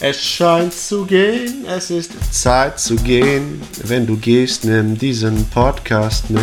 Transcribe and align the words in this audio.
Es 0.00 0.24
scheint 0.24 0.72
zu 0.72 1.04
gehen, 1.04 1.66
es 1.66 1.90
ist 1.90 2.12
Zeit 2.30 2.78
zu 2.78 2.94
gehen. 2.94 3.60
Wenn 3.82 4.06
du 4.06 4.16
gehst, 4.16 4.64
nimm 4.64 4.96
diesen 4.96 5.44
Podcast 5.50 6.30
mit. 6.30 6.40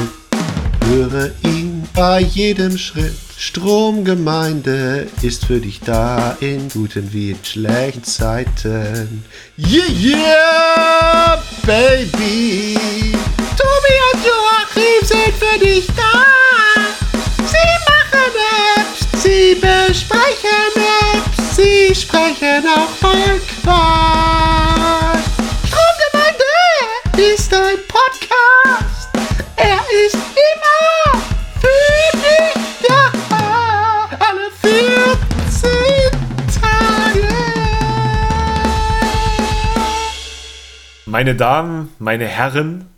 Höre 0.89 1.31
ihn 1.43 1.88
bei 1.94 2.20
jedem 2.20 2.78
Schritt. 2.78 3.15
Stromgemeinde 3.38 5.07
ist 5.21 5.46
für 5.46 5.62
dich 5.62 5.79
da 5.79 6.36
in 6.41 6.68
guten 6.68 7.13
wie 7.13 7.31
in 7.31 7.46
schlechten 7.46 8.04
Zeiten. 8.04 9.23
Yeah, 9.57 9.87
yeah, 9.89 11.43
baby. 11.65 12.77
Tobi 13.55 13.95
und 14.11 14.25
Joachim 14.25 15.05
sind 15.07 15.33
für 15.33 15.59
dich 15.65 15.87
da. 15.95 16.64
Quark. 23.63 25.19
Stromgemeinde 25.68 27.33
ist 27.33 27.54
ein 27.54 27.78
Podcast. 27.88 29.10
Er 29.55 29.79
ist 30.05 30.15
immer 30.15 31.21
für 31.61 32.17
dich 32.17 32.88
da. 32.88 33.11
Alle 34.19 34.52
14 34.61 36.11
Tage. 36.61 37.28
Meine 41.05 41.36
Damen, 41.36 41.94
meine 42.00 42.25
Herren, 42.25 42.89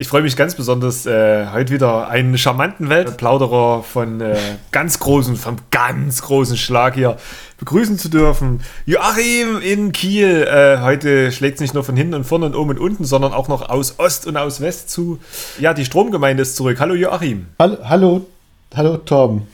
ich 0.00 0.06
freue 0.06 0.22
mich 0.22 0.36
ganz 0.36 0.54
besonders, 0.54 1.06
äh, 1.06 1.48
heute 1.52 1.72
wieder 1.72 2.06
einen 2.08 2.38
charmanten 2.38 2.88
Weltplauderer 2.88 3.82
von 3.82 4.20
äh, 4.20 4.38
ganz 4.70 5.00
großen, 5.00 5.34
vom 5.34 5.56
ganz 5.72 6.22
großen 6.22 6.56
Schlag 6.56 6.94
hier 6.94 7.16
begrüßen 7.58 7.98
zu 7.98 8.08
dürfen. 8.08 8.60
Joachim 8.86 9.60
in 9.60 9.90
Kiel. 9.90 10.44
Äh, 10.44 10.82
heute 10.82 11.32
schlägt 11.32 11.56
es 11.56 11.62
nicht 11.62 11.74
nur 11.74 11.82
von 11.82 11.96
hinten 11.96 12.14
und 12.14 12.22
vorne 12.22 12.46
und 12.46 12.54
oben 12.54 12.70
und 12.70 12.78
unten, 12.78 13.04
sondern 13.04 13.32
auch 13.32 13.48
noch 13.48 13.68
aus 13.70 13.98
Ost 13.98 14.28
und 14.28 14.36
aus 14.36 14.60
West 14.60 14.88
zu. 14.90 15.18
Ja, 15.58 15.74
die 15.74 15.84
Stromgemeinde 15.84 16.44
ist 16.44 16.54
zurück. 16.54 16.78
Hallo 16.78 16.94
Joachim. 16.94 17.48
Hallo, 17.58 17.78
hallo, 17.82 18.26
hallo 18.76 18.98
Torben. 18.98 19.48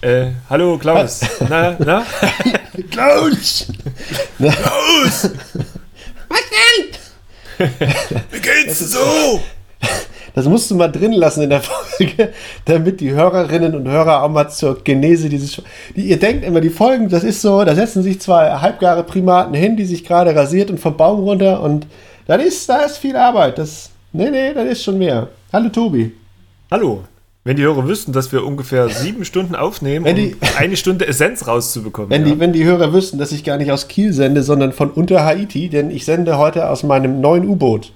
Äh, 0.00 0.30
hallo 0.50 0.76
Klaus. 0.76 1.20
na, 1.48 1.76
na? 1.78 2.04
Klaus! 2.90 3.68
Klaus! 4.38 5.30
Was 6.28 6.40
denn? 6.50 6.91
Wie 7.58 8.40
geht's 8.40 8.78
so? 8.78 9.40
Das 10.34 10.46
musst 10.46 10.70
du 10.70 10.74
mal 10.74 10.88
drin 10.88 11.12
lassen 11.12 11.42
in 11.42 11.50
der 11.50 11.60
Folge, 11.60 12.32
damit 12.64 13.00
die 13.00 13.12
Hörerinnen 13.12 13.74
und 13.74 13.86
Hörer 13.86 14.22
auch 14.22 14.30
mal 14.30 14.48
zur 14.48 14.82
Genese 14.82 15.28
dieses. 15.28 15.60
Die, 15.94 16.06
ihr 16.08 16.18
denkt 16.18 16.44
immer, 16.44 16.62
die 16.62 16.70
Folgen, 16.70 17.10
das 17.10 17.22
ist 17.22 17.42
so, 17.42 17.62
da 17.64 17.74
setzen 17.74 18.02
sich 18.02 18.18
zwei 18.18 18.50
halbgare 18.50 19.04
Primaten 19.04 19.52
hin, 19.52 19.76
die 19.76 19.84
sich 19.84 20.04
gerade 20.04 20.34
rasiert 20.34 20.70
und 20.70 20.80
vom 20.80 20.96
Baum 20.96 21.20
runter 21.20 21.60
und 21.60 21.86
das 22.26 22.42
ist, 22.42 22.68
da 22.68 22.78
ist 22.78 22.98
viel 22.98 23.16
Arbeit. 23.16 23.58
Das, 23.58 23.90
nee, 24.12 24.30
nee, 24.30 24.54
das 24.54 24.66
ist 24.68 24.84
schon 24.84 24.96
mehr. 24.96 25.28
Hallo 25.52 25.68
Tobi. 25.68 26.12
Hallo. 26.70 27.04
Wenn 27.44 27.56
die 27.56 27.62
Hörer 27.64 27.88
wüssten, 27.88 28.12
dass 28.12 28.30
wir 28.32 28.44
ungefähr 28.44 28.88
sieben 28.90 29.24
Stunden 29.24 29.54
aufnehmen, 29.56 30.04
Wenn 30.04 30.16
die- 30.16 30.34
um 30.34 30.48
eine 30.58 30.76
Stunde 30.76 31.06
Essenz 31.06 31.46
rauszubekommen. 31.46 32.10
Wenn, 32.10 32.26
ja. 32.26 32.34
die, 32.34 32.40
wenn 32.40 32.52
die 32.52 32.64
Hörer 32.64 32.92
wüssten, 32.92 33.18
dass 33.18 33.32
ich 33.32 33.42
gar 33.44 33.56
nicht 33.58 33.72
aus 33.72 33.88
Kiel 33.88 34.12
sende, 34.12 34.42
sondern 34.42 34.72
von 34.72 34.90
unter 34.90 35.24
Haiti, 35.24 35.68
denn 35.68 35.90
ich 35.90 36.04
sende 36.04 36.38
heute 36.38 36.68
aus 36.68 36.82
meinem 36.82 37.20
neuen 37.20 37.48
U-Boot. 37.48 37.92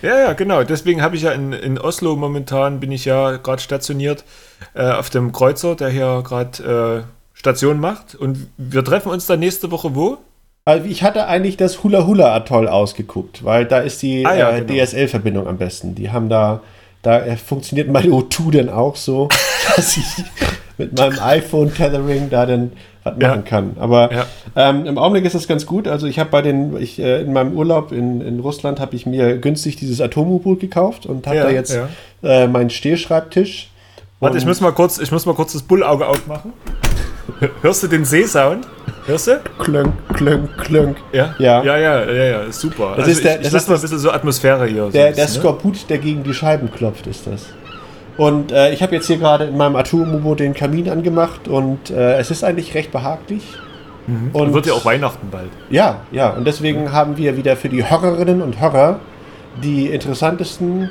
Ja, 0.00 0.16
ja, 0.18 0.32
genau. 0.32 0.62
Deswegen 0.62 1.02
habe 1.02 1.16
ich 1.16 1.22
ja 1.22 1.32
in, 1.32 1.52
in 1.52 1.76
Oslo 1.78 2.14
momentan, 2.16 2.78
bin 2.80 2.92
ich 2.92 3.04
ja 3.04 3.36
gerade 3.36 3.60
stationiert 3.60 4.24
äh, 4.74 4.88
auf 4.90 5.10
dem 5.10 5.32
Kreuzer, 5.32 5.74
der 5.74 5.88
hier 5.90 6.22
gerade 6.24 7.04
äh, 7.04 7.38
Station 7.38 7.80
macht. 7.80 8.14
Und 8.14 8.46
wir 8.56 8.84
treffen 8.84 9.10
uns 9.10 9.26
dann 9.26 9.40
nächste 9.40 9.70
Woche 9.72 9.94
wo? 9.96 10.18
Also 10.64 10.84
ich 10.86 11.02
hatte 11.02 11.26
eigentlich 11.26 11.56
das 11.56 11.82
Hula 11.82 12.06
Hula 12.06 12.32
Atoll 12.34 12.68
ausgeguckt, 12.68 13.42
weil 13.44 13.64
da 13.64 13.78
ist 13.80 14.02
die 14.02 14.24
Ah 14.24 14.34
ja, 14.36 14.50
äh, 14.56 14.60
genau. 14.62 14.84
DSL-Verbindung 14.84 15.46
am 15.48 15.56
besten. 15.56 15.94
Die 15.94 16.10
haben 16.10 16.28
da, 16.28 16.60
da 17.02 17.20
äh, 17.20 17.36
funktioniert 17.36 17.88
mein 17.90 18.10
O2 18.10 18.50
dann 18.50 18.68
auch 18.68 18.96
so, 18.96 19.28
dass 19.76 19.96
ich 19.96 20.04
mit 20.78 20.96
meinem 20.98 21.18
iPhone-Tethering 21.20 22.30
da 22.30 22.46
dann 22.46 22.72
was 23.04 23.14
Ja. 23.20 23.28
machen 23.28 23.44
kann. 23.44 23.76
Aber 23.78 24.12
Ja. 24.12 24.26
ähm, 24.56 24.86
im 24.86 24.98
Augenblick 24.98 25.24
ist 25.24 25.34
das 25.34 25.48
ganz 25.48 25.64
gut. 25.66 25.88
Also 25.88 26.06
ich 26.06 26.18
habe 26.18 26.30
bei 26.30 26.42
den, 26.42 26.76
ich, 26.80 26.98
äh, 26.98 27.22
in 27.22 27.32
meinem 27.32 27.52
Urlaub 27.56 27.92
in, 27.92 28.20
in 28.20 28.40
Russland 28.40 28.80
habe 28.80 28.94
ich 28.96 29.06
mir 29.06 29.38
günstig 29.38 29.76
dieses 29.76 30.00
Atom-U-Boot 30.00 30.60
gekauft 30.60 31.06
und 31.06 31.26
habe 31.26 31.36
Ja, 31.36 31.44
da 31.44 31.50
jetzt 31.50 31.78
äh, 32.22 32.46
meinen 32.46 32.70
Stehschreibtisch. 32.70 33.70
Warte, 34.20 34.36
ich 34.38 34.46
muss 34.46 34.60
mal 34.60 34.72
kurz, 34.72 34.98
ich 34.98 35.12
muss 35.12 35.26
mal 35.26 35.34
kurz 35.34 35.52
das 35.52 35.62
Bullauge 35.62 36.06
aufmachen. 36.06 36.52
Hörst 37.62 37.82
du 37.84 37.86
den 37.88 38.04
Seesound? 38.04 38.66
Hörst 39.08 39.26
du? 39.26 39.40
Klönk, 39.58 39.92
klönk, 40.14 40.56
klönk. 40.58 40.96
Ja? 41.12 41.34
Ja. 41.38 41.62
Ja, 41.64 41.76
ja, 41.78 42.04
ja, 42.04 42.24
ja, 42.24 42.52
super. 42.52 42.90
Das 42.96 43.06
also 43.06 43.10
ist 43.12 43.24
der- 43.24 43.40
ich, 43.40 43.46
ich 43.46 43.52
das 43.52 43.62
ist 43.62 43.68
mal 43.68 43.74
ein 43.76 43.80
bisschen 43.80 43.98
so 43.98 44.10
Atmosphäre 44.12 44.66
hier. 44.66 44.84
so 44.84 44.90
Der, 44.90 45.06
ein 45.06 45.14
der 45.14 45.22
bisschen, 45.24 45.42
ne? 45.42 45.48
Skorbut, 45.48 45.88
der 45.90 45.98
gegen 45.98 46.22
die 46.22 46.34
Scheiben 46.34 46.70
klopft, 46.70 47.06
ist 47.06 47.26
das. 47.26 47.46
Und 48.18 48.52
äh, 48.52 48.72
ich 48.72 48.82
habe 48.82 48.94
jetzt 48.94 49.06
hier 49.06 49.16
gerade 49.16 49.44
in 49.46 49.56
meinem 49.56 49.76
Atom-U-Boot 49.76 50.40
den 50.40 50.52
Kamin 50.52 50.90
angemacht 50.90 51.48
und 51.48 51.90
äh, 51.90 52.18
es 52.18 52.30
ist 52.30 52.44
eigentlich 52.44 52.74
recht 52.74 52.92
behaglich. 52.92 53.42
Mhm. 54.06 54.30
Und 54.34 54.52
Wird 54.52 54.66
ja 54.66 54.74
auch 54.74 54.84
Weihnachten 54.84 55.28
bald. 55.30 55.48
Ja, 55.70 56.00
ja. 56.10 56.30
Und 56.30 56.44
deswegen 56.46 56.92
haben 56.92 57.16
wir 57.16 57.36
wieder 57.36 57.56
für 57.56 57.68
die 57.70 57.88
Hörerinnen 57.88 58.42
und 58.42 58.60
Hörer 58.60 59.00
die 59.62 59.86
interessantesten. 59.86 60.90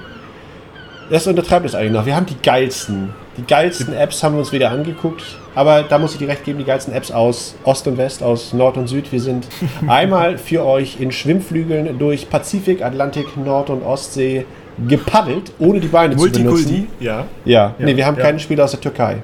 Das 1.10 1.28
untertreibt 1.28 1.66
es 1.66 1.76
eigentlich 1.76 1.92
noch. 1.92 2.06
Wir 2.06 2.16
haben 2.16 2.26
die 2.26 2.38
geilsten. 2.42 3.14
Die 3.38 3.44
geilsten 3.46 3.94
Apps 3.94 4.24
haben 4.24 4.34
wir 4.36 4.40
uns 4.40 4.52
wieder 4.52 4.72
angeguckt. 4.72 5.24
Aber 5.54 5.84
da 5.84 5.98
muss 6.00 6.14
ich 6.14 6.18
dir 6.20 6.28
recht 6.28 6.44
geben, 6.44 6.60
die 6.60 6.66
geilsten 6.66 6.94
Apps 6.94 7.12
aus 7.12 7.56
Ost 7.64 7.88
und 7.88 7.98
West, 7.98 8.24
aus 8.24 8.54
Nord 8.54 8.78
und 8.78 8.88
Süd. 8.88 9.12
Wir 9.12 9.22
sind 9.22 9.48
einmal 9.88 10.38
für 10.38 10.66
euch 10.66 11.00
in 11.00 11.12
Schwimmflügeln 11.12 11.98
durch 12.00 12.30
Pazifik, 12.30 12.82
Atlantik, 12.84 13.38
Nord- 13.38 13.70
und 13.70 13.84
Ostsee 13.84 14.46
gepaddelt, 14.88 15.52
ohne 15.60 15.80
die 15.80 15.88
Beine 15.88 16.16
zu 16.16 16.24
benutzen. 16.30 16.46
Multikulti? 16.50 16.88
Ja. 17.00 17.26
Ja, 17.46 17.74
nee, 17.80 17.92
Ja, 17.92 17.98
wir 17.98 18.06
haben 18.06 18.18
ja. 18.18 18.24
keine 18.24 18.40
Spiele 18.40 18.64
aus 18.64 18.72
der 18.72 18.82
Türkei. 18.82 19.18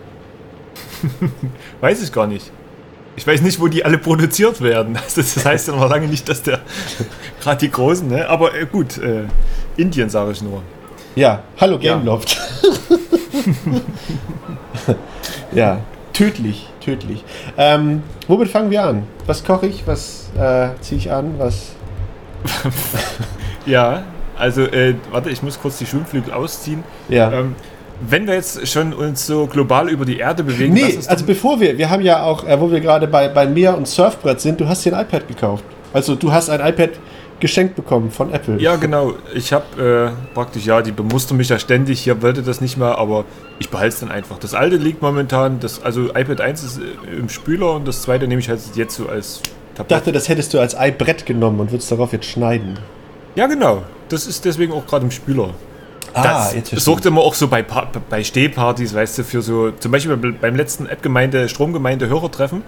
Weiß 1.82 2.02
ich 2.04 2.12
gar 2.12 2.28
nicht. 2.28 2.52
Ich 3.16 3.28
weiß 3.28 3.42
nicht, 3.42 3.60
wo 3.60 3.68
die 3.68 3.86
alle 3.86 4.00
produziert 4.00 4.60
werden. 4.62 4.98
Also 4.98 5.22
das 5.22 5.46
heißt 5.46 5.68
ja 5.68 5.76
noch 5.76 5.88
lange 5.90 6.08
nicht, 6.08 6.28
dass 6.28 6.42
der 6.42 6.60
gerade 7.42 7.58
die 7.60 7.70
Großen, 7.70 8.08
ne? 8.08 8.28
Aber 8.28 8.56
äh, 8.56 8.66
gut, 8.66 8.98
äh, 8.98 9.26
Indien 9.78 10.10
sage 10.10 10.32
ich 10.32 10.42
nur. 10.42 10.64
Ja, 11.16 11.44
hallo 11.60 11.78
Ja. 11.80 11.94
Gameloft. 11.96 12.40
ja, 12.64 13.13
tödlich, 16.14 16.70
tödlich. 16.80 17.24
Ähm, 17.58 18.04
womit 18.28 18.50
fangen 18.50 18.72
wir 18.72 18.84
an? 18.84 19.04
Was 19.26 19.44
koche 19.44 19.68
ich? 19.68 19.86
Was 19.88 20.30
äh, 20.38 20.70
ziehe 20.82 21.00
ich 21.00 21.12
an? 21.12 21.36
Was? 21.38 21.74
Ja, 23.66 24.04
also 24.38 24.64
äh, 24.64 24.96
warte, 25.12 25.30
ich 25.30 25.42
muss 25.42 25.60
kurz 25.60 25.78
die 25.78 25.86
Schwimmflügel 25.86 26.34
ausziehen. 26.34 26.84
Ja. 27.10 27.32
Ähm, 27.32 27.56
wenn 28.02 28.28
wir 28.28 28.34
jetzt 28.34 28.68
schon 28.68 28.94
uns 28.94 29.26
so 29.26 29.48
global 29.48 29.90
über 29.90 30.04
die 30.04 30.18
Erde 30.18 30.44
bewegen, 30.44 30.74
nee, 30.74 31.00
also 31.08 31.26
bevor 31.26 31.60
wir, 31.60 31.78
wir 31.78 31.90
haben 31.90 32.02
ja 32.02 32.24
auch, 32.24 32.46
äh, 32.46 32.60
wo 32.60 32.70
wir 32.70 32.82
gerade 32.82 33.08
bei, 33.08 33.30
bei 33.30 33.48
Meer 33.48 33.78
und 33.78 33.88
Surfbrett 33.88 34.42
sind, 34.42 34.60
du 34.60 34.68
hast 34.68 34.84
dir 34.84 34.98
ein 34.98 35.06
iPad 35.06 35.28
gekauft. 35.28 35.64
Also 35.94 36.16
du 36.16 36.32
hast 36.32 36.50
ein 36.50 36.60
iPad 36.60 36.92
geschenkt 37.44 37.76
bekommen 37.76 38.10
von 38.10 38.34
Apple. 38.34 38.60
ja 38.60 38.78
genau. 38.78 39.14
Ich 39.36 39.54
habe 39.54 40.12
äh, 40.12 40.34
praktisch 40.34 40.66
ja, 40.66 40.82
die 40.82 40.92
bemustern 40.92 41.38
mich 41.38 41.50
ja 41.50 41.60
ständig. 41.60 42.00
Hier 42.02 42.22
wollte 42.22 42.42
das 42.42 42.62
nicht 42.62 42.78
mehr, 42.78 42.98
aber 42.98 43.26
ich 43.60 43.70
behalte 43.70 43.90
es 43.94 44.00
dann 44.00 44.10
einfach. 44.12 44.40
Das 44.40 44.54
alte 44.56 44.78
liegt 44.78 45.02
momentan, 45.02 45.60
das 45.60 45.84
also 45.84 46.06
iPad 46.16 46.42
1 46.42 46.64
ist 46.64 46.80
äh, 46.80 47.16
im 47.20 47.30
Spüler 47.30 47.74
und 47.74 47.88
das 47.88 48.02
zweite 48.02 48.28
nehme 48.28 48.40
ich 48.42 48.50
halt 48.50 48.62
jetzt 48.76 48.96
so 48.96 49.08
als 49.08 49.42
Ich 49.44 49.52
Tablet. 49.78 49.92
dachte, 49.92 50.12
das 50.12 50.30
hättest 50.30 50.54
du 50.54 50.60
als 50.60 50.74
iBrett 50.80 51.26
genommen 51.26 51.60
und 51.60 51.72
würdest 51.72 51.92
darauf 51.92 52.14
jetzt 52.14 52.26
schneiden. 52.26 52.80
Ja 53.36 53.46
genau. 53.48 53.84
Das 54.10 54.26
ist 54.26 54.46
deswegen 54.46 54.72
auch 54.74 54.88
gerade 54.88 55.06
im 55.06 55.12
Spüler. 55.12 55.50
Ah, 56.14 56.24
das 56.24 56.52
verstehe 56.54 56.80
sorgt 56.80 57.06
immer 57.06 57.22
auch 57.22 57.34
so 57.34 57.48
bei, 57.48 57.62
Pa- 57.64 57.88
bei 58.10 58.24
Stehpartys, 58.24 58.94
weißt 58.94 59.18
du, 59.18 59.24
für 59.24 59.42
so, 59.42 59.72
zum 59.72 59.92
Beispiel 59.92 60.16
beim- 60.16 60.38
beim 60.40 60.56
letzten 60.56 60.86
App-Gemeinde, 60.86 61.50
Stromgemeinde 61.50 62.08
Hörertreffen 62.08 62.62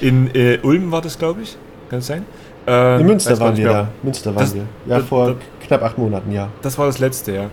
in 0.00 0.34
äh, 0.34 0.58
Ulm 0.62 0.90
war 0.90 1.02
das, 1.02 1.18
glaube 1.18 1.42
ich. 1.42 1.56
Kann 1.90 1.98
es 2.00 2.06
sein? 2.06 2.24
Ähm, 2.70 3.00
In 3.00 3.06
Münster 3.06 3.40
waren 3.40 3.56
wir 3.56 3.64
mehr. 3.64 3.72
da. 3.72 3.88
Münster 4.02 4.34
waren 4.34 4.42
Das- 4.44 4.54
wir. 4.54 4.62
Ja, 4.86 4.98
das- 4.98 5.08
vor 5.08 5.26
das- 5.28 5.36
knapp 5.66 5.82
acht 5.82 5.96
Monaten, 5.96 6.30
ja. 6.32 6.48
Das 6.62 6.76
war 6.78 6.86
das 6.86 6.98
letzte, 6.98 7.32
ja. 7.32 7.44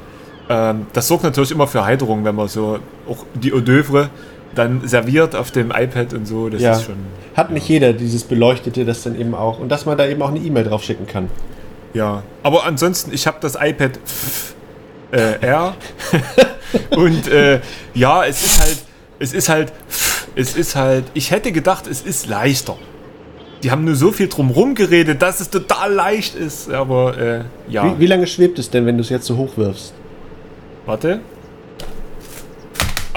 Ähm, 0.49 0.87
das 0.93 1.07
sorgt 1.07 1.23
natürlich 1.23 1.51
immer 1.51 1.67
für 1.67 1.85
Heiterung, 1.85 2.23
wenn 2.25 2.35
man 2.35 2.47
so 2.49 2.79
auch 3.09 3.25
die 3.33 3.51
Hors 3.53 3.63
d'oeuvre 3.63 4.07
dann 4.53 4.87
serviert 4.87 5.35
auf 5.35 5.51
dem 5.51 5.71
iPad 5.71 6.13
und 6.13 6.27
so. 6.27 6.49
Das 6.49 6.61
Ja. 6.61 6.73
ist 6.73 6.83
schon. 6.83 6.95
Hat 7.35 7.49
nicht 7.51 7.67
jeder 7.67 7.93
dieses 7.93 8.23
Beleuchtete, 8.23 8.85
das 8.85 9.03
dann 9.03 9.19
eben 9.19 9.33
auch. 9.35 9.59
Und 9.59 9.69
dass 9.69 9.85
man 9.85 9.97
da 9.97 10.05
eben 10.05 10.21
auch 10.21 10.29
eine 10.29 10.39
E-Mail 10.39 10.63
drauf 10.65 10.83
schicken 10.83 11.07
kann. 11.07 11.29
Ja. 11.93 12.23
Aber 12.43 12.65
ansonsten, 12.65 13.13
ich 13.13 13.25
habe 13.27 13.37
das 13.41 13.55
iPad 13.59 13.91
äh, 15.11 15.39
R 15.41 15.73
und 16.95 17.27
äh, 17.27 17.59
ja, 17.93 18.25
es 18.25 18.43
ist 18.43 18.59
halt, 18.61 18.77
es 19.19 19.33
ist 19.33 19.49
halt, 19.49 19.73
es 20.35 20.55
ist 20.55 20.75
halt, 20.75 21.05
ich 21.13 21.31
hätte 21.31 21.51
gedacht, 21.51 21.87
es 21.87 22.01
ist 22.01 22.27
leichter. 22.27 22.77
Die 23.65 23.71
haben 23.71 23.83
nur 23.83 23.95
so 23.95 24.11
viel 24.11 24.27
drumherum 24.27 24.75
geredet, 24.75 25.23
dass 25.23 25.39
es 25.39 25.49
total 25.49 25.91
leicht 25.91 26.35
ist, 26.35 26.69
aber 26.69 27.17
äh, 27.17 27.41
ja. 27.67 27.95
Wie, 27.95 28.01
wie 28.01 28.05
lange 28.05 28.27
schwebt 28.27 28.59
es 28.59 28.69
denn, 28.69 28.85
wenn 28.85 28.95
du 28.95 29.01
es 29.01 29.09
jetzt 29.09 29.25
so 29.25 29.37
hoch 29.37 29.57
wirfst? 29.57 29.91
Warte. 30.85 31.21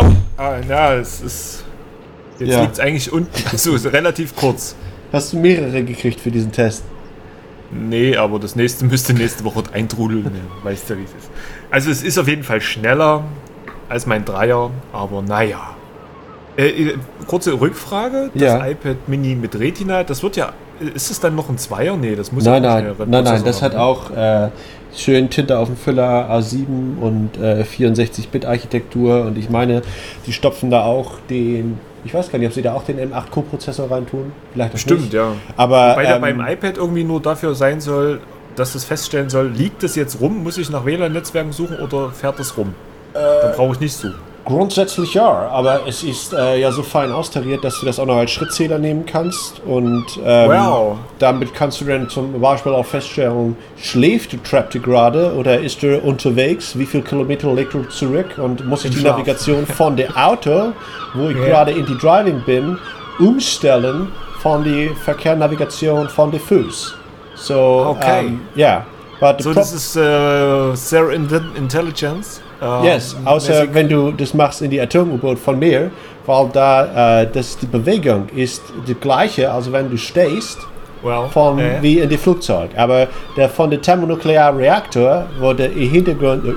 Oh, 0.01 0.07
ah, 0.39 0.55
ja, 0.67 0.95
es 0.95 1.21
ist. 1.21 1.65
Jetzt 2.39 2.49
Ja. 2.51 2.63
liegt 2.63 2.73
es 2.73 2.81
eigentlich 2.81 3.13
unten. 3.13 3.31
So, 3.59 3.75
ist 3.75 3.93
relativ 3.93 4.35
kurz. 4.37 4.75
Hast 5.13 5.35
du 5.35 5.37
mehrere 5.39 5.85
gekriegt 5.85 6.19
für 6.19 6.31
diesen 6.31 6.51
Test? 6.51 6.83
Nee, 7.71 8.17
aber 8.17 8.39
das 8.39 8.57
nächste 8.57 8.87
müsste 8.87 9.13
nächste 9.13 9.45
Woche 9.45 9.65
eintrudeln. 9.75 10.25
Ja, 10.25 10.65
weißt 10.65 10.89
du, 10.89 10.97
wie 10.97 11.03
es 11.03 11.11
ist. 11.11 11.31
Also 11.71 11.91
es 11.91 12.03
ist 12.03 12.17
auf 12.17 12.27
jeden 12.27 12.43
Fall 12.43 12.63
schneller 12.63 13.23
als 13.91 14.07
mein 14.07 14.25
Dreier, 14.25 14.71
aber 14.95 15.21
naja. 15.21 15.77
Äh, 16.59 16.67
äh, 16.69 16.95
kurze 17.29 17.59
Rückfrage. 17.61 18.31
Das 18.35 18.43
Ja. 18.43 18.67
iPad 18.67 18.97
Mini 19.09 19.35
mit 19.37 19.59
Retina, 19.59 20.03
das 20.03 20.23
wird 20.23 20.37
ja. 20.37 20.53
Ist 20.95 21.11
es 21.11 21.19
dann 21.21 21.35
noch 21.35 21.49
ein 21.49 21.57
Zweier? 21.59 21.97
Nee, 21.97 22.15
das 22.17 22.31
muss 22.33 22.45
Nein, 22.45 22.63
ja 22.65 22.71
auch 22.71 22.75
nein, 22.83 22.95
nein, 23.09 23.25
nein, 23.25 23.43
das 23.45 23.63
hat 23.63 23.75
haben. 23.75 23.81
auch 23.81 24.11
äh, 24.17 24.49
schön 24.95 25.29
Tinte 25.31 25.59
auf 25.59 25.69
dem 25.69 25.77
Füller, 25.77 26.29
A7 26.31 26.99
und 27.01 27.31
äh, 27.41 27.63
64-Bit-Architektur 27.65 29.23
und 29.27 29.39
ich 29.39 29.51
meine, 29.51 29.83
die 30.27 30.33
stopfen 30.33 30.71
da 30.71 30.85
auch 30.85 31.15
den, 31.31 31.79
ich 32.05 32.15
weiß 32.15 32.31
gar 32.31 32.39
nicht, 32.39 32.49
ob 32.49 32.55
sie 32.55 32.63
da 32.63 32.75
auch 32.75 32.85
den 32.85 32.99
M8 32.99 33.31
Co-Prozessor 33.31 33.91
reintun. 33.91 34.33
Vielleicht 34.53 34.75
auch 34.75 34.79
Stimmt, 34.79 35.01
nicht. 35.03 35.15
ja. 35.15 35.33
Aber 35.57 35.97
Weil 35.97 36.07
der 36.07 36.17
ähm, 36.17 36.21
beim 36.23 36.41
iPad 36.41 36.77
irgendwie 36.77 37.05
nur 37.05 37.21
dafür 37.21 37.55
sein 37.55 37.81
soll, 37.81 38.21
dass 38.57 38.75
es 38.75 38.85
feststellen 38.85 39.31
soll, 39.31 39.49
liegt 39.49 39.83
es 39.83 39.95
jetzt 39.97 40.21
rum, 40.21 40.43
muss 40.45 40.59
ich 40.59 40.71
nach 40.71 40.85
WLAN-Netzwerken 40.85 41.53
suchen 41.53 41.79
oder 41.81 42.11
fährt 42.11 42.39
es 42.41 42.57
rum? 42.57 42.75
Äh, 43.15 43.19
Dann 43.43 43.53
brauche 43.57 43.75
ich 43.75 43.81
nicht 43.81 43.95
suchen. 43.95 44.28
Grundsätzlich 44.49 45.15
ja, 45.15 45.49
aber 45.53 45.81
es 45.87 46.03
ist 46.03 46.33
äh, 46.33 46.59
ja 46.59 46.73
so 46.73 46.83
fein 46.83 47.13
austariert, 47.13 47.63
dass 47.63 47.79
du 47.81 47.87
das 47.87 47.99
auch 48.01 48.07
noch 48.07 48.17
als 48.17 48.31
Schrittzähler 48.31 48.79
nehmen 48.79 49.05
kannst 49.07 49.61
und 49.67 50.05
ähm, 50.25 50.51
Wow. 50.51 50.97
damit 51.19 51.55
kannst 51.55 51.81
du 51.81 51.85
dann 51.85 52.09
zum 52.09 52.41
Beispiel 52.41 52.73
auch 52.73 52.87
feststellen, 52.87 53.57
schläft 53.81 54.33
der 54.33 54.43
Trapte 54.43 54.81
gerade 54.81 55.35
oder 55.35 55.61
ist 55.61 55.85
er 55.85 56.03
unterwegs, 56.05 56.79
wie 56.79 56.87
viel 56.87 57.03
Kilometer 57.03 57.53
legt 57.55 57.75
er 57.75 57.89
zurück 57.91 58.39
und 58.39 58.67
muss 58.67 58.85
ich 58.85 58.91
die 58.93 58.99
Schlaf. 58.99 59.13
Navigation 59.19 59.67
von 59.67 59.97
der 59.97 60.09
Auto, 60.17 60.73
wo 61.15 61.29
ich 61.29 61.37
Ja. 61.37 61.45
gerade 61.45 61.73
in 61.73 61.85
die 61.87 61.97
Driving 61.99 62.43
bin, 62.47 62.79
umstellen 63.19 64.09
von 64.41 64.65
die 64.65 64.89
Verkehrnavigation 65.05 66.09
von 66.09 66.31
der 66.31 66.41
Fuß. 66.41 66.95
So, 67.35 67.87
Okay. 67.99 68.21
ähm, 68.27 68.41
ja. 68.55 68.85
The 68.85 68.98
So, 69.41 69.53
das 69.53 69.73
ist 69.73 69.97
äh, 69.97 70.75
Zero 70.75 71.09
Intelligence. 71.11 72.41
äh, 72.63 72.87
Yes, 72.87 73.17
außer 73.25 73.53
mäßig. 73.61 73.75
wenn 73.75 73.89
du 73.89 74.13
das 74.13 74.33
machst 74.35 74.63
in 74.63 74.71
die 74.71 74.81
Atom-U-Boot 74.81 75.39
von 75.39 75.59
mir, 75.59 75.91
weil 76.27 76.49
da 76.53 77.23
äh, 77.23 77.27
das, 77.33 77.57
die 77.59 77.67
Bewegung 77.67 78.29
ist 78.35 78.63
die 78.87 78.95
gleiche, 78.95 79.51
also 79.51 79.73
wenn 79.73 79.91
du 79.91 79.97
stehst, 79.97 80.59
well, 81.03 81.29
von, 81.33 81.59
äh, 81.59 81.79
wie 81.83 81.99
in 81.99 82.09
dem 82.09 82.19
Flugzeug. 82.19 82.71
Aber 82.77 83.09
der 83.37 83.49
von 83.49 83.71
der 83.71 83.81
Thermonuklearreaktor, 83.81 85.27
wo 85.41 85.53
der 85.53 85.73
im 85.73 85.91
Hintergrund 85.91 86.45
äh, 86.45 86.51
äh, 86.51 86.55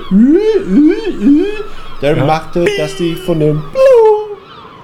der 2.00 2.16
Ja. 2.16 2.24
machte, 2.24 2.64
dass 2.78 2.94
die 2.96 3.14
von 3.16 3.40
dem 3.40 3.62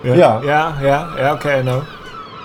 ja. 0.05 0.15
ja. 0.15 0.43
ja, 0.83 1.09
ja, 1.21 1.35
okay, 1.35 1.63
know. 1.63 1.83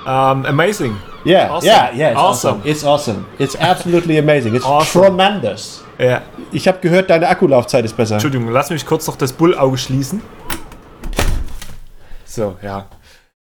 Um, 0.06 0.44
amazing. 0.46 0.96
Yeah, 1.26 1.50
Awesome. 1.52 1.68
yeah, 1.68 1.92
yeah, 1.96 2.10
it's 2.12 2.20
awesome. 2.20 2.58
Awesome. 2.60 2.70
It's 2.72 2.84
awesome. 2.84 3.26
It's 3.40 3.56
absolutely 3.56 4.18
amazing. 4.18 4.56
It's 4.56 4.66
Awesome. 4.66 5.04
tremendous. 5.06 5.82
Ja. 5.98 6.22
Ich 6.52 6.68
habe 6.68 6.80
gehört, 6.80 7.10
deine 7.10 7.28
Akkulaufzeit 7.30 7.86
ist 7.86 7.96
besser. 7.96 8.16
Entschuldigung, 8.16 8.50
lass 8.50 8.70
mich 8.70 8.86
kurz 8.86 9.08
noch 9.08 9.16
das 9.16 9.32
Bullauge 9.32 9.78
schließen. 9.78 10.22
So, 12.26 12.58
ja. 12.62 12.88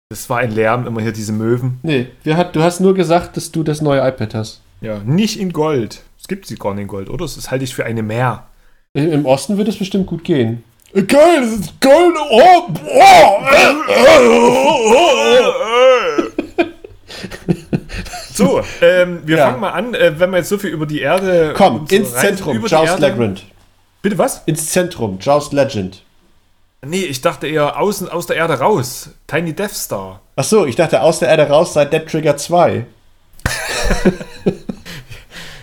Das 0.09 0.29
war 0.29 0.39
ein 0.39 0.51
Lärm, 0.51 0.87
immer 0.87 1.01
hier 1.01 1.11
diese 1.11 1.33
Möwen. 1.33 1.79
Nee, 1.83 2.07
hat, 2.29 2.55
du 2.55 2.63
hast 2.63 2.79
nur 2.79 2.93
gesagt, 2.95 3.35
dass 3.37 3.51
du 3.51 3.61
das 3.63 3.81
neue 3.81 3.99
iPad 4.07 4.33
hast. 4.35 4.61
Ja, 4.81 4.99
nicht 5.03 5.39
in 5.39 5.51
Gold. 5.51 6.01
Es 6.19 6.27
gibt 6.27 6.45
sie 6.47 6.55
gar 6.55 6.73
nicht 6.73 6.83
in 6.83 6.87
Gold, 6.87 7.09
oder? 7.09 7.25
Das 7.25 7.51
halte 7.51 7.63
ich 7.65 7.75
für 7.75 7.83
eine 7.85 8.01
mehr. 8.03 8.45
Im 8.93 9.25
Osten 9.25 9.57
wird 9.57 9.67
es 9.67 9.77
bestimmt 9.77 10.07
gut 10.07 10.23
gehen. 10.23 10.63
Geil, 10.93 11.41
das 11.41 11.51
ist 11.51 11.81
Gold. 11.81 12.15
Oh, 12.31 12.69
So, 18.37 18.61
ähm, 18.81 19.21
wir 19.25 19.37
Ja. 19.37 19.47
fangen 19.47 19.59
mal 19.59 19.71
an, 19.71 19.93
äh, 19.93 20.19
wenn 20.19 20.29
wir 20.29 20.37
jetzt 20.37 20.49
so 20.49 20.57
viel 20.57 20.69
über 20.69 20.85
die 20.85 21.01
Erde. 21.01 21.53
Komm, 21.57 21.85
ins 21.89 22.13
Zentrum, 22.13 22.63
Erde- 22.65 23.01
Legend. 23.01 23.45
Bitte 24.01 24.17
was? 24.17 24.43
Ins 24.45 24.69
Zentrum, 24.69 25.17
Joust 25.19 25.53
Legend. 25.53 26.03
Nee, 26.85 27.03
ich 27.05 27.21
dachte 27.21 27.47
eher 27.47 27.79
außen 27.79 28.07
aus 28.09 28.27
der 28.27 28.35
Erde 28.37 28.59
raus. 28.59 29.09
Tiny 29.25 29.53
Death 29.53 29.71
Star. 29.73 30.21
Ach 30.35 30.43
so, 30.43 30.65
ich 30.65 30.75
dachte 30.75 31.01
aus 31.01 31.19
der 31.19 31.29
Erde 31.29 31.47
raus 31.49 31.73
seit 31.73 31.91
Dead 31.91 32.05
Trigger 32.07 32.37
2. 32.37 32.85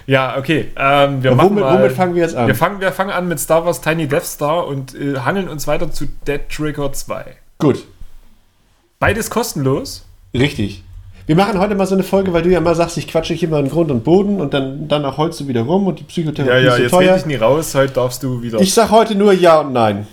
Ja, 0.06 0.37
okay. 0.37 0.71
Ähm, 0.76 1.23
wir 1.23 1.31
womit, 1.38 1.65
mal, 1.65 1.79
womit 1.79 1.93
fangen 1.93 2.15
wir 2.15 2.23
jetzt 2.23 2.37
an? 2.37 2.47
wir 2.47 2.55
fangen, 2.55 2.79
wir 2.79 2.93
fangen 2.93 3.11
an 3.11 3.26
mit 3.26 3.41
Star 3.41 3.65
Wars 3.65 3.81
Tiny 3.81 4.06
Death 4.06 4.26
Star 4.26 4.67
und 4.67 4.94
äh, 4.94 5.17
hangeln 5.21 5.49
uns 5.49 5.67
weiter 5.67 5.91
zu 5.91 6.06
Dead 6.26 6.43
Trigger 6.50 6.93
2. 6.93 7.25
Gut, 7.59 7.87
Beides 8.99 9.31
kostenlos. 9.31 10.05
richtig. 10.35 10.83
Wir 11.26 11.37
machen 11.37 11.59
heute 11.59 11.75
mal 11.75 11.87
so 11.87 11.94
eine 11.94 12.03
Folge, 12.05 12.32
weil 12.35 12.43
du 12.43 12.50
ja 12.50 12.61
mal 12.61 12.75
sagst, 12.75 12.99
ich 12.99 13.09
quatsche 13.09 13.32
hier 13.32 13.49
mal 13.49 13.61
in 13.61 13.71
Grund 13.71 13.91
und 13.91 14.05
Boden 14.05 14.41
und 14.41 14.53
dann 14.53 14.88
danach 14.88 15.17
holst 15.17 15.41
du 15.41 15.49
wieder 15.49 15.62
rum 15.62 15.87
und 15.87 15.99
die 15.99 16.05
Psychotherapie 16.05 16.67
ist 16.67 16.76
so 16.76 16.82
jetzt 16.82 16.91
teuer. 16.91 17.17
ich 17.17 17.25
nie 17.26 17.37
raus. 17.37 17.75
Heute 17.75 17.94
darfst 17.94 18.23
du 18.23 18.43
wieder. 18.43 18.61
Ich 18.61 18.75
sag 18.75 18.91
heute 18.91 19.15
nur 19.15 19.32
Ja 19.32 19.61
und 19.61 19.73
Nein. 19.73 20.06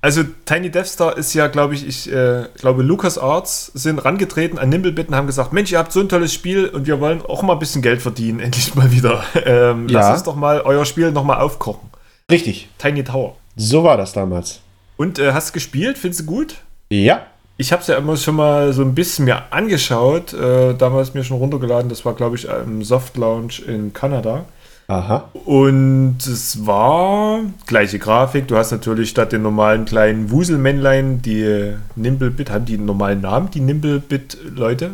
Also 0.00 0.22
Tiny 0.44 0.70
Death 0.70 0.86
Star 0.88 1.16
ist 1.16 1.32
ja, 1.34 1.46
glaube 1.46 1.74
ich, 1.74 1.86
ich 1.86 2.12
äh, 2.12 2.46
glaube, 2.58 2.82
LucasArts 2.82 3.66
sind 3.74 4.04
rangetreten 4.04 4.58
an 4.58 4.68
Nimblebit 4.68 5.08
und 5.08 5.14
haben 5.14 5.26
gesagt, 5.26 5.52
Mensch, 5.54 5.72
ihr 5.72 5.78
habt 5.78 5.92
so 5.92 6.00
ein 6.00 6.08
tolles 6.10 6.34
Spiel 6.34 6.66
und 6.66 6.86
wir 6.86 7.00
wollen 7.00 7.22
auch 7.22 7.42
mal 7.42 7.54
ein 7.54 7.58
bisschen 7.58 7.80
Geld 7.80 8.02
verdienen, 8.02 8.40
endlich 8.40 8.74
mal 8.74 8.90
wieder. 8.92 9.22
Ähm, 9.46 9.88
Ja. 9.88 10.00
Lasst 10.00 10.12
uns 10.12 10.22
doch 10.24 10.36
mal 10.36 10.60
euer 10.62 10.84
Spiel 10.84 11.10
nochmal 11.12 11.40
aufkochen. 11.40 11.88
Richtig, 12.30 12.68
Tiny 12.78 13.04
Tower. 13.04 13.36
so 13.56 13.84
war 13.84 13.96
das 13.96 14.12
damals. 14.12 14.60
Und 14.96 15.18
äh, 15.20 15.32
hast 15.32 15.50
du 15.50 15.52
gespielt? 15.54 15.96
Findest 15.96 16.22
du 16.22 16.24
gut? 16.26 16.56
Ja, 16.90 17.22
Ich 17.56 17.72
habe 17.72 17.82
es 17.82 17.88
ja 17.88 17.96
immer 17.96 18.16
schon 18.16 18.34
mal 18.36 18.72
so 18.72 18.82
ein 18.82 18.94
bisschen 18.94 19.26
mir 19.26 19.52
angeschaut, 19.52 20.32
äh, 20.32 20.74
damals 20.74 21.14
mir 21.14 21.22
schon 21.22 21.36
runtergeladen, 21.38 21.88
das 21.88 22.04
war, 22.04 22.14
glaube 22.14 22.34
ich, 22.36 22.48
im 22.48 22.82
Soft 22.82 23.16
Launch 23.16 23.60
in 23.66 23.92
Kanada. 23.92 24.44
aha. 24.88 25.30
Und 25.44 26.18
es 26.18 26.66
war 26.66 27.40
gleiche 27.66 27.98
Grafik. 28.00 28.48
Du 28.48 28.56
hast 28.56 28.72
natürlich 28.72 29.10
statt 29.10 29.30
den 29.32 29.42
normalen 29.42 29.84
kleinen 29.84 30.30
Wuselmännlein 30.30 31.22
die 31.22 31.74
Nimblebit. 31.94 32.50
Haben 32.50 32.64
die 32.64 32.74
einen 32.74 32.86
normalen 32.86 33.20
Namen, 33.20 33.50
die 33.50 33.60
Nimblebit-Leute? 33.60 34.90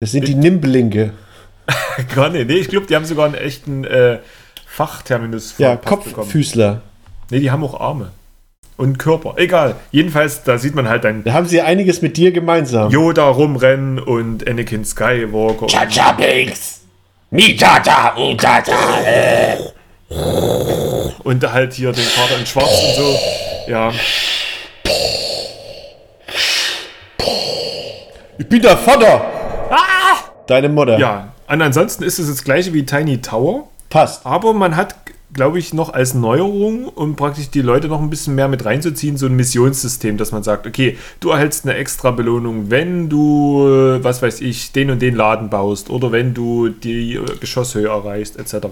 Das 0.00 0.12
sind 0.12 0.28
die 0.28 0.34
Nimblinge. 0.36 1.12
Gar 2.14 2.30
nicht. 2.30 2.46
Nee, 2.48 2.58
ich 2.58 2.68
glaube, 2.68 2.86
die 2.86 2.94
haben 2.94 3.04
sogar 3.04 3.26
einen 3.26 3.34
echten 3.34 3.84
äh, 3.84 4.18
Fachterminus 4.66 5.54
Ja, 5.58 5.70
verpasst 5.70 6.04
bekommen. 6.04 6.14
Kopffüßler. 6.14 6.82
Nee, 7.30 7.40
die 7.40 7.50
haben 7.50 7.64
auch 7.64 7.80
Arme. 7.80 8.10
Und 8.76 8.98
Körper. 8.98 9.34
Egal. 9.36 9.76
Jedenfalls, 9.90 10.42
da 10.42 10.58
sieht 10.58 10.74
man 10.74 10.86
halt 10.88 11.04
dann 11.04 11.24
Da 11.24 11.32
haben 11.32 11.46
sie 11.46 11.62
einiges 11.62 12.02
mit 12.02 12.16
dir 12.18 12.30
gemeinsam. 12.32 12.90
Yoda 12.90 13.26
rumrennen 13.28 13.98
und 13.98 14.46
Anakin 14.46 14.84
Skywalker. 14.84 15.62
und- 15.62 15.70
Chacha 15.70 16.12
Binks! 16.12 16.80
Mi 17.30 17.56
Tata, 17.56 18.14
U 18.18 18.34
Tata! 18.34 18.72
Und 21.24 21.52
halt 21.52 21.72
hier 21.72 21.90
den 21.92 22.04
Vater 22.04 22.38
in 22.38 22.46
Schwarz 22.46 22.70
und 22.70 22.94
so. 23.02 23.18
Ja. 23.68 23.92
Ich 28.38 28.46
bin 28.48 28.60
der 28.62 28.76
Vater! 28.76 29.24
Deine 30.46 30.68
Mutter. 30.68 30.98
Ja. 30.98 31.32
Und 31.48 31.62
ansonsten 31.62 32.04
ist 32.04 32.18
es 32.18 32.28
das 32.28 32.44
gleiche 32.44 32.72
wie 32.72 32.84
Tiny 32.84 33.20
Tower. 33.20 33.64
Passt. 33.90 34.24
Aber 34.26 34.52
man 34.52 34.76
hat, 34.76 34.94
glaube 35.32 35.58
ich, 35.58 35.74
noch 35.74 35.92
als 35.92 36.14
Neuerung, 36.14 36.88
um 36.88 37.16
praktisch 37.16 37.50
die 37.50 37.60
Leute 37.62 37.88
noch 37.88 38.00
ein 38.00 38.10
bisschen 38.10 38.34
mehr 38.34 38.48
mit 38.48 38.64
reinzuziehen, 38.64 39.16
so 39.16 39.26
ein 39.26 39.34
Missionssystem, 39.36 40.16
dass 40.16 40.32
man 40.32 40.42
sagt, 40.42 40.66
okay, 40.66 40.96
du 41.20 41.30
erhältst 41.30 41.64
eine 41.66 41.74
extra 41.76 42.10
Belohnung, 42.12 42.70
wenn 42.70 43.08
du, 43.08 43.66
äh, 43.68 44.04
was 44.04 44.22
weiß 44.22 44.40
ich, 44.40 44.72
den 44.72 44.90
und 44.90 45.02
den 45.02 45.14
Laden 45.16 45.50
baust 45.50 45.90
oder 45.90 46.12
wenn 46.12 46.32
du 46.32 46.68
die 46.68 47.14
äh, 47.16 47.24
Geschosshöhe 47.40 47.88
erreichst, 47.88 48.38
etc. 48.38 48.68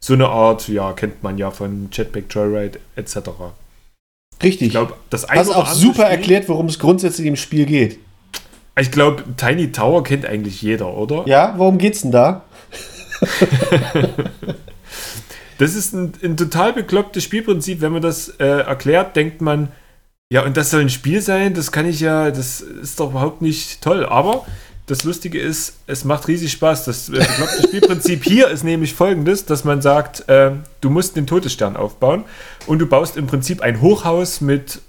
So 0.00 0.14
eine 0.14 0.28
Art, 0.28 0.68
ja, 0.68 0.92
kennt 0.92 1.22
man 1.22 1.36
ja 1.38 1.50
von 1.50 1.88
Jetpack 1.92 2.24
Joyride, 2.30 2.78
etc. 2.96 3.16
Richtig. 4.42 4.68
Ich 4.68 4.70
glaube, 4.70 4.94
das 5.10 5.24
ein 5.24 5.38
Hast 5.38 5.50
auch 5.50 5.66
super 5.68 6.02
Spiel- 6.04 6.16
erklärt, 6.16 6.48
worum 6.48 6.66
es 6.66 6.78
grundsätzlich 6.78 7.26
im 7.26 7.36
Spiel 7.36 7.66
geht. 7.66 7.98
Ich 8.80 8.92
glaube, 8.92 9.24
Tiny 9.36 9.72
Tower 9.72 10.04
kennt 10.04 10.24
eigentlich 10.24 10.62
jeder, 10.62 10.96
oder? 10.96 11.24
Ja, 11.26 11.54
worum 11.56 11.78
geht's 11.78 12.02
denn 12.02 12.12
da? 12.12 12.44
Das 15.58 15.74
ist 15.74 15.92
ein, 15.92 16.12
ein 16.22 16.36
total 16.36 16.72
beklopptes 16.72 17.24
Spielprinzip. 17.24 17.80
Wenn 17.80 17.92
man 17.92 18.02
das 18.02 18.28
äh, 18.38 18.44
erklärt, 18.44 19.16
denkt 19.16 19.40
man, 19.40 19.68
ja, 20.30 20.44
und 20.44 20.56
das 20.56 20.70
soll 20.70 20.82
ein 20.82 20.90
Spiel 20.90 21.20
sein, 21.20 21.54
das 21.54 21.72
kann 21.72 21.86
ich 21.86 22.00
ja, 22.00 22.30
das 22.30 22.60
ist 22.60 23.00
doch 23.00 23.10
überhaupt 23.10 23.42
nicht 23.42 23.82
toll. 23.82 24.06
Aber 24.06 24.44
das 24.86 25.04
Lustige 25.04 25.40
ist, 25.40 25.78
es 25.86 26.04
macht 26.04 26.28
riesig 26.28 26.52
Spaß. 26.52 26.84
Das 26.84 27.08
äh, 27.08 27.12
bekloppte 27.12 27.62
Spielprinzip 27.64 28.24
hier 28.24 28.48
ist 28.48 28.64
nämlich 28.64 28.94
folgendes, 28.94 29.44
dass 29.44 29.64
man 29.64 29.82
sagt, 29.82 30.28
äh, 30.28 30.52
du 30.80 30.90
musst 30.90 31.16
den 31.16 31.26
Todesstern 31.26 31.76
aufbauen 31.76 32.24
und 32.66 32.78
du 32.78 32.86
baust 32.86 33.16
im 33.16 33.26
Prinzip 33.26 33.60
ein 33.60 33.80
Hochhaus 33.80 34.40
mit 34.40 34.80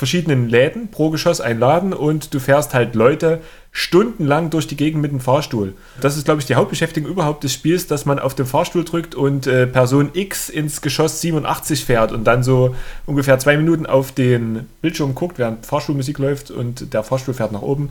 verschiedenen 0.00 0.48
Läden, 0.48 0.90
pro 0.90 1.10
Geschoss 1.10 1.42
ein 1.42 1.58
Laden 1.58 1.92
und 1.92 2.32
du 2.32 2.40
fährst 2.40 2.72
halt 2.72 2.94
Leute 2.94 3.42
stundenlang 3.70 4.48
durch 4.48 4.66
die 4.66 4.74
Gegend 4.74 5.02
mit 5.02 5.12
dem 5.12 5.20
Fahrstuhl. 5.20 5.74
Das 6.00 6.16
ist, 6.16 6.24
glaube 6.24 6.40
ich, 6.40 6.46
die 6.46 6.54
Hauptbeschäftigung 6.54 7.10
überhaupt 7.10 7.44
des 7.44 7.52
Spiels, 7.52 7.86
dass 7.86 8.06
man 8.06 8.18
auf 8.18 8.34
den 8.34 8.46
Fahrstuhl 8.46 8.82
drückt 8.82 9.14
und 9.14 9.46
äh, 9.46 9.66
Person 9.66 10.08
X 10.14 10.48
ins 10.48 10.80
Geschoss 10.80 11.20
87 11.20 11.84
fährt 11.84 12.12
und 12.12 12.24
dann 12.24 12.42
so 12.42 12.74
ungefähr 13.04 13.38
zwei 13.38 13.58
Minuten 13.58 13.84
auf 13.84 14.10
den 14.10 14.70
Bildschirm 14.80 15.14
guckt, 15.14 15.38
während 15.38 15.66
Fahrstuhlmusik 15.66 16.16
läuft 16.16 16.50
und 16.50 16.94
der 16.94 17.02
Fahrstuhl 17.02 17.34
fährt 17.34 17.52
nach 17.52 17.60
oben. 17.60 17.90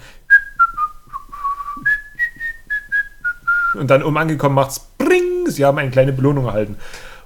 und 3.75 3.87
dann 3.91 4.01
um 4.01 4.17
angekommen 4.17 4.55
macht's 4.55 4.87
bring, 4.97 5.45
sie 5.45 5.63
haben 5.63 5.77
eine 5.77 5.91
kleine 5.91 6.11
Belohnung 6.11 6.45
erhalten. 6.45 6.75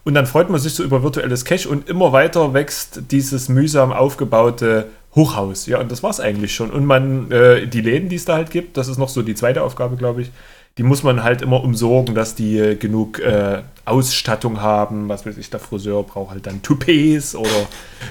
Und 0.04 0.16
dann 0.16 0.26
freut 0.26 0.50
man 0.50 0.60
sich 0.60 0.74
so 0.74 0.84
über 0.84 1.02
virtuelles 1.02 1.46
Cash 1.46 1.66
und 1.66 1.90
immer 1.90 2.12
weiter 2.12 2.54
wächst 2.54 3.04
dieses 3.12 3.48
mühsam 3.48 3.94
aufgebaute 3.94 4.88
Hochhaus. 5.16 5.66
Ja, 5.66 5.80
und 5.80 5.92
das 5.92 6.04
war's 6.04 6.20
eigentlich 6.20 6.54
schon. 6.54 6.72
Und 6.72 6.86
man, 6.86 7.32
äh, 7.32 7.68
die 7.68 7.82
Läden, 7.82 8.10
die 8.10 8.18
es 8.18 8.26
da 8.26 8.36
halt 8.36 8.52
gibt, 8.52 8.78
das 8.78 8.88
ist 8.88 8.98
noch 8.98 9.10
so 9.10 9.22
die 9.22 9.36
zweite 9.36 9.64
Aufgabe, 9.64 9.96
glaube 9.96 10.24
ich, 10.24 10.32
die 10.78 10.84
muss 10.84 11.04
man 11.04 11.24
halt 11.24 11.44
immer 11.44 11.64
umsorgen, 11.64 12.16
dass 12.16 12.34
die 12.34 12.58
äh, 12.58 12.76
genug 12.76 13.20
äh, 13.20 13.62
Ausstattung 13.86 14.60
haben. 14.60 15.08
Was 15.08 15.26
weiß 15.26 15.38
ich, 15.38 15.50
der 15.50 15.60
Friseur 15.60 16.04
braucht 16.04 16.32
halt 16.32 16.48
dann 16.48 16.64
Toupets 16.64 17.36
oder 17.36 17.68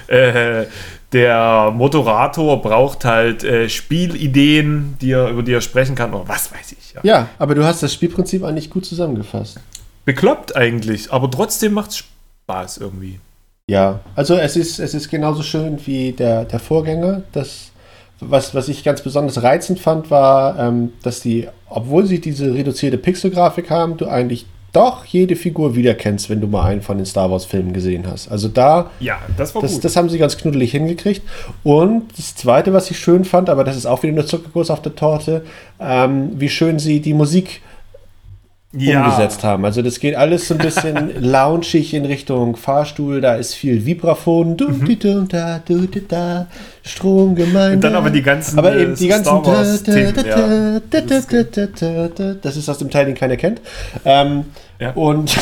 äh, 0.07 0.65
der 1.11 1.71
Moderator 1.75 2.61
braucht 2.61 3.03
halt 3.03 3.43
äh, 3.43 3.67
Spielideen, 3.67 4.95
die 5.01 5.11
er, 5.11 5.29
über 5.29 5.43
die 5.43 5.51
er 5.51 5.61
sprechen 5.61 5.95
kann 5.95 6.13
oder 6.13 6.27
was 6.27 6.51
weiß 6.53 6.71
ich. 6.71 6.93
Ja. 6.93 7.01
Ja, 7.03 7.29
aber 7.37 7.53
du 7.53 7.65
hast 7.65 7.83
das 7.83 7.93
Spielprinzip 7.93 8.43
eigentlich 8.43 8.69
gut 8.69 8.85
zusammengefasst. 8.85 9.59
Bekloppt 10.05 10.55
eigentlich, 10.55 11.11
aber 11.11 11.29
trotzdem 11.31 11.73
macht's 11.73 12.03
Spaß 12.45 12.77
irgendwie. 12.77 13.19
Ja, 13.67 14.01
also 14.15 14.35
es 14.35 14.57
ist, 14.57 14.79
es 14.79 14.93
ist 14.93 15.09
genauso 15.09 15.41
schön 15.41 15.79
wie 15.85 16.11
der, 16.11 16.43
der 16.43 16.59
Vorgänger. 16.59 17.23
Das, 17.31 17.71
was, 18.19 18.53
was 18.53 18.67
ich 18.67 18.83
ganz 18.83 19.01
besonders 19.01 19.41
reizend 19.41 19.79
fand, 19.79 20.11
war, 20.11 20.59
ähm, 20.59 20.91
dass 21.01 21.21
die, 21.21 21.47
obwohl 21.69 22.05
sie 22.05 22.19
diese 22.19 22.53
reduzierte 22.53 22.97
Pixelgrafik 22.97 23.69
haben, 23.69 23.95
du 23.95 24.07
eigentlich 24.07 24.45
doch 24.73 25.05
jede 25.05 25.35
Figur 25.35 25.75
wiederkennst, 25.75 26.29
wenn 26.29 26.41
du 26.41 26.47
mal 26.47 26.65
einen 26.65 26.81
von 26.81 26.97
den 26.97 27.05
Star 27.05 27.29
Wars-Filmen 27.29 27.73
gesehen 27.73 28.05
hast. 28.09 28.29
Also 28.29 28.47
da, 28.47 28.89
Ja, 28.99 29.19
das 29.37 29.53
war 29.53 29.61
das, 29.61 29.73
gut. 29.73 29.85
das 29.85 29.95
haben 29.95 30.09
sie 30.09 30.17
ganz 30.17 30.35
knuddelig 30.35 30.71
hingekriegt. 30.71 31.21
Und 31.63 32.17
das 32.17 32.35
Zweite, 32.35 32.73
was 32.73 32.89
ich 32.89 32.97
schön 32.97 33.23
fand, 33.23 33.49
aber 33.49 33.63
das 33.63 33.77
ist 33.77 33.85
auch 33.85 34.01
wieder 34.01 34.13
nur 34.13 34.25
Zuckerguss 34.25 34.71
auf 34.71 34.81
der 34.81 34.95
Torte, 34.95 35.45
ähm, 35.79 36.31
wie 36.35 36.49
schön 36.49 36.79
sie 36.79 37.01
die 37.01 37.13
Musik 37.13 37.61
umgesetzt 38.73 39.43
haben. 39.43 39.65
Also 39.65 39.81
das 39.81 39.99
geht 39.99 40.15
alles 40.15 40.47
so 40.47 40.55
ein 40.55 40.57
bisschen 40.57 41.11
loungig 41.21 41.93
in 41.93 42.05
Richtung 42.05 42.55
Fahrstuhl, 42.55 43.21
da 43.21 43.35
ist 43.35 43.53
viel 43.53 43.85
Vibraphon, 43.85 44.57
du, 44.57 44.71
di, 44.71 44.97
du, 44.97 45.23
da, 45.23 45.59
du, 45.59 45.85
da, 45.85 46.47
Stromgemeinde. 46.83 47.75
Und 47.75 47.83
dann 47.83 47.95
aber 47.95 48.09
die 48.09 48.23
ganzen, 48.23 48.57
aber 48.57 48.75
äh, 48.75 48.83
eben 48.83 48.95
die 48.95 49.05
Star 49.05 49.21
ganzen 49.21 49.45
ja. 50.25 50.79
Das 52.41 52.57
ist 52.57 52.67
aus 52.67 52.79
dem 52.79 52.89
Teil, 52.89 53.05
den 53.05 53.15
keiner 53.15 53.37
kennt. 53.37 53.61
Ähm, 54.05 54.45
Ja. 54.79 54.91
Und 54.91 55.31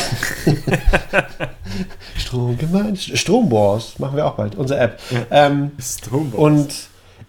Stromgemeinde, 2.16 3.00
Stromwars 3.00 3.98
machen 3.98 4.16
wir 4.16 4.26
auch 4.26 4.34
bald, 4.34 4.54
unsere 4.54 4.78
App. 4.78 5.00
Ähm, 5.30 5.72
Stonewall. 5.80 6.38
und 6.38 6.68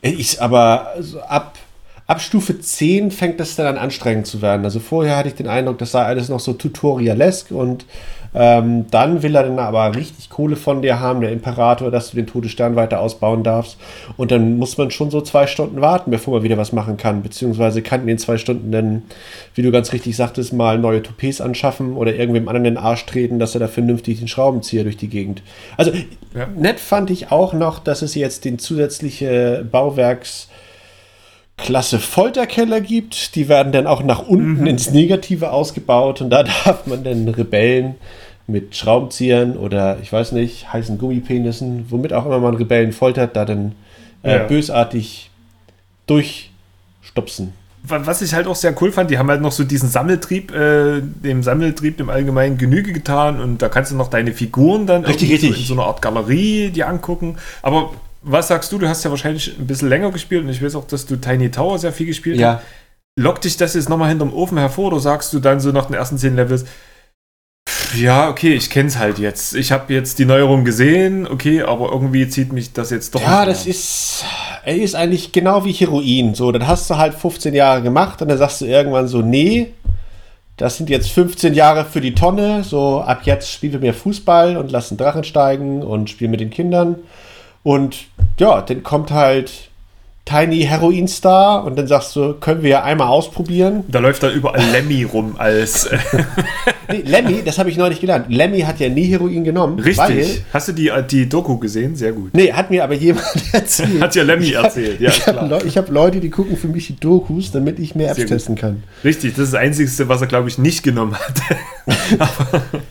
ich, 0.01 0.41
aber 0.41 0.93
so 0.99 1.21
ab, 1.21 1.57
ab 2.07 2.21
Stufe 2.21 2.59
10 2.59 3.11
fängt 3.11 3.39
das 3.39 3.55
dann 3.55 3.67
an 3.67 3.77
anstrengend 3.77 4.27
zu 4.27 4.41
werden. 4.41 4.65
Also 4.65 4.79
vorher 4.79 5.17
hatte 5.17 5.29
ich 5.29 5.35
den 5.35 5.47
Eindruck, 5.47 5.77
das 5.77 5.91
sei 5.91 6.03
alles 6.03 6.29
noch 6.29 6.39
so 6.39 6.53
tutorialesk 6.53 7.51
und 7.51 7.85
ähm, 8.35 8.85
dann 8.89 9.21
will 9.21 9.35
er 9.35 9.43
dann 9.43 9.59
aber 9.59 9.95
richtig 9.95 10.29
Kohle 10.29 10.55
von 10.55 10.81
dir 10.81 10.99
haben, 10.99 11.21
der 11.21 11.31
Imperator, 11.31 11.91
dass 11.91 12.09
du 12.09 12.15
den 12.15 12.25
Todesstern 12.25 12.75
weiter 12.75 12.99
ausbauen 12.99 13.43
darfst. 13.43 13.77
Und 14.17 14.31
dann 14.31 14.57
muss 14.57 14.77
man 14.77 14.89
schon 14.89 15.11
so 15.11 15.21
zwei 15.21 15.45
Stunden 15.45 15.81
warten, 15.81 16.09
bevor 16.09 16.33
man 16.35 16.43
wieder 16.43 16.57
was 16.57 16.71
machen 16.71 16.97
kann. 16.97 17.21
Beziehungsweise 17.21 17.83
kann 17.83 18.01
in 18.01 18.07
den 18.07 18.17
zwei 18.17 18.37
Stunden 18.37 18.71
dann, 18.71 19.03
wie 19.53 19.61
du 19.61 19.71
ganz 19.71 19.93
richtig 19.93 20.15
sagtest, 20.15 20.51
mal 20.51 20.79
neue 20.79 21.03
Toupets 21.03 21.41
anschaffen 21.41 21.95
oder 21.95 22.15
irgendwem 22.15 22.47
anderen 22.47 22.65
in 22.65 22.73
den 22.73 22.83
Arsch 22.83 23.05
treten, 23.05 23.37
dass 23.37 23.53
er 23.55 23.59
da 23.59 23.67
vernünftig 23.67 24.17
den 24.17 24.27
Schraubenzieher 24.27 24.83
durch 24.83 24.97
die 24.97 25.09
Gegend. 25.09 25.43
Also 25.77 25.91
Ja. 26.35 26.47
nett 26.55 26.79
fand 26.79 27.11
ich 27.11 27.31
auch 27.31 27.53
noch, 27.53 27.77
dass 27.77 28.01
es 28.01 28.15
jetzt 28.15 28.45
den 28.45 28.57
zusätzliche 28.57 29.63
Bauwerks 29.71 30.47
Klasse 31.63 31.97
Folterkeller 31.99 32.81
gibt. 32.81 33.35
Die 33.35 33.47
werden 33.49 33.71
dann 33.71 33.87
auch 33.87 34.03
nach 34.03 34.19
unten 34.27 34.67
ins 34.67 34.91
Negative 34.91 35.51
ausgebaut 35.51 36.21
und 36.21 36.29
da 36.29 36.43
darf 36.65 36.85
man 36.85 37.03
dann 37.03 37.27
Rebellen 37.27 37.95
mit 38.45 38.75
Schraubenziehern 38.75 39.55
oder 39.57 39.97
ich 40.01 40.11
weiß 40.11 40.33
nicht, 40.33 40.71
heißen 40.71 40.97
Gummipenissen, 40.97 41.85
womit 41.89 42.11
auch 42.13 42.25
immer 42.25 42.39
man 42.39 42.55
Rebellen 42.55 42.91
foltert, 42.91 43.35
da 43.35 43.45
dann 43.45 43.73
äh, 44.23 44.35
Ja. 44.37 44.43
bösartig 44.43 45.29
durchstopsen. 46.07 47.53
Wa- 47.83 48.01
Was 48.05 48.21
ich 48.21 48.33
halt 48.33 48.47
auch 48.47 48.55
sehr 48.55 48.75
cool 48.81 48.91
fand, 48.91 49.11
die 49.11 49.17
haben 49.17 49.29
halt 49.29 49.41
noch 49.41 49.51
so 49.51 49.63
diesen 49.63 49.89
Sammeltrieb, 49.89 50.53
äh, 50.53 51.01
dem 51.01 51.43
Sammeltrieb 51.43 51.99
im 51.99 52.09
Allgemeinen 52.09 52.57
Genüge 52.57 52.93
getan 52.93 53.41
und 53.41 53.61
da 53.61 53.69
kannst 53.69 53.91
du 53.91 53.95
noch 53.95 54.09
deine 54.09 54.31
Figuren 54.33 54.85
dann 54.87 55.03
Richtig, 55.05 55.31
richtig. 55.31 55.59
in 55.59 55.65
so 55.65 55.73
einer 55.73 55.83
Art 55.83 56.01
Galerie 56.01 56.69
dir 56.69 56.87
angucken. 56.87 57.35
Aber 57.61 57.91
was 58.23 58.47
sagst 58.47 58.71
du? 58.71 58.79
Du 58.79 58.87
hast 58.87 59.03
ja 59.03 59.09
wahrscheinlich 59.09 59.57
ein 59.57 59.67
bisschen 59.67 59.89
länger 59.89 60.11
gespielt 60.11 60.43
und 60.43 60.49
ich 60.49 60.63
weiß 60.63 60.75
auch, 60.75 60.87
dass 60.87 61.05
du 61.05 61.17
Tiny 61.17 61.51
Tower 61.51 61.77
sehr 61.77 61.93
viel 61.93 62.07
gespielt 62.07 62.43
hast. 62.43 62.63
Lockt 63.15 63.43
dich 63.43 63.57
das 63.57 63.75
jetzt 63.75 63.89
nochmal 63.89 64.09
hinterm 64.09 64.33
Ofen 64.33 64.57
hervor 64.57 64.87
oder 64.87 64.99
sagst 64.99 65.33
du 65.33 65.39
dann 65.39 65.59
so 65.59 65.71
nach 65.71 65.85
den 65.85 65.93
ersten 65.93 66.17
zehn 66.17 66.35
Levels, 66.35 66.65
ja, 67.95 68.29
okay, 68.29 68.53
ich 68.53 68.69
kenn's 68.69 68.97
halt 68.97 69.19
jetzt. 69.19 69.55
Ich 69.55 69.71
habe 69.71 69.93
jetzt 69.93 70.17
die 70.17 70.25
Neuerung 70.25 70.65
gesehen, 70.65 71.27
okay, 71.27 71.61
aber 71.61 71.91
irgendwie 71.91 72.27
zieht 72.27 72.51
mich 72.51 72.73
das 72.73 72.89
jetzt 72.89 73.13
doch 73.13 73.21
Ja, 73.21 73.45
das 73.45 73.67
ist, 73.67 74.25
er 74.65 74.75
ist 74.75 74.95
eigentlich 74.95 75.31
genau 75.31 75.63
wie 75.63 75.73
Heroin. 75.73 76.33
So, 76.33 76.51
dann 76.51 76.67
hast 76.67 76.89
du 76.89 76.97
halt 76.97 77.13
15 77.13 77.53
Jahre 77.53 77.81
gemacht 77.81 78.21
und 78.21 78.29
dann 78.29 78.37
sagst 78.37 78.61
du 78.61 78.65
irgendwann 78.65 79.07
so, 79.07 79.21
nee, 79.21 79.73
das 80.57 80.77
sind 80.77 80.89
jetzt 80.89 81.11
15 81.11 81.53
Jahre 81.53 81.85
für 81.85 82.01
die 82.01 82.15
Tonne. 82.15 82.63
So, 82.63 83.01
ab 83.01 83.21
jetzt 83.25 83.51
spielen 83.51 83.73
wir 83.73 83.79
mehr 83.79 83.93
Fußball 83.93 84.57
und 84.57 84.71
lassen 84.71 84.97
Drachen 84.97 85.23
steigen 85.23 85.83
und 85.83 86.09
spielen 86.09 86.31
mit 86.31 86.39
den 86.39 86.49
Kindern. 86.49 86.95
Und 87.63 88.05
ja, 88.39 88.61
dann 88.61 88.83
kommt 88.83 89.11
halt 89.11 89.69
Tiny 90.25 90.61
Heroin 90.61 91.07
Star 91.07 91.65
und 91.65 91.77
dann 91.77 91.87
sagst 91.87 92.15
du, 92.15 92.33
können 92.33 92.63
wir 92.63 92.69
ja 92.69 92.83
einmal 92.83 93.07
ausprobieren. 93.07 93.83
Da 93.89 93.99
läuft 93.99 94.23
da 94.23 94.31
überall 94.31 94.63
Lemmy 94.71 95.03
rum 95.03 95.35
als 95.37 95.85
äh, 95.85 95.97
Nee, 96.89 97.01
Lemmy, 97.05 97.41
das 97.43 97.57
habe 97.59 97.69
ich 97.69 97.75
neulich 97.75 97.99
gelernt. 97.99 98.27
Lemmy 98.29 98.61
hat 98.61 98.79
ja 98.79 98.87
nie 98.87 99.05
Heroin 99.05 99.43
genommen. 99.43 99.77
Weil, 99.77 100.17
Richtig. 100.17 100.43
Hast 100.53 100.69
du 100.69 100.71
die, 100.71 100.91
die 101.09 101.27
Doku 101.27 101.57
gesehen? 101.57 101.95
Sehr 101.95 102.13
gut. 102.13 102.33
nee, 102.33 102.53
hat 102.53 102.69
mir 102.69 102.85
aber 102.85 102.93
jemand 102.93 103.25
erzählt. 103.51 104.01
Hat 104.01 104.15
ja 104.15 104.23
Lemmy 104.23 104.51
erzählt. 104.51 105.01
Ja, 105.01 105.09
ich 105.09 105.27
habe 105.27 105.61
ich 105.65 105.77
hab 105.77 105.89
Leute, 105.89 106.21
die 106.21 106.29
gucken 106.29 106.55
für 106.55 106.69
mich 106.69 106.87
die 106.87 106.95
Dokus, 106.95 107.51
damit 107.51 107.79
ich 107.79 107.95
mehr 107.95 108.11
Apps 108.11 108.25
testen 108.25 108.55
kann. 108.55 108.83
Richtig, 109.03 109.35
das 109.35 109.45
ist 109.45 109.53
das 109.53 109.59
Einzige, 109.59 110.07
was 110.07 110.21
er, 110.21 110.27
glaube 110.27 110.47
ich, 110.47 110.57
nicht 110.57 110.83
genommen 110.83 111.15
hat. 111.15 111.41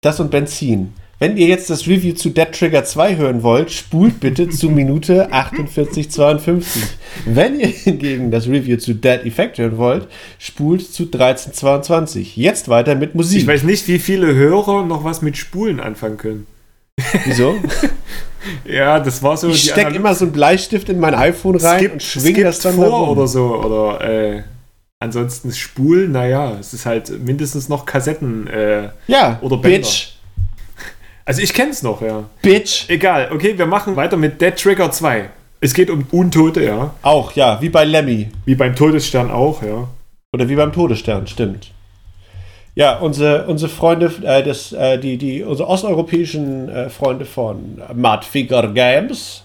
Das 0.00 0.20
und 0.20 0.30
Benzin. 0.30 0.92
Wenn 1.18 1.36
ihr 1.36 1.46
jetzt 1.46 1.70
das 1.70 1.86
Review 1.86 2.14
zu 2.14 2.30
Dead 2.30 2.50
Trigger 2.52 2.84
2 2.84 3.16
hören 3.16 3.42
wollt, 3.42 3.70
spult 3.70 4.20
bitte 4.20 4.48
zu 4.50 4.68
Minute 4.68 5.32
48,52. 5.32 6.64
Wenn 7.24 7.60
ihr 7.60 7.68
hingegen 7.68 8.30
das 8.30 8.46
Review 8.48 8.76
zu 8.78 8.94
Dead 8.94 9.24
Effect 9.24 9.58
hören 9.58 9.78
wollt, 9.78 10.08
spult 10.38 10.92
zu 10.92 11.04
13,22. 11.04 12.32
Jetzt 12.34 12.68
weiter 12.68 12.94
mit 12.94 13.14
Musik. 13.14 13.38
Ich 13.42 13.46
weiß 13.46 13.62
nicht, 13.62 13.86
wie 13.88 13.98
viele 13.98 14.34
Hörer 14.34 14.84
noch 14.84 15.04
was 15.04 15.22
mit 15.22 15.36
Spulen 15.36 15.80
anfangen 15.80 16.16
können. 16.18 16.46
Wieso? 17.24 17.56
Ja, 18.66 19.00
das 19.00 19.22
war 19.22 19.38
so 19.38 19.48
Ich 19.48 19.70
stecke 19.70 19.94
immer 19.94 20.14
so 20.14 20.26
ein 20.26 20.32
Bleistift 20.32 20.90
in 20.90 21.00
mein 21.00 21.14
iPhone 21.14 21.56
rein 21.56 21.78
Skip, 21.78 21.92
und 21.94 22.02
schwinge 22.02 22.44
das 22.44 22.58
dann 22.58 22.74
vor 22.74 22.90
mal 22.90 22.96
rum. 22.96 23.08
oder 23.08 23.26
so. 23.26 23.54
Oder 23.56 24.00
äh, 24.06 24.42
ansonsten 25.00 25.50
Spulen, 25.52 26.12
naja, 26.12 26.58
es 26.60 26.74
ist 26.74 26.84
halt 26.84 27.24
mindestens 27.24 27.70
noch 27.70 27.86
Kassetten. 27.86 28.46
Äh, 28.48 28.90
Ja, 29.06 29.38
Oder 29.40 29.56
Bänder. 29.56 29.78
Bitch. 29.78 30.08
Also 31.24 31.42
ich 31.42 31.54
kenn's 31.54 31.82
noch, 31.82 32.02
ja. 32.02 32.24
Bitch. 32.42 32.88
Egal, 32.88 33.30
okay, 33.32 33.56
wir 33.56 33.66
machen 33.66 33.96
weiter 33.96 34.16
mit 34.16 34.40
Dead 34.40 34.54
Trigger 34.56 34.90
2. 34.90 35.30
Es 35.60 35.72
geht 35.72 35.90
um 35.90 36.06
Untote, 36.10 36.62
ja. 36.62 36.94
Auch, 37.02 37.32
ja, 37.32 37.60
wie 37.60 37.70
bei 37.70 37.84
Lemmy. 37.84 38.28
Wie 38.44 38.54
beim 38.54 38.76
Todesstern 38.76 39.30
auch, 39.30 39.62
ja. 39.62 39.88
Oder 40.32 40.48
wie 40.48 40.56
beim 40.56 40.72
Todesstern, 40.72 41.26
stimmt. 41.26 41.70
Ja, 42.74 42.98
unsere, 42.98 43.46
unsere 43.46 43.70
Freunde, 43.70 44.12
äh, 44.24 44.42
das, 44.42 44.72
äh, 44.72 44.98
die, 44.98 45.16
die, 45.16 45.44
unsere 45.44 45.68
osteuropäischen 45.68 46.68
äh, 46.68 46.90
Freunde 46.90 47.24
von 47.24 47.80
Mad 47.94 48.26
Figure 48.26 48.72
Games 48.72 49.44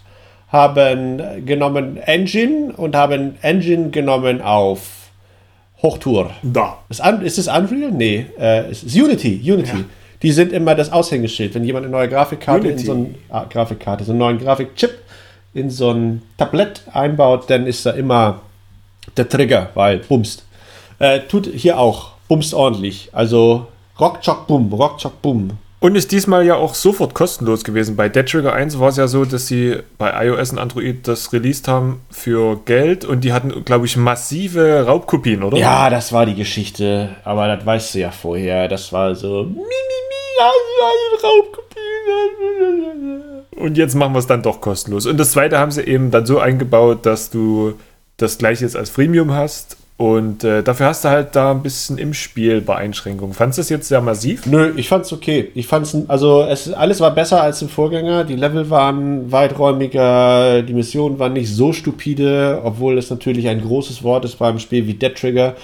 haben 0.52 1.46
genommen 1.46 1.98
Engine 1.98 2.74
und 2.76 2.96
haben 2.96 3.36
Engine 3.44 3.92
genommen 3.92 4.42
auf 4.42 4.82
Hochtour. 5.82 6.32
Da. 6.42 6.80
Ist, 6.90 7.06
Un 7.06 7.22
ist 7.22 7.38
es 7.38 7.48
Unreal? 7.48 7.92
Nee, 7.92 8.26
äh, 8.40 8.70
es 8.70 8.84
ist 8.84 8.96
Unity. 8.96 9.40
Unity. 9.44 9.78
Ja. 9.78 9.86
Die 10.22 10.32
sind 10.32 10.52
immer 10.52 10.76
das 10.76 10.92
Aushängeschild. 10.92 11.56
Wenn 11.56 11.64
jemand 11.64 11.86
eine 11.86 11.92
neue 11.92 12.10
Grafikkarte 12.10 12.68
Unity. 12.68 12.82
in 12.82 12.86
so 12.86 12.94
ein, 12.94 13.16
ah, 13.30 13.46
Grafikkarte, 13.50 14.04
so 14.04 14.12
einen 14.12 14.20
neuen 14.20 14.38
Grafikchip 14.38 14.92
in 15.54 15.70
so 15.70 15.92
ein 15.92 16.22
Tablett 16.38 16.84
einbaut, 16.92 17.50
dann 17.50 17.66
ist 17.66 17.86
da 17.86 17.92
immer 17.92 18.42
der 19.18 19.30
Trigger, 19.30 19.70
weil 19.74 20.00
bumst. 20.00 20.46
Äh, 21.00 21.22
tut 21.22 21.48
hier 21.48 21.80
auch. 21.80 22.12
Bumst 22.28 22.54
ordentlich. 22.54 23.10
Also 23.12 23.68
Rock, 24.00 24.22
Chock, 24.22 24.48
Bum, 24.48 24.72
Rock, 24.74 25.00
Chock, 25.00 25.22
Bum. 25.22 25.52
Und 25.82 25.96
ist 25.96 26.12
diesmal 26.12 26.46
ja 26.46 26.56
auch 26.56 26.76
sofort 26.76 27.14
kostenlos 27.14 27.64
gewesen. 27.64 27.96
Bei 27.96 28.10
Dead 28.10 28.26
Trigger 28.26 28.52
1 28.52 28.80
war 28.80 28.90
es 28.90 28.98
ja 28.98 29.08
so, 29.08 29.24
dass 29.24 29.48
sie 29.48 29.78
bei 29.98 30.28
iOS 30.28 30.52
und 30.52 30.60
Android 30.60 31.08
das 31.08 31.32
released 31.32 31.70
haben 31.70 32.02
für 32.12 32.60
Geld 32.66 33.06
und 33.06 33.24
die 33.24 33.32
hatten, 33.32 33.64
glaube 33.64 33.86
ich, 33.86 33.96
massive 33.96 34.86
Raubkopien, 34.86 35.42
oder? 35.42 35.58
Ja, 35.58 35.90
das 35.90 36.12
war 36.12 36.26
die 36.26 36.36
Geschichte. 36.36 37.16
Aber 37.24 37.48
das 37.48 37.66
weißt 37.66 37.96
du 37.96 38.00
ja 38.00 38.12
vorher. 38.12 38.68
Das 38.68 38.92
war 38.92 39.16
so. 39.16 39.48
Raubkopien. 41.24 41.70
Und 43.56 43.78
jetzt 43.78 43.96
machen 43.96 44.14
wir 44.14 44.20
es 44.20 44.28
dann 44.28 44.42
doch 44.42 44.60
kostenlos. 44.60 45.06
Und 45.06 45.18
das 45.18 45.32
zweite 45.32 45.60
haben 45.60 45.72
sie 45.72 45.84
eben 45.84 46.12
dann 46.12 46.26
so 46.26 46.40
eingebaut, 46.40 47.06
dass 47.06 47.30
du 47.30 47.76
das 48.18 48.38
gleiche 48.38 48.66
jetzt 48.66 48.76
als 48.76 48.90
Freemium 48.90 49.32
hast 49.32 49.78
Und 50.00 50.46
äh, 50.46 50.64
dafür 50.64 50.86
hast 50.86 51.04
du 51.04 51.10
halt 51.10 51.36
da 51.36 51.52
ein 51.52 51.62
bisschen 51.62 51.98
im 51.98 52.14
Spiel 52.14 52.62
Beeinschränkungen. 52.62 53.34
Fandest 53.34 53.58
du 53.58 53.62
das 53.64 53.70
jetzt 53.70 53.90
sehr 53.90 54.00
massiv? 54.00 54.46
Nö, 54.46 54.72
ich 54.78 54.88
fand's 54.88 55.12
okay. 55.12 55.52
Ich 55.56 55.68
fand's, 55.68 55.94
also 56.08 56.44
es, 56.44 56.72
alles 56.72 57.02
war 57.02 57.14
besser 57.14 57.44
als 57.44 57.62
im 57.62 57.68
Vorgänger. 57.68 58.24
Die 58.24 58.38
Level 58.38 58.70
waren 58.70 59.30
weiträumiger, 59.30 60.62
die 60.62 60.74
Missionen 60.74 61.20
waren 61.20 61.34
nicht 61.34 61.54
so 61.54 61.74
stupide, 61.74 62.62
obwohl 62.64 62.98
es 62.98 63.10
natürlich 63.10 63.50
ein 63.50 63.60
großes 63.60 64.02
Wort 64.02 64.24
ist 64.24 64.40
beim 64.40 64.60
Spiel 64.60 64.88
wie 64.88 64.94
Dead 64.94 65.14
Trigger, 65.14 65.58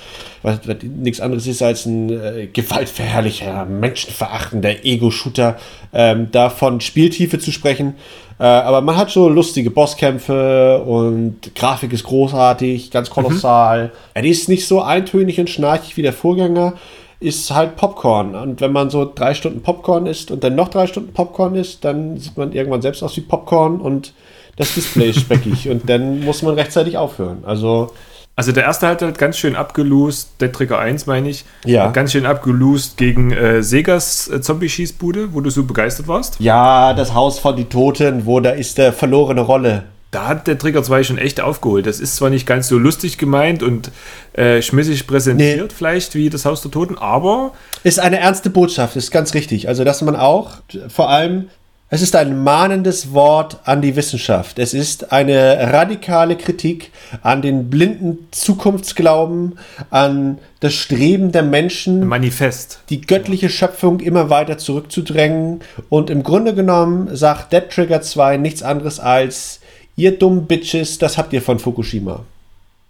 was, 0.44 0.60
was 0.68 0.78
nichts 0.84 1.22
anderes 1.22 1.48
ist 1.48 1.62
als 1.62 1.86
ein 1.86 2.10
äh, 2.10 2.48
gewaltverherrlicher, 2.52 3.64
menschenverachtender 3.64 4.84
Ego-Shooter, 4.84 5.58
ähm, 5.94 6.28
da 6.34 6.50
von 6.50 6.82
Spieltiefe 6.82 7.40
zu 7.40 7.54
sprechen. 7.54 7.94
Äh, 8.38 8.44
aber 8.44 8.82
man 8.82 8.98
hat 8.98 9.12
so 9.12 9.30
lustige 9.30 9.72
Bosskämpfe 9.72 10.82
und 10.86 11.56
Grafik 11.56 11.94
ist 11.94 12.04
großartig, 12.04 12.92
ganz 12.92 13.10
kolossal. 13.10 13.92
Er 14.14 14.24
ist 14.24 14.50
nicht 14.50 14.68
so 14.68 14.82
eintönig 14.82 15.40
und 15.40 15.50
schnarchig 15.50 15.96
wie 15.96 16.02
der 16.02 16.14
Vorgänger, 16.14 16.74
ist 17.20 17.52
halt 17.52 17.78
Popcorn. 17.78 18.36
Und 18.36 18.60
wenn 18.60 18.74
man 18.74 18.90
so 18.90 19.10
drei 19.14 19.34
Stunden 19.34 19.62
Popcorn 19.62 20.06
isst 20.06 20.32
und 20.32 20.44
dann 20.44 20.56
noch 20.56 20.68
drei 20.68 20.86
Stunden 20.88 21.14
Popcorn 21.14 21.56
isst, 21.56 21.86
dann 21.86 22.18
sieht 22.18 22.38
man 22.38 22.52
irgendwann 22.52 22.82
selbst 22.82 23.04
aus 23.04 23.16
wie 23.16 23.22
Popcorn 23.22 23.80
und 23.80 24.14
das 24.58 24.74
Display 24.74 25.10
ist 25.10 25.20
speckig 25.22 25.70
und 25.70 25.90
dann 25.90 26.24
muss 26.24 26.42
man 26.42 26.56
rechtzeitig 26.56 26.98
aufhören. 26.98 27.44
Also 27.46 27.92
Also 28.38 28.52
der 28.52 28.64
erste 28.64 28.88
hat 28.88 29.02
halt 29.02 29.18
ganz 29.18 29.38
schön 29.38 29.56
abgelost, 29.56 30.32
Dead 30.42 30.52
Trigger 30.52 30.78
1 30.80 31.06
meine 31.06 31.30
ich, 31.30 31.46
Ja. 31.64 31.90
ganz 31.92 32.12
schön 32.12 32.26
abgelost 32.26 32.98
gegen 32.98 33.32
äh, 33.32 33.64
Segas 33.64 34.28
äh, 34.30 34.42
Zombie-Schießbude, 34.42 35.34
wo 35.34 35.40
du 35.40 35.50
so 35.50 35.64
begeistert 35.64 36.08
warst. 36.10 36.36
ja, 36.40 36.94
das 36.94 37.14
Haus 37.14 37.40
von 37.40 37.56
die 37.56 37.66
Toten, 37.66 38.26
wo 38.26 38.42
da 38.42 38.50
ist 38.50 38.78
der 38.78 38.92
verlorene 38.92 39.40
Rolle. 39.42 39.84
Da 40.12 40.28
hat 40.28 40.48
der 40.48 40.58
Trigger 40.58 40.82
2 40.84 41.04
schon 41.04 41.18
echt 41.18 41.42
aufgeholt. 41.42 41.86
Das 41.88 42.00
ist 42.00 42.16
zwar 42.18 42.30
nicht 42.30 42.46
ganz 42.46 42.68
so 42.70 42.78
lustig 42.78 43.18
gemeint 43.18 43.64
und 43.64 43.92
äh, 44.34 44.62
schmissig 44.62 45.08
präsentiert 45.08 45.74
vielleicht 45.74 46.14
wie 46.16 46.30
das 46.30 46.46
Haus 46.46 46.62
der 46.62 46.72
Toten, 46.72 46.98
aber 46.98 47.52
Ist 47.84 48.00
eine 48.00 48.20
ernste 48.20 48.50
Botschaft, 48.50 48.96
ist 48.98 49.12
ganz 49.12 49.34
richtig. 49.34 49.68
Also, 49.70 49.84
dass 49.86 50.02
man 50.02 50.16
auch 50.16 50.58
vor 50.90 51.10
allem, 51.10 51.50
es 51.90 52.02
ist 52.02 52.16
ein 52.16 52.44
mahnendes 52.44 53.14
Wort 53.14 53.60
an 53.66 53.82
die 53.82 53.96
Wissenschaft. 53.96 54.58
Es 54.58 54.74
ist 54.74 55.12
eine 55.12 55.72
radikale 55.72 56.36
Kritik 56.36 56.92
an 57.22 57.42
den 57.42 57.70
blinden 57.70 58.28
Zukunftsglauben, 58.32 59.60
an 59.92 60.40
das 60.62 60.74
Streben 60.74 61.32
der 61.32 61.44
Menschen, 61.44 62.08
Manifest. 62.08 62.80
die 62.90 63.02
göttliche 63.02 63.50
Schöpfung 63.50 64.00
immer 64.00 64.32
weiter 64.32 64.58
zurückzudrängen. 64.58 65.62
Und 65.90 66.10
im 66.10 66.24
Grunde 66.24 66.56
genommen 66.56 67.16
sagt 67.16 67.54
Dead 67.54 67.70
Trigger 67.70 68.02
2 68.02 68.38
nichts 68.38 68.64
anderes 68.64 69.00
als, 69.00 69.60
ihr 69.96 70.18
dummen 70.18 70.48
Bitches, 70.48 70.98
das 70.98 71.18
habt 71.18 71.34
ihr 71.34 71.42
von 71.42 71.60
Fukushima. 71.60 72.26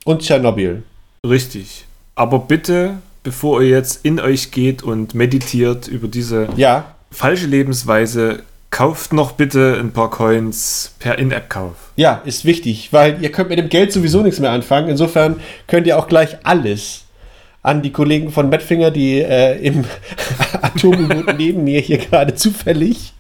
Und 0.06 0.22
Tschernobyl. 0.22 0.84
Richtig. 1.28 1.86
Aber 2.16 2.40
bitte, 2.40 3.00
bevor 3.24 3.62
ihr 3.62 3.70
jetzt 3.70 4.06
in 4.06 4.22
euch 4.22 4.52
geht 4.52 4.84
und 4.84 5.16
meditiert 5.16 5.88
über 5.88 6.08
diese 6.08 6.48
Ja, 6.56 6.96
falsche 7.12 7.48
Lebensweise, 7.48 8.44
kauft 8.76 9.14
noch 9.14 9.32
bitte 9.32 9.78
ein 9.80 9.94
paar 9.94 10.10
Coins 10.10 10.96
per 11.00 11.18
In-App-Kauf. 11.18 11.76
Ja, 11.96 12.22
ist 12.26 12.44
wichtig, 12.44 12.92
weil 12.92 13.24
ihr 13.24 13.32
könnt 13.32 13.48
mit 13.48 13.58
dem 13.58 13.70
Geld 13.70 13.94
sowieso 13.94 14.22
nichts 14.22 14.42
mehr 14.42 14.52
anfangen. 14.52 14.90
Insofern 14.90 15.40
könnt 15.66 15.88
ihr 15.88 15.98
auch 15.98 16.10
gleich 16.10 16.36
alles 16.44 17.06
an 17.64 17.82
die 17.82 17.94
Kollegen 17.94 18.34
von 18.34 18.50
Medfinger, 18.50 18.92
die 18.92 19.22
äh, 19.22 19.66
im 19.66 19.86
Atom-U-Boot 20.62 21.38
neben 21.38 21.64
mir 21.64 21.80
hier 21.80 22.00
gerade 22.00 22.36
zufällig 22.36 23.14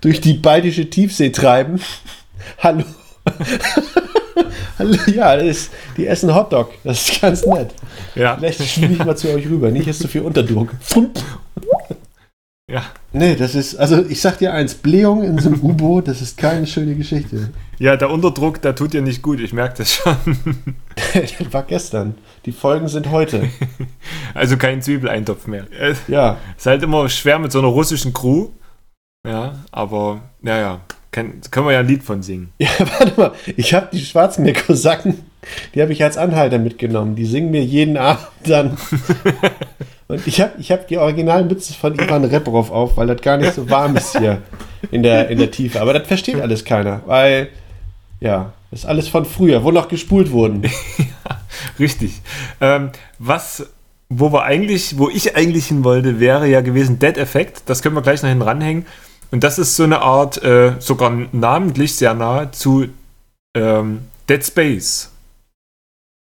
durch 0.00 0.20
die 0.20 0.34
baltische 0.34 0.88
Tiefsee 0.88 1.30
treiben. 1.30 1.80
Hallo. 2.58 2.84
Hallo, 4.78 4.96
ja, 5.12 5.34
das 5.34 5.44
ist, 5.44 5.70
die 5.96 6.06
essen 6.06 6.32
Hotdog. 6.32 6.70
Das 6.84 7.08
ist 7.08 7.20
ganz 7.20 7.44
nett. 7.44 7.70
Ja. 8.14 8.36
Vielleicht 8.36 8.62
spiele 8.62 8.92
ich 8.92 9.04
mal 9.04 9.16
zu 9.16 9.28
euch 9.28 9.44
rüber. 9.46 9.72
Nicht 9.72 9.88
ist 9.88 9.98
so 9.98 10.06
viel 10.06 10.22
Unterdruck. 10.22 10.68
Ja. 12.70 12.84
Nee, 13.12 13.34
das 13.34 13.54
ist, 13.54 13.76
also 13.76 14.04
ich 14.06 14.20
sag 14.20 14.38
dir 14.38 14.52
eins, 14.52 14.74
Blähung 14.74 15.22
in 15.22 15.38
so 15.38 15.48
einem 15.48 15.60
U-Boot, 15.62 16.06
das 16.08 16.20
ist 16.20 16.36
keine 16.36 16.66
schöne 16.66 16.94
Geschichte. 16.94 17.50
Ja, 17.78 17.96
der 17.96 18.10
Unterdruck, 18.10 18.60
der 18.60 18.74
tut 18.74 18.92
dir 18.92 19.00
nicht 19.00 19.22
gut, 19.22 19.40
ich 19.40 19.52
merke 19.54 19.78
das 19.78 19.94
schon. 19.94 20.16
das 21.14 21.52
war 21.52 21.62
gestern. 21.62 22.16
Die 22.44 22.52
Folgen 22.52 22.88
sind 22.88 23.10
heute. 23.10 23.48
Also 24.34 24.56
kein 24.56 24.82
Zwiebeleintopf 24.82 25.46
mehr. 25.46 25.66
Äh, 25.72 25.94
Ja, 26.06 26.36
Ist 26.56 26.66
halt 26.66 26.82
immer 26.82 27.08
schwer 27.08 27.38
mit 27.38 27.50
so 27.50 27.58
einer 27.58 27.68
russischen 27.68 28.12
Crew. 28.12 28.48
Ja, 29.26 29.54
aber 29.72 30.20
naja, 30.42 30.80
können 31.10 31.40
wir 31.52 31.72
ja 31.72 31.80
ein 31.80 31.88
Lied 31.88 32.04
von 32.04 32.22
singen. 32.22 32.52
ja 32.58 32.68
warte 32.78 33.18
mal. 33.18 33.32
Ich 33.56 33.72
habe 33.74 33.88
die 33.92 34.04
Schwarzmeer-Kosaken, 34.04 35.24
die 35.74 35.82
habe 35.82 35.92
ich 35.92 36.02
als 36.02 36.16
Anhalter 36.16 36.58
mitgenommen. 36.58 37.14
Die 37.14 37.24
singen 37.24 37.50
mir 37.50 37.64
jeden 37.64 37.96
Abend 37.96 38.28
dann. 38.44 38.76
Und 40.08 40.26
ich 40.26 40.40
habe 40.40 40.52
ich 40.58 40.72
hab 40.72 40.88
die 40.88 40.96
Originalmütze 40.96 41.74
von 41.74 41.94
Ivan 41.94 42.24
Reprov 42.24 42.70
auf, 42.70 42.96
weil 42.96 43.06
das 43.06 43.20
gar 43.20 43.36
nicht 43.36 43.54
so 43.54 43.68
warm 43.68 43.94
ist 43.96 44.16
hier 44.18 44.40
in 44.90 45.02
der, 45.02 45.28
in 45.28 45.38
der 45.38 45.50
Tiefe. 45.50 45.80
Aber 45.82 45.92
das 45.92 46.06
versteht 46.06 46.40
alles 46.40 46.64
keiner, 46.64 47.02
weil, 47.06 47.48
ja, 48.20 48.52
das 48.70 48.80
ist 48.80 48.86
alles 48.86 49.08
von 49.08 49.26
früher, 49.26 49.64
wo 49.64 49.70
noch 49.70 49.88
gespult 49.88 50.30
wurden. 50.30 50.62
Richtig. 51.78 52.22
Ähm, 52.60 52.90
was, 53.18 53.66
wo 54.08 54.32
wir 54.32 54.44
eigentlich, 54.44 54.96
wo 54.98 55.10
ich 55.10 55.36
eigentlich 55.36 55.66
hin 55.66 55.84
wollte, 55.84 56.20
wäre 56.20 56.48
ja 56.48 56.62
gewesen 56.62 56.98
Dead 56.98 57.18
Effect. 57.18 57.62
Das 57.66 57.82
können 57.82 57.94
wir 57.94 58.02
gleich 58.02 58.22
noch 58.22 58.30
hinten 58.30 58.42
ranhängen. 58.42 58.86
Und 59.30 59.44
das 59.44 59.58
ist 59.58 59.76
so 59.76 59.84
eine 59.84 60.00
Art, 60.00 60.42
äh, 60.42 60.72
sogar 60.78 61.12
namentlich 61.32 61.94
sehr 61.94 62.14
nah 62.14 62.50
zu 62.50 62.86
ähm, 63.54 64.00
Dead 64.28 64.44
Space. 64.44 65.10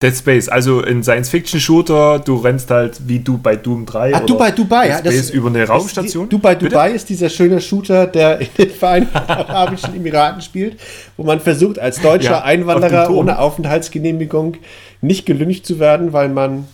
Dead 0.05 0.15
Space, 0.15 0.47
also 0.49 0.83
ein 0.83 1.03
Science-Fiction-Shooter, 1.03 2.19
du 2.19 2.35
rennst 2.37 2.69
halt 2.69 3.07
wie 3.07 3.19
du 3.19 3.39
bei 3.39 3.55
Doom 3.55 3.87
3. 3.87 4.13
Ah, 4.13 4.17
oder 4.17 4.25
Dubai, 4.27 4.51
Dubai. 4.51 4.89
ja, 4.89 5.01
Dead 5.01 5.11
Space 5.11 5.31
über 5.31 5.49
eine 5.49 5.67
Raumstation. 5.67 6.29
Die, 6.29 6.35
Dubai, 6.35 6.53
Bitte? 6.53 6.69
Dubai 6.69 6.91
ist 6.91 7.09
dieser 7.09 7.29
schöne 7.29 7.59
Shooter, 7.59 8.05
der 8.05 8.39
in 8.39 8.49
den 8.55 8.69
Vereinigten 8.69 9.17
Arabischen 9.27 9.95
Emiraten 9.95 10.43
spielt, 10.43 10.79
wo 11.17 11.23
man 11.23 11.39
versucht, 11.39 11.79
als 11.79 11.99
deutscher 12.01 12.31
Ja, 12.31 12.37
auf 12.39 12.45
Einwanderer 12.45 13.05
Turm. 13.05 13.17
ohne 13.17 13.39
Aufenthaltsgenehmigung 13.39 14.57
nicht 15.01 15.25
gelüncht 15.25 15.65
zu 15.65 15.79
werden, 15.79 16.13
weil 16.13 16.29
man 16.29 16.67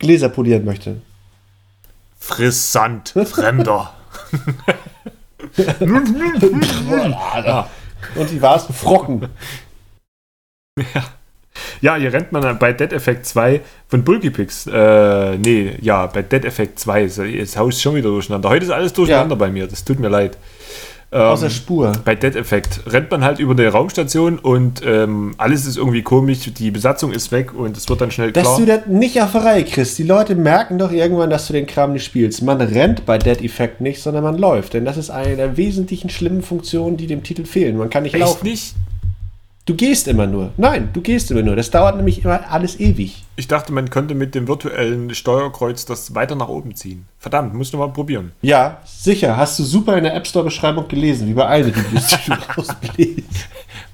Gläser 0.00 0.30
polieren 0.30 0.64
möchte. 0.64 0.96
Frissant, 2.18 3.14
Fremder. 3.24 3.94
ja. 7.46 7.68
Und 8.16 8.30
die 8.30 8.42
war 8.42 8.56
es 8.56 8.64
Frocken. 8.76 9.28
Ja, 10.76 11.04
hier 11.80 12.12
rennt 12.12 12.32
man 12.32 12.58
bei 12.58 12.72
Dead 12.72 12.92
Effect 12.92 13.26
2 13.26 13.60
von 13.88 14.04
Bulky 14.04 14.30
Pix. 14.30 14.66
Äh, 14.66 15.36
nee, 15.38 15.72
ja, 15.80 16.06
bei 16.06 16.22
Dead 16.22 16.44
Effect 16.44 16.78
2 16.78 17.02
ist 17.04 17.18
das 17.18 17.56
Haus 17.56 17.80
schon 17.80 17.94
wieder 17.94 18.08
durcheinander. 18.10 18.48
Heute 18.48 18.64
ist 18.64 18.70
alles 18.70 18.92
durcheinander 18.92 19.34
Ja. 19.34 19.38
bei 19.38 19.50
mir, 19.50 19.66
das 19.66 19.84
tut 19.84 19.98
mir 20.00 20.08
leid. 20.08 20.36
Ähm, 21.12 21.22
Außer 21.22 21.50
Spur. 21.50 21.92
bei 22.04 22.14
Dead 22.14 22.36
Effect 22.36 22.82
rennt 22.86 23.10
man 23.10 23.24
halt 23.24 23.40
über 23.40 23.50
eine 23.50 23.66
Raumstation 23.66 24.38
und 24.38 24.80
ähm, 24.86 25.32
alles 25.38 25.66
ist 25.66 25.76
irgendwie 25.76 26.02
komisch, 26.02 26.38
die 26.56 26.70
Besatzung 26.70 27.10
ist 27.10 27.32
weg 27.32 27.52
und 27.52 27.76
es 27.76 27.88
wird 27.88 28.00
dann 28.00 28.12
schnell 28.12 28.30
Dass 28.30 28.44
klar. 28.44 28.58
du 28.60 28.66
das 28.66 28.86
nicht 28.86 29.20
auf 29.20 29.32
der 29.32 29.42
Reihe 29.44 29.64
kriegst. 29.64 29.98
Die 29.98 30.04
Leute 30.04 30.36
merken 30.36 30.78
doch 30.78 30.92
irgendwann, 30.92 31.28
dass 31.28 31.48
du 31.48 31.52
den 31.52 31.66
Kram 31.66 31.94
nicht 31.94 32.04
spielst. 32.04 32.42
Man 32.42 32.60
rennt 32.60 33.06
bei 33.06 33.18
Dead 33.18 33.42
Effect 33.42 33.80
nicht, 33.80 34.00
sondern 34.00 34.22
man 34.22 34.38
läuft. 34.38 34.74
Denn 34.74 34.84
das 34.84 34.96
ist 34.96 35.10
eine 35.10 35.34
der 35.34 35.56
wesentlichen 35.56 36.10
schlimmen 36.10 36.42
Funktionen, 36.42 36.96
die 36.96 37.08
dem 37.08 37.24
Titel 37.24 37.44
fehlen. 37.44 37.76
Man 37.76 37.90
kann 37.90 38.04
nicht 38.04 38.14
Echt 38.14 38.22
laufen. 38.24 38.46
nicht? 38.46 38.76
Du 39.70 39.76
gehst 39.76 40.08
immer 40.08 40.26
nur. 40.26 40.50
Nein, 40.56 40.88
du 40.92 41.00
gehst 41.00 41.30
immer 41.30 41.42
nur. 41.42 41.54
Das 41.54 41.70
dauert 41.70 41.94
nämlich 41.94 42.24
immer 42.24 42.40
alles 42.50 42.80
ewig. 42.80 43.22
Ich 43.36 43.46
dachte, 43.46 43.72
man 43.72 43.88
könnte 43.88 44.16
mit 44.16 44.34
dem 44.34 44.48
virtuellen 44.48 45.14
Steuerkreuz 45.14 45.84
das 45.84 46.12
weiter 46.12 46.34
nach 46.34 46.48
oben 46.48 46.74
ziehen. 46.74 47.06
Verdammt, 47.20 47.54
musst 47.54 47.72
du 47.72 47.76
mal 47.78 47.88
probieren. 47.92 48.32
Ja, 48.42 48.78
sicher. 48.84 49.36
Hast 49.36 49.60
du 49.60 49.62
super 49.62 49.96
in 49.96 50.02
der 50.02 50.16
App 50.16 50.26
Store 50.26 50.44
Beschreibung 50.44 50.88
gelesen, 50.88 51.28
wie 51.28 51.34
bei 51.34 51.46
allen 51.46 51.70
Reviews, 51.70 52.08
die 52.26 52.30
du 52.30 52.36
rausbläst. 52.56 53.46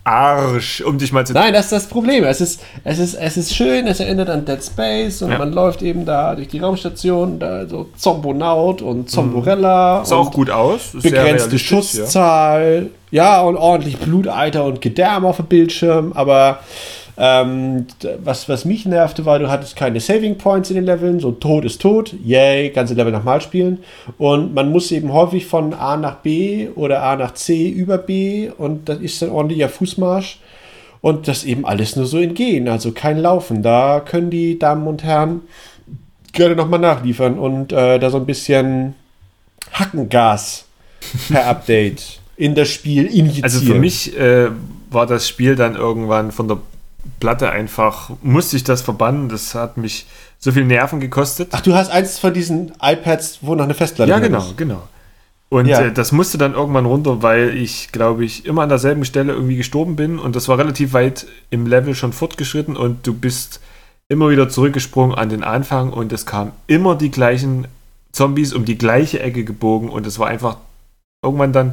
Arsch, 0.02 0.80
um 0.80 0.96
dich 0.96 1.12
mal 1.12 1.26
zu. 1.26 1.34
Nein, 1.34 1.52
das 1.52 1.66
ist 1.66 1.72
das 1.72 1.86
Problem. 1.88 2.24
Es 2.24 2.40
ist, 2.40 2.62
es 2.84 2.98
ist, 2.98 3.14
es 3.14 3.36
ist 3.36 3.54
schön, 3.54 3.86
es 3.86 4.00
erinnert 4.00 4.30
an 4.30 4.46
Dead 4.46 4.62
Space 4.64 5.20
und 5.20 5.32
Ja. 5.32 5.38
man 5.38 5.52
läuft 5.52 5.82
eben 5.82 6.06
da 6.06 6.34
durch 6.36 6.48
die 6.48 6.60
Raumstation, 6.60 7.38
da 7.38 7.66
so 7.68 7.90
Zombonaut 7.96 8.80
und 8.80 9.10
Zomborella. 9.10 10.04
Sah 10.06 10.16
auch 10.16 10.30
gut 10.32 10.48
aus. 10.48 10.94
ist 10.94 11.02
Begrenzte 11.02 11.50
realistisch, 11.50 11.94
ja. 11.94 12.06
Ja. 13.16 13.42
und 13.42 13.56
ordentlich 13.56 13.98
Bluteiter 13.98 14.64
und 14.64 14.80
Gedärm 14.80 15.24
auf 15.24 15.36
dem 15.36 15.46
Bildschirm. 15.46 16.12
Aber 16.14 16.60
ähm, 17.18 17.86
was, 18.22 18.48
was 18.48 18.64
mich 18.64 18.84
nervte, 18.84 19.24
war, 19.24 19.38
du 19.38 19.48
hattest 19.48 19.74
keine 19.76 20.00
Saving 20.00 20.36
Points 20.36 20.70
in 20.70 20.76
den 20.76 20.84
Leveln. 20.84 21.20
So 21.20 21.32
tot 21.32 21.64
ist 21.64 21.80
tot. 21.80 22.14
Yay, 22.24 22.70
ganze 22.70 22.94
Level 22.94 23.12
nochmal 23.12 23.40
spielen. 23.40 23.78
Und 24.18 24.54
man 24.54 24.70
muss 24.70 24.92
eben 24.92 25.12
häufig 25.12 25.46
von 25.46 25.72
A 25.72 25.96
nach 25.96 26.16
B 26.16 26.68
oder 26.74 27.02
A 27.02 27.16
nach 27.16 27.34
C 27.34 27.68
über 27.68 27.98
B. 27.98 28.50
Und 28.56 28.88
das 28.88 28.98
ist 28.98 29.22
dann 29.22 29.30
ordentlicher 29.30 29.68
Fußmarsch. 29.68 30.40
Und 31.00 31.28
das 31.28 31.44
eben 31.44 31.64
alles 31.64 31.94
nur 31.94 32.06
so 32.06 32.18
in 32.18 32.34
Gehen, 32.34 32.68
also 32.68 32.90
kein 32.90 33.18
Laufen. 33.18 33.62
Da 33.62 34.00
können 34.00 34.30
die 34.30 34.58
Damen 34.58 34.86
und 34.86 35.04
Herren 35.04 35.42
gerne 36.32 36.56
nochmal 36.56 36.80
nachliefern 36.80 37.38
und 37.38 37.72
äh, 37.72 37.98
da 37.98 38.10
so 38.10 38.18
ein 38.18 38.26
bisschen 38.26 38.94
Hackengas 39.72 40.64
per 41.28 41.46
Update 41.46 42.18
in 42.36 42.54
das 42.54 42.68
Spiel 42.68 43.06
injizieren. 43.06 43.44
Also 43.44 43.60
für 43.60 43.74
mich 43.74 44.16
äh, 44.18 44.50
war 44.90 45.06
das 45.06 45.28
Spiel 45.28 45.56
dann 45.56 45.74
irgendwann 45.74 46.32
von 46.32 46.48
der 46.48 46.58
Platte 47.20 47.50
einfach, 47.50 48.10
musste 48.22 48.56
ich 48.56 48.64
das 48.64 48.82
verbannen. 48.82 49.28
Das 49.28 49.54
hat 49.54 49.76
mich 49.76 50.06
so 50.38 50.52
viel 50.52 50.64
Nerven 50.64 51.00
gekostet. 51.00 51.48
Ach, 51.52 51.60
du 51.60 51.74
hast 51.74 51.90
eins 51.90 52.18
von 52.18 52.34
diesen 52.34 52.72
iPads, 52.82 53.38
wo 53.42 53.54
noch 53.54 53.64
eine 53.64 53.74
Festplatte 53.74 54.10
ja, 54.10 54.18
genau, 54.18 54.38
ist. 54.38 54.56
genau. 54.56 54.82
Und 55.48 55.66
Ja. 55.66 55.80
äh, 55.82 55.92
das 55.92 56.12
musste 56.12 56.38
dann 56.38 56.54
irgendwann 56.54 56.86
runter, 56.86 57.22
weil 57.22 57.56
ich, 57.56 57.92
glaube 57.92 58.24
ich, 58.24 58.44
immer 58.46 58.62
an 58.62 58.68
derselben 58.68 59.04
Stelle 59.04 59.32
irgendwie 59.32 59.56
gestorben 59.56 59.96
bin. 59.96 60.18
Und 60.18 60.36
das 60.36 60.48
war 60.48 60.58
relativ 60.58 60.92
weit 60.92 61.26
im 61.50 61.66
Level 61.66 61.94
schon 61.94 62.12
fortgeschritten 62.12 62.76
und 62.76 63.06
du 63.06 63.14
bist 63.14 63.60
immer 64.08 64.28
wieder 64.30 64.48
zurückgesprungen 64.48 65.16
an 65.16 65.28
den 65.28 65.42
Anfang 65.42 65.92
und 65.92 66.12
es 66.12 66.26
kamen 66.26 66.52
immer 66.66 66.94
die 66.96 67.10
gleichen 67.10 67.66
Zombies 68.12 68.52
um 68.52 68.64
die 68.64 68.78
gleiche 68.78 69.20
Ecke 69.20 69.44
gebogen 69.44 69.88
und 69.88 70.06
es 70.06 70.18
war 70.18 70.28
einfach 70.28 70.58
irgendwann 71.24 71.52
dann 71.52 71.72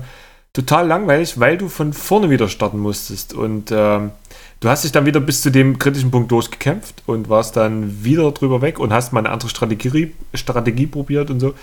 total 0.53 0.87
langweilig, 0.87 1.39
weil 1.39 1.57
du 1.57 1.67
von 1.67 1.93
vorne 1.93 2.29
wieder 2.29 2.47
starten 2.47 2.79
musstest. 2.79 3.33
Und 3.33 3.71
ähm, 3.71 4.11
du 4.59 4.69
hast 4.69 4.83
dich 4.83 4.91
dann 4.91 5.05
wieder 5.05 5.19
bis 5.19 5.41
zu 5.41 5.49
dem 5.49 5.79
kritischen 5.79 6.11
Punkt 6.11 6.31
durchgekämpft 6.31 7.01
und 7.07 7.27
warst 7.27 7.57
dann 7.57 8.03
wieder 8.03 8.31
drüber 8.31 8.61
weg 8.61 8.79
und 8.79 8.93
hast 8.93 9.11
mal 9.11 9.19
eine 9.19 9.31
andere 9.31 9.49
Strategie, 9.49 10.13
Strategie 10.33 10.87
probiert 10.87 11.31
und 11.31 11.39
so. 11.39 11.55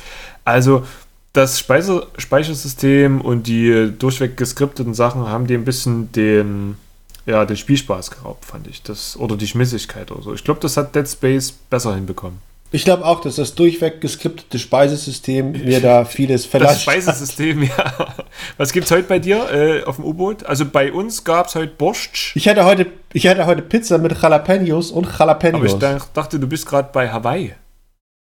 Also 0.44 0.85
das 1.33 1.61
Speiser, 1.61 2.09
Speichersystem 2.18 3.20
und 3.20 3.46
die 3.46 3.92
durchweg 3.96 4.37
geskripteten 4.37 4.94
Sachen 4.94 5.29
haben 5.29 5.46
dir 5.46 5.57
ein 5.57 5.64
bisschen 5.64 6.11
den, 6.11 6.76
ja, 7.24 7.44
den 7.44 7.57
Spielspaß 7.57 8.11
geraubt, 8.11 8.44
fand 8.44 8.66
ich. 8.66 8.83
Das, 8.83 9.16
oder 9.16 9.37
die 9.37 9.46
Schmissigkeit 9.46 10.11
oder 10.11 10.22
so. 10.22 10.35
Ich 10.35 10.42
glaube, 10.42 10.59
das 10.59 10.76
hat 10.76 10.96
Dead 10.96 11.09
Space 11.09 11.53
besser 11.53 11.94
hinbekommen. 11.94 12.50
Ich 12.72 12.85
glaube 12.85 13.04
auch, 13.04 13.20
dass 13.20 13.35
das 13.37 13.54
durchweg 13.56 14.00
geskriptete 14.00 14.59
Speisesystem 14.59 15.52
mir 15.52 15.80
da 15.80 16.04
vieles 16.04 16.42
Das 16.42 16.50
verlasst. 16.50 16.83
Speisesystem, 16.83 17.64
ja. 17.64 18.14
Was 18.59 18.72
gibt's 18.72 18.90
heute 18.92 19.04
bei 19.09 19.18
dir 19.18 19.50
äh, 19.52 19.83
auf 19.85 19.96
dem 19.96 20.04
U-Boot? 20.04 20.44
Also 20.46 20.64
bei 20.66 20.92
uns 20.92 21.24
gab's 21.24 21.56
heute 21.56 21.72
Borscht. 21.74 22.37
Ich 22.37 22.46
hatte 22.48 22.64
heute, 22.64 22.87
ich 23.12 23.26
hatte 23.26 23.46
heute 23.46 23.62
Pizza 23.62 23.98
mit 23.98 24.12
Jalapenos 24.22 24.92
und 24.92 25.06
Aber 25.09 25.18
Jalapenos. 25.18 25.72
ich 25.72 25.78
dach- 25.80 26.06
dachte, 26.14 26.38
du 26.38 26.46
bist 26.46 26.64
gerade 26.66 26.90
bei 26.92 27.11
Hawaii. 27.11 27.54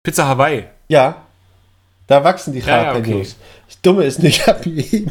Pizza 0.04 0.26
Hawaii. 0.28 0.64
ja, 0.88 1.22
da 2.06 2.22
wachsen 2.22 2.52
die 2.52 2.60
Ja, 2.60 2.66
ja, 2.68 2.82
Jalapenos. 2.92 3.28
okay. 3.32 3.34
Das 3.68 3.80
Dumme 3.80 4.04
ist 4.04 4.22
nicht, 4.22 4.40
ich 4.40 4.46
habe 4.46 4.68
eben 4.68 5.10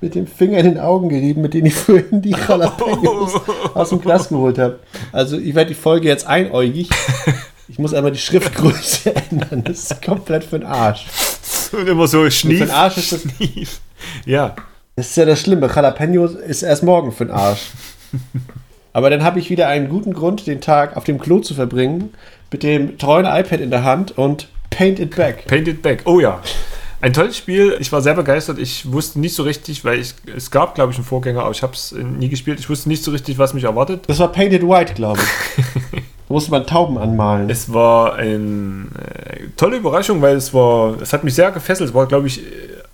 mit 0.00 0.14
dem 0.16 0.26
Finger 0.26 0.58
in 0.58 0.64
den 0.64 0.80
Augen 0.80 1.08
gerieben, 1.10 1.42
mit 1.42 1.52
denen 1.54 1.66
ich 1.66 1.74
vorhin 1.74 2.22
die 2.22 2.30
Jalapenos 2.30 3.34
aus 3.74 3.90
dem 3.90 4.00
Glas 4.00 4.28
geholt 4.30 4.58
habe. 4.58 4.80
Also 5.12 5.36
ich 5.38 5.54
werde 5.54 5.68
die 5.68 5.74
Folge 5.80 6.08
jetzt 6.08 6.26
einäugig. 6.26 6.88
Ich 7.72 7.78
muss 7.78 7.94
einmal 7.94 8.12
die 8.12 8.18
Schriftgröße 8.18 9.14
ändern. 9.30 9.64
Das 9.64 9.90
ist 9.90 10.02
komplett 10.02 10.44
für 10.44 10.58
den 10.58 10.68
Arsch. 10.68 11.06
Und 11.72 11.88
immer 11.88 12.06
so 12.06 12.28
schnief. 12.28 12.58
Für 12.58 12.66
den 12.66 12.74
Arsch 12.74 12.98
ist 12.98 13.12
das, 13.12 13.22
schnief. 13.22 13.80
Ja. 14.26 14.54
das 14.94 15.08
ist 15.08 15.16
ja 15.16 15.24
das 15.24 15.40
Schlimme. 15.40 15.70
Jalapenos 15.74 16.34
ist 16.34 16.62
erst 16.62 16.82
morgen 16.82 17.12
für 17.12 17.24
den 17.24 17.34
Arsch. 17.34 17.70
Aber 18.92 19.08
dann 19.08 19.24
habe 19.24 19.38
ich 19.38 19.48
wieder 19.48 19.68
einen 19.68 19.88
guten 19.88 20.12
Grund, 20.12 20.46
den 20.46 20.60
Tag 20.60 20.98
auf 20.98 21.04
dem 21.04 21.18
Klo 21.18 21.38
zu 21.38 21.54
verbringen, 21.54 22.12
mit 22.50 22.62
dem 22.62 22.98
treuen 22.98 23.24
iPad 23.24 23.60
in 23.60 23.70
der 23.70 23.84
Hand 23.84 24.18
und 24.18 24.48
Paint 24.68 25.00
It 25.00 25.16
Back. 25.16 25.46
Paint 25.46 25.66
It 25.66 25.80
Back. 25.80 26.02
Oh 26.04 26.20
ja. 26.20 26.42
Ein 27.00 27.14
tolles 27.14 27.38
Spiel. 27.38 27.78
Ich 27.80 27.90
war 27.90 28.02
sehr 28.02 28.14
begeistert. 28.14 28.58
Ich 28.58 28.92
wusste 28.92 29.18
nicht 29.18 29.34
so 29.34 29.44
richtig, 29.44 29.82
weil 29.86 29.98
ich, 29.98 30.12
es 30.36 30.50
gab, 30.50 30.74
glaube 30.74 30.92
ich, 30.92 30.98
einen 30.98 31.06
Vorgänger, 31.06 31.40
aber 31.40 31.52
ich 31.52 31.62
habe 31.62 31.72
es 31.72 31.92
nie 31.92 32.28
gespielt. 32.28 32.60
Ich 32.60 32.68
wusste 32.68 32.90
nicht 32.90 33.02
so 33.02 33.12
richtig, 33.12 33.38
was 33.38 33.54
mich 33.54 33.64
erwartet. 33.64 34.04
Das 34.08 34.18
war 34.18 34.30
Painted 34.30 34.62
White, 34.62 34.92
glaube 34.92 35.20
ich. 35.22 36.02
da 36.32 36.34
musste 36.34 36.50
man 36.50 36.66
Tauben 36.66 36.96
anmalen. 36.96 37.50
Es 37.50 37.74
war 37.74 38.14
eine 38.14 38.86
äh, 38.98 39.48
tolle 39.58 39.76
Überraschung, 39.76 40.22
weil 40.22 40.34
es 40.34 40.54
war, 40.54 40.96
es 41.02 41.12
hat 41.12 41.24
mich 41.24 41.34
sehr 41.34 41.50
gefesselt. 41.50 41.90
Es 41.90 41.94
war, 41.94 42.06
glaube 42.06 42.26
ich, 42.26 42.40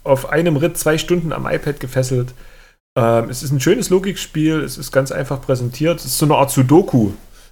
auf 0.02 0.30
einem 0.30 0.56
Ritt 0.56 0.76
zwei 0.76 0.98
Stunden 0.98 1.32
am 1.32 1.46
iPad 1.46 1.78
gefesselt. 1.78 2.34
Ähm, 2.96 3.30
es 3.30 3.44
ist 3.44 3.52
ein 3.52 3.60
schönes 3.60 3.90
Logikspiel, 3.90 4.60
es 4.64 4.76
ist 4.76 4.90
ganz 4.90 5.12
einfach 5.12 5.40
präsentiert. 5.40 6.00
Es 6.00 6.06
ist 6.06 6.18
so 6.18 6.26
eine 6.26 6.34
Art 6.34 6.50
Sudoku, 6.50 7.10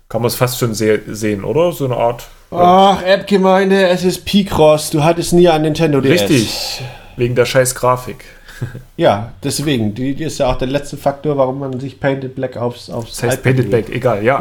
kann 0.09 0.23
man 0.23 0.27
es 0.27 0.35
fast 0.35 0.59
schon 0.59 0.75
se 0.75 1.03
sehen, 1.07 1.45
oder? 1.45 1.71
So 1.71 1.85
eine 1.85 1.97
Art. 1.97 2.27
Ach, 2.51 3.01
App-Gemeinde, 3.03 3.87
es 3.87 4.03
ist 4.03 4.25
P-Cross. 4.25 4.91
Du 4.91 5.05
hattest 5.05 5.35
nie 5.35 5.49
ein 5.49 5.63
Nintendo 5.63 6.01
DS. 6.01 6.23
Richtig, 6.23 6.83
wegen 7.17 7.37
der 7.37 7.47
scheiß 7.47 7.77
Grafik. 7.77 8.25
Ja, 8.97 9.35
deswegen. 9.45 9.95
Die, 9.95 10.15
die 10.15 10.25
ist 10.25 10.39
ja 10.39 10.51
auch 10.51 10.57
der 10.57 10.69
letzte 10.69 10.97
Faktor, 10.97 11.37
warum 11.37 11.59
man 11.59 11.79
sich 11.79 12.01
Painted 12.01 12.35
Black 12.35 12.57
aufs, 12.57 12.89
aufs 12.89 13.11
Das 13.11 13.23
heißt 13.25 13.43
Painted. 13.43 13.71
Back, 13.71 13.91
egal, 13.91 14.25
ja. 14.25 14.41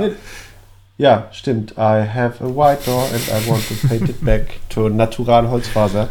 Ja, 0.98 1.28
stimmt. 1.32 1.72
I 1.74 2.04
have 2.08 2.42
a 2.44 2.48
white 2.48 2.86
door 2.86 3.04
and 3.14 3.22
I 3.28 3.50
want 3.50 3.68
to 3.68 3.88
paint 3.88 4.10
it 4.10 4.24
back 4.24 4.60
to 4.70 4.88
natural 4.90 5.50
Holzfaser. 5.50 6.08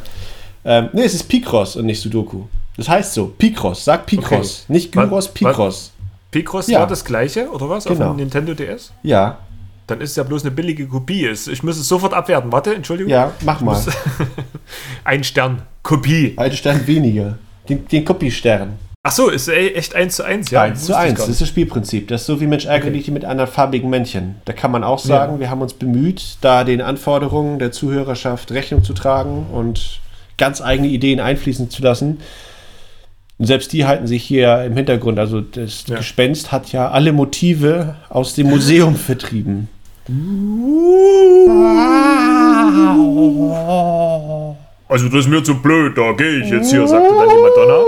Ähm, 0.65 0.89
nee, 0.93 1.03
es 1.05 1.15
ist 1.15 1.25
Picross 1.29 1.77
und 1.77 1.87
nicht 1.87 2.01
Sudoku. 2.01 2.45
Das 2.77 2.89
heißt 2.89 3.15
so, 3.15 3.27
Picross. 3.29 3.85
Sag 3.85 4.05
Picross. 4.07 4.65
Nicht 4.69 4.95
Was- 4.97 5.05
Gyros, 5.09 5.29
Picross. 5.29 5.93
Picross 6.31 6.67
Ja. 6.67 6.81
war 6.81 6.87
das 6.87 7.05
gleiche, 7.05 7.49
oder 7.51 7.69
was? 7.71 7.85
Genau. 7.85 8.07
Auf 8.07 8.11
dem 8.13 8.17
Nintendo 8.17 8.55
DS? 8.55 8.93
Ja, 9.03 9.39
Dann 9.87 10.01
ist 10.01 10.11
es 10.11 10.17
ja 10.17 10.23
bloß 10.23 10.43
eine 10.43 10.51
billige 10.51 10.87
Kopie. 10.89 11.29
Ich 11.29 11.63
muss 11.63 11.77
es 11.79 11.87
sofort 11.87 12.13
abwerten. 12.15 12.51
Warte, 12.51 12.75
Entschuldigung. 12.75 13.11
ja, 13.13 13.33
mach 13.43 13.61
mal. 13.61 13.81
Ein 15.05 15.23
Stern. 15.25 15.63
Kopie. 15.83 16.33
Ein 16.39 16.53
Stern 16.53 16.87
weniger. 16.87 17.39
Den, 17.69 17.87
den 17.89 18.05
Kopie-Stern. 18.05 18.79
Ach 19.07 19.13
so, 19.13 19.29
ist 19.29 19.49
echt 19.49 19.95
1 19.95 20.17
zu 20.17 20.25
1, 20.25 20.51
ja? 20.51 20.63
1 20.63 20.87
zu 20.87 20.89
wusste 20.89 20.93
ich 20.93 20.99
1, 20.99 21.19
gar 21.19 21.27
das 21.27 21.35
ist 21.35 21.41
das 21.43 21.49
Spielprinzip. 21.49 22.09
Das 22.09 22.23
ist 22.23 22.27
so 22.27 22.41
wie 22.41 22.47
Mensch 22.47 22.65
ärgerlich 22.65 23.11
mit 23.11 23.27
anderen 23.27 23.51
farbigen 23.51 23.91
Männchen. 23.91 24.37
Da 24.47 24.55
kann 24.55 24.71
man 24.71 24.83
auch 24.83 24.99
sagen, 24.99 25.41
wir 25.41 25.51
haben 25.51 25.61
uns 25.61 25.75
bemüht, 25.75 26.39
da 26.41 26.65
den 26.65 26.81
Anforderungen 26.81 27.59
der 27.59 27.71
Zuhörerschaft 27.71 28.51
Rechnung 28.51 28.83
zu 28.83 28.95
tragen 28.95 29.47
und 29.53 30.01
ganz 30.39 30.63
eigene 30.63 30.89
Ideen 30.89 31.21
einfließen 31.21 31.69
zu 31.69 31.83
lassen. 31.83 32.21
Und 33.37 33.45
selbst 33.45 33.75
die 33.75 33.85
halten 33.85 34.07
sich 34.07 34.25
hier 34.25 34.65
im 34.65 34.75
Hintergrund. 34.75 35.19
Also 35.19 35.43
das 35.43 35.85
Ja. 35.87 35.97
Gespenst 35.97 36.51
hat 36.51 36.73
ja 36.73 36.91
alle 36.91 37.13
Motive 37.13 37.97
aus 38.09 38.35
dem 38.35 38.49
Museum 38.49 38.97
vertrieben. 38.97 39.69
Also 44.89 45.09
das 45.09 45.21
ist 45.21 45.29
mir 45.29 45.43
zu 45.43 45.61
blöd, 45.61 45.97
da 45.97 46.13
gehe 46.13 46.43
ich 46.43 46.51
jetzt 46.51 46.71
hier, 46.71 46.87
sagte 46.87 47.09
dann 47.09 47.29
die 47.29 47.37
Madonna. 47.41 47.79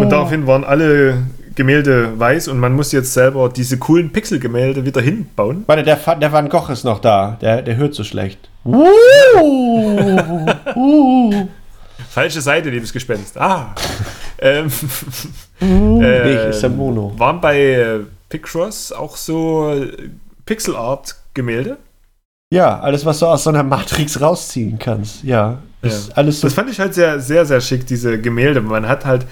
Und 0.00 0.10
daraufhin 0.10 0.46
waren 0.46 0.64
alle 0.64 1.22
Gemälde 1.54 2.18
weiß 2.18 2.48
und 2.48 2.58
man 2.58 2.74
muss 2.74 2.92
jetzt 2.92 3.12
selber 3.12 3.48
diese 3.48 3.78
coolen 3.78 4.10
Pixelgemälde 4.10 4.84
wieder 4.84 5.00
hinbauen. 5.00 5.64
Warte, 5.66 5.82
der, 5.82 5.96
der 6.16 6.32
Van 6.32 6.48
Gogh 6.48 6.72
ist 6.72 6.84
noch 6.84 6.98
da. 6.98 7.38
Der, 7.40 7.62
der 7.62 7.76
hört 7.76 7.94
so 7.94 8.04
schlecht. 8.04 8.48
Falsche 12.10 12.40
Seite, 12.40 12.70
liebes 12.70 12.92
Gespenst. 12.92 13.38
Ah. 13.38 13.74
ähm, 14.38 14.70
Nee, 15.60 16.48
ist 16.50 16.62
der 16.62 16.70
Mono. 16.70 17.12
Waren 17.16 17.40
bei 17.40 17.60
äh, 17.60 18.00
Picross 18.28 18.92
auch 18.92 19.16
so 19.16 19.72
äh, 19.72 19.92
Pixel-Art-Gemälde? 20.44 21.78
Ja, 22.52 22.80
alles, 22.80 23.06
was 23.06 23.18
du 23.18 23.26
aus 23.26 23.44
so 23.44 23.50
einer 23.50 23.62
Matrix 23.62 24.20
rausziehen 24.20 24.78
kannst. 24.78 25.24
Ja, 25.24 25.58
ist 25.80 26.08
Ja. 26.10 26.14
alles 26.16 26.40
so. 26.40 26.46
Das 26.46 26.52
fand 26.54 26.68
ich 26.70 26.78
halt 26.78 26.92
sehr, 26.92 27.18
sehr, 27.18 27.46
sehr 27.46 27.62
schick, 27.62 27.86
diese 27.86 28.20
Gemälde. 28.20 28.60
Man 28.60 28.86
hat 28.86 29.06
halt, 29.06 29.24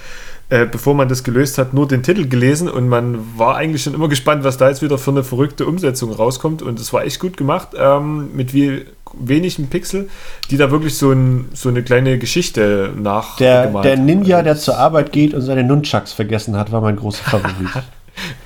äh, 0.49 0.65
bevor 0.65 0.95
man 0.95 1.07
das 1.07 1.23
gelöst 1.23 1.59
hat, 1.59 1.75
nur 1.75 1.87
den 1.87 2.03
Titel 2.03 2.27
gelesen 2.27 2.67
und 2.69 2.89
man 2.89 3.19
war 3.37 3.57
eigentlich 3.57 3.83
schon 3.83 3.93
immer 3.93 4.09
gespannt, 4.09 4.43
was 4.43 4.57
da 4.57 4.71
jetzt 4.71 4.81
wieder 4.81 4.97
für 4.97 5.11
eine 5.11 5.23
verrückte 5.23 5.67
Umsetzung 5.67 6.11
rauskommt. 6.13 6.63
Und 6.63 6.81
es 6.81 6.95
war 6.95 7.05
echt 7.05 7.21
gut 7.21 7.37
gemacht, 7.37 7.69
ähm, 7.77 8.31
mit 8.35 8.55
wie 8.55 8.87
wenigen 9.13 9.69
Pixel, 9.69 10.09
die 10.51 10.57
da 10.57 10.71
wirklich 10.71 10.97
so, 10.97 11.13
ein, 11.13 11.49
so 11.53 11.69
eine 11.69 11.83
kleine 11.83 12.17
Geschichte 12.19 12.91
nach 12.97 13.37
Der, 13.37 13.67
der 13.67 13.99
Ninja, 13.99 14.41
der 14.41 14.57
zur 14.57 14.79
Arbeit 14.79 15.13
geht 15.13 15.35
und 15.35 15.43
seine 15.43 15.63
Nunchucks 15.63 16.15
vergessen 16.15 16.57
hat, 16.57 16.73
war 16.73 16.81
mein 16.81 16.97
großer 16.97 17.25
Favorit. 17.25 17.69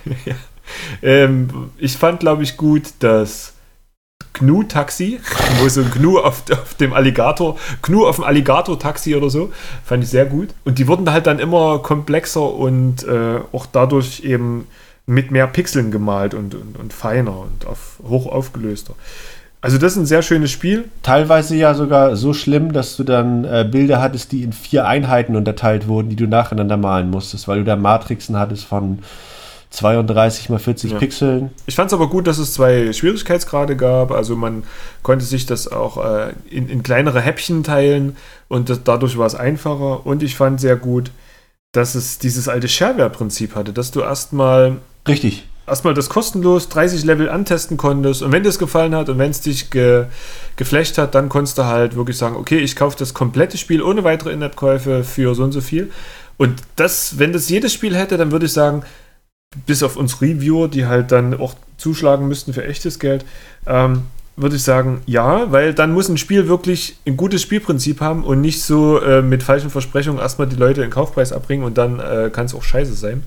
Ähm, 1.03 1.71
ich 1.79 1.97
fand, 1.97 2.21
glaube 2.21 2.43
ich, 2.43 2.57
gut, 2.57 2.85
dass 3.01 3.54
Gnu-Taxi, 4.35 5.21
wo 5.61 5.69
so 5.69 5.81
ein 5.81 5.91
Gnu 5.91 6.19
auf, 6.19 6.43
auf 6.51 6.75
dem 6.75 6.93
Alligator, 6.93 7.57
Gnu 7.83 8.07
auf 8.07 8.17
dem 8.17 8.25
Alligator-Taxi 8.25 9.15
oder 9.15 9.31
so, 9.31 9.53
fand 9.85 10.05
ich 10.05 10.11
sehr 10.11 10.27
gut. 10.27 10.49
Und 10.65 10.79
die 10.79 10.87
wurden 10.87 11.11
halt 11.11 11.27
dann 11.27 11.39
immer 11.39 11.79
komplexer 11.79 12.53
und 12.53 13.05
äh, 13.05 13.41
auch 13.53 13.67
dadurch 13.67 14.21
eben 14.25 14.67
mit 15.07 15.31
mehr 15.31 15.47
Pixeln 15.47 15.91
gemalt 15.91 16.35
und, 16.35 16.55
und, 16.55 16.79
und 16.79 16.93
feiner 16.93 17.39
und 17.39 17.67
auf, 17.67 17.99
hoch 18.07 18.27
aufgelöster. 18.27 18.95
Also 19.61 19.79
das 19.79 19.93
ist 19.93 19.99
ein 19.99 20.07
sehr 20.07 20.21
schönes 20.21 20.51
Spiel. 20.51 20.85
Teilweise 21.03 21.57
ja 21.57 21.73
sogar 21.73 22.17
so 22.17 22.35
schlimm, 22.35 22.73
dass 22.73 22.97
du 22.97 23.03
dann 23.03 23.45
äh, 23.45 23.67
Bilder 23.71 23.99
hattest, 24.01 24.33
die 24.33 24.43
in 24.43 24.53
vier 24.53 24.87
Einheiten 24.87 25.37
unterteilt 25.37 25.89
wurden, 25.89 26.11
die 26.11 26.17
du 26.17 26.27
nacheinander 26.27 26.77
malen 26.77 27.11
musstest, 27.11 27.49
weil 27.49 27.61
du 27.61 27.65
da 27.65 27.75
Matrixen 27.75 28.39
hattest 28.39 28.67
von 28.67 28.99
32 29.75 30.49
mal 30.51 30.59
40 30.59 30.93
Ja. 30.93 30.99
Pixeln. 30.99 31.51
Ich 31.67 31.75
fand 31.75 31.89
es 31.89 31.95
aber 31.95 32.09
gut, 32.09 32.27
dass 32.27 32.39
es 32.39 32.55
zwei 32.55 32.93
Schwierigkeitsgrade 32.93 33.77
gab. 33.77 34.13
Also 34.13 34.37
man 34.37 34.63
konnte 35.03 35.25
sich 35.25 35.47
das 35.47 35.67
auch 35.71 36.05
äh, 36.05 36.33
in, 36.49 36.69
in 36.69 36.83
kleinere 36.83 37.21
Häppchen 37.21 37.65
teilen 37.65 38.17
und 38.49 38.71
das, 38.71 38.85
dadurch 38.85 39.19
war 39.19 39.27
es 39.27 39.35
einfacher. 39.35 40.07
Und 40.07 40.23
ich 40.23 40.37
fand 40.37 40.61
sehr 40.61 40.77
gut, 40.77 41.11
dass 41.73 41.97
es 41.97 42.19
dieses 42.19 42.49
alte 42.49 42.69
Shareware-Prinzip 42.69 43.57
hatte, 43.57 43.73
dass 43.73 43.91
du 43.91 44.01
erstmal 44.01 44.77
Richtig. 45.09 45.45
erstmal 45.67 45.93
das 45.93 46.09
kostenlos 46.09 46.69
30 46.69 47.05
Level 47.05 47.29
antesten 47.29 47.77
konntest 47.77 48.23
und 48.23 48.31
wenn 48.31 48.45
dir 48.45 48.51
es 48.51 48.61
gefallen 48.61 48.95
hat 48.95 49.09
und 49.09 49.19
wenn 49.19 49.33
es 49.33 49.41
dich 49.41 49.71
ge, 49.71 50.05
geflasht 50.55 50.99
hat, 50.99 51.17
dann 51.17 51.29
konntest 51.29 51.59
du 51.59 51.65
halt 51.65 51.97
wirklich 51.97 52.17
sagen, 52.17 52.37
okay, 52.37 52.59
ich 52.59 52.77
kaufe 52.77 52.97
das 52.97 53.13
komplette 53.13 53.59
Spiel 53.59 53.83
ohne 53.83 54.05
weitere 54.05 54.33
In-App-Käufe 54.33 55.03
für 55.03 55.35
so 55.35 55.43
und 55.43 55.51
so 55.51 55.61
viel. 55.61 55.91
Und 56.37 56.63
das, 56.77 57.19
wenn 57.19 57.33
das 57.33 57.49
jedes 57.49 57.73
Spiel 57.73 57.97
hätte, 57.97 58.17
dann 58.17 58.31
würde 58.31 58.47
ich 58.47 58.53
sagen, 58.53 58.85
bis 59.67 59.83
auf 59.83 59.97
uns 59.97 60.21
Reviewer, 60.21 60.69
die 60.69 60.87
halt 60.87 61.13
dann 61.13 61.39
auch 61.39 61.55
zuschlagen 61.77 62.29
müssten 62.29 62.53
für 62.53 62.65
echtes 62.65 62.99
Geld, 62.99 63.25
ähm, 63.67 64.03
würde 64.37 64.57
ich 64.57 64.63
sagen, 64.63 65.01
ja, 65.07 65.53
weil 65.53 65.75
dann 65.75 65.93
muss 65.93 66.09
ein 66.09 66.19
Spiel 66.19 66.49
wirklich 66.49 66.97
ein 67.07 67.17
gutes 67.17 67.43
Spielprinzip 67.43 68.01
haben 68.01 68.25
und 68.25 68.41
nicht 68.41 68.63
so 68.63 69.01
äh, 69.01 69.23
mit 69.23 69.43
falschen 69.43 69.71
Versprechungen 69.71 70.21
erstmal 70.21 70.49
die 70.49 70.57
Leute 70.57 70.83
in 70.83 70.91
Kaufpreis 70.91 71.33
abbringen 71.33 71.65
und 71.65 71.79
dann 71.79 72.01
äh, 72.01 72.31
kann 72.33 72.47
es 72.47 72.55
auch 72.55 72.63
scheiße 72.63 72.95
sein. 72.95 73.23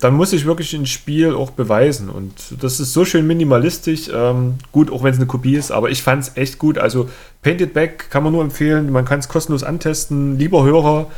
Dann 0.00 0.14
muss 0.14 0.32
ich 0.32 0.46
wirklich 0.46 0.74
ein 0.74 0.86
Spiel 0.86 1.34
auch 1.34 1.50
beweisen 1.50 2.08
und 2.08 2.32
das 2.60 2.78
ist 2.78 2.92
so 2.92 3.04
schön 3.04 3.26
minimalistisch. 3.26 4.10
Ähm, 4.12 4.54
gut, 4.70 4.92
auch 4.92 5.02
wenn 5.02 5.12
es 5.12 5.18
eine 5.18 5.26
Kopie 5.26 5.56
ist, 5.56 5.72
aber 5.72 5.90
ich 5.90 6.02
fand 6.02 6.22
es 6.22 6.36
echt 6.36 6.58
gut. 6.58 6.78
Also 6.78 7.08
Painted 7.42 7.74
Back 7.74 8.10
kann 8.10 8.22
man 8.22 8.32
nur 8.32 8.42
empfehlen, 8.42 8.90
man 8.90 9.04
kann 9.04 9.18
es 9.18 9.28
kostenlos 9.28 9.64
antesten. 9.64 10.38
Lieber 10.38 10.64
Hörer, 10.64 11.08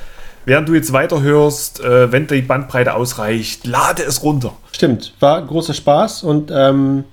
während 0.50 0.68
du 0.68 0.74
jetzt 0.74 0.92
weiterhörst, 0.92 1.78
äh, 1.78 2.10
wenn 2.10 2.26
die 2.26 2.42
Bandbreite 2.42 2.94
ausreicht, 2.94 3.68
lade 3.68 4.02
es 4.02 4.24
runter. 4.24 4.52
Stimmt, 4.72 5.14
war 5.20 5.46
großer 5.46 5.74
Spaß 5.74 6.24
und 6.24 6.50
ähm, 6.52 7.04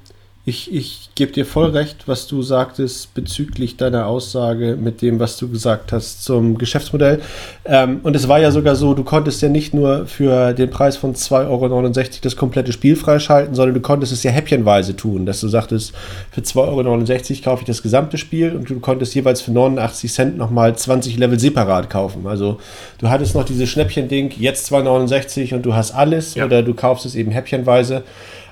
ich, 0.47 0.73
ich 0.73 1.09
gebe 1.15 1.33
dir 1.33 1.45
voll 1.45 1.71
recht, 1.71 2.07
was 2.07 2.25
du 2.25 2.41
sagtest 2.41 3.13
bezüglich 3.13 3.75
deiner 3.75 4.07
Aussage 4.07 4.77
mit 4.79 5.01
dem, 5.01 5.19
was 5.19 5.35
du 5.35 5.49
gesagt 5.49 5.91
hast 5.91 6.23
zum 6.23 6.57
Geschäftsmodell. 6.57 7.19
Ähm, 7.65 7.99
und 8.03 8.15
es 8.15 8.29
war 8.29 8.39
ja 8.39 8.49
sogar 8.49 8.77
so, 8.77 8.93
du 8.93 9.03
konntest 9.03 9.41
ja 9.41 9.49
nicht 9.49 9.73
nur 9.73 10.05
für 10.05 10.53
den 10.53 10.69
Preis 10.69 10.95
von 10.95 11.15
2,69 11.15 11.49
Euro 11.49 11.89
das 12.21 12.37
komplette 12.37 12.71
Spiel 12.71 12.95
freischalten, 12.95 13.55
sondern 13.55 13.73
du 13.73 13.81
konntest 13.81 14.13
es 14.13 14.23
ja 14.23 14.31
häppchenweise 14.31 14.95
tun, 14.95 15.25
dass 15.25 15.41
du 15.41 15.49
sagtest, 15.49 15.91
für 16.31 16.39
2,69 16.39 16.61
Euro 16.65 17.43
kaufe 17.43 17.63
ich 17.63 17.67
das 17.67 17.83
gesamte 17.83 18.17
Spiel 18.17 18.55
und 18.55 18.69
du 18.69 18.79
konntest 18.79 19.15
jeweils 19.15 19.41
für 19.41 19.51
89 19.51 20.13
Cent 20.13 20.37
nochmal 20.37 20.77
20 20.77 21.17
Level 21.17 21.37
separat 21.37 21.89
kaufen. 21.89 22.25
Also 22.25 22.57
du 22.99 23.09
hattest 23.09 23.35
noch 23.35 23.43
dieses 23.43 23.67
Schnäppchen-Ding, 23.67 24.31
jetzt 24.39 24.71
2,69 24.71 25.55
und 25.55 25.65
du 25.65 25.75
hast 25.75 25.91
alles 25.91 26.35
Ja. 26.35 26.45
oder 26.45 26.63
du 26.63 26.73
kaufst 26.73 27.05
es 27.05 27.15
eben 27.15 27.31
häppchenweise 27.31 28.03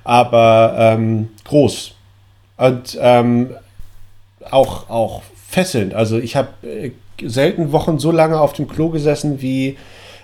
aber 0.05 0.75
ähm, 0.77 1.29
groß. 1.43 1.93
Und 2.57 2.97
ähm, 3.01 3.49
auch, 4.49 4.89
auch 4.89 5.23
fesselnd. 5.49 5.93
Also 5.93 6.17
ich 6.17 6.37
habe 6.37 6.49
äh, 6.63 6.91
selten 7.21 7.73
Wochen 7.73 7.99
so 7.99 8.11
lange 8.11 8.39
auf 8.39 8.53
dem 8.53 8.67
Klo 8.69 8.89
gesessen 8.89 9.41
wie 9.41 9.77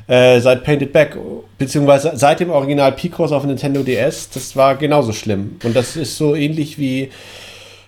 äh, 0.07 0.39
seit 0.39 0.63
Painted 0.63 0.93
Back, 0.93 1.17
beziehungsweise 1.57 2.11
seit 2.15 2.39
dem 2.39 2.51
Original 2.51 2.93
Picross 2.93 3.31
auf 3.31 3.43
Nintendo 3.43 3.83
DS. 3.83 4.29
Das 4.29 4.55
war 4.55 4.75
genauso 4.75 5.11
schlimm. 5.11 5.57
Und 5.63 5.75
das 5.75 5.97
ist 5.97 6.15
so 6.15 6.35
ähnlich 6.35 6.77
wie 6.77 7.09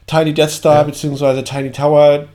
Tiny 0.08 0.34
Death 0.34 0.52
Star 0.52 0.84
beziehungsweise 0.84 1.44
Tiny 1.44 1.72
Tower. 1.72 2.26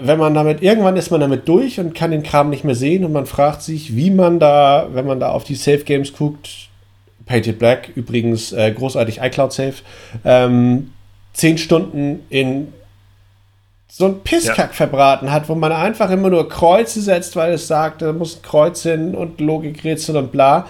Wenn 0.00 0.18
man 0.18 0.34
damit, 0.34 0.62
irgendwann 0.62 0.96
ist 0.96 1.10
man 1.10 1.20
damit 1.20 1.46
durch 1.48 1.78
und 1.78 1.94
kann 1.94 2.10
den 2.12 2.22
Kram 2.22 2.50
nicht 2.50 2.64
mehr 2.64 2.74
sehen 2.74 3.04
und 3.04 3.12
man 3.12 3.26
fragt 3.26 3.62
sich, 3.62 3.94
wie 3.94 4.10
man 4.10 4.38
da, 4.38 4.88
wenn 4.92 5.06
man 5.06 5.20
da 5.20 5.30
auf 5.30 5.44
die 5.44 5.54
Safe 5.54 5.84
Games 5.84 6.12
guckt, 6.12 6.68
Painted 7.26 7.58
Black, 7.58 7.90
übrigens 7.94 8.52
äh, 8.52 8.72
großartig 8.72 9.20
iCloud 9.22 9.52
Safe, 9.52 9.74
ähm, 10.24 10.92
zehn 11.32 11.58
Stunden 11.58 12.20
in 12.28 12.68
so 13.94 14.06
ein 14.06 14.20
Pisskack 14.24 14.56
Ja. 14.56 14.68
verbraten 14.68 15.30
hat, 15.30 15.50
wo 15.50 15.54
man 15.54 15.70
einfach 15.70 16.10
immer 16.10 16.30
nur 16.30 16.48
Kreuze 16.48 17.02
setzt, 17.02 17.36
weil 17.36 17.52
es 17.52 17.66
sagt, 17.68 18.00
da 18.00 18.14
muss 18.14 18.36
ein 18.36 18.42
Kreuz 18.42 18.82
hin 18.84 19.14
und 19.14 19.38
Logikrätsel 19.38 20.16
und 20.16 20.32
bla. 20.32 20.66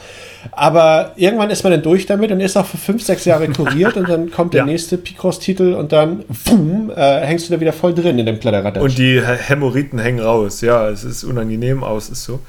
Aber 0.50 1.12
irgendwann 1.14 1.48
ist 1.50 1.62
man 1.62 1.70
dann 1.72 1.82
durch 1.82 2.06
damit 2.06 2.32
und 2.32 2.40
ist 2.40 2.56
auch 2.56 2.66
für 2.66 2.78
fünf, 2.78 3.00
sechs 3.04 3.24
Jahre 3.24 3.46
kuriert 3.52 3.96
und 3.96 4.08
dann 4.08 4.32
kommt 4.32 4.54
der 4.54 4.62
Ja. 4.62 4.66
nächste 4.66 4.98
Picross-Titel 4.98 5.74
und 5.74 5.92
dann 5.92 6.24
boom, 6.46 6.90
äh, 6.90 7.20
hängst 7.20 7.48
du 7.48 7.54
da 7.54 7.60
wieder 7.60 7.72
voll 7.72 7.94
drin 7.94 8.18
in 8.18 8.26
dem 8.26 8.40
Kletterrad. 8.40 8.76
Und 8.78 8.98
die 8.98 9.20
Hä- 9.20 9.36
Hämorrhoiden 9.38 10.00
hängen 10.00 10.18
raus. 10.18 10.60
Ja, 10.60 10.88
es 10.88 11.04
ist 11.04 11.22
unangenehm, 11.22 11.84
es 11.96 12.08
ist 12.08 12.24
so. 12.24 12.40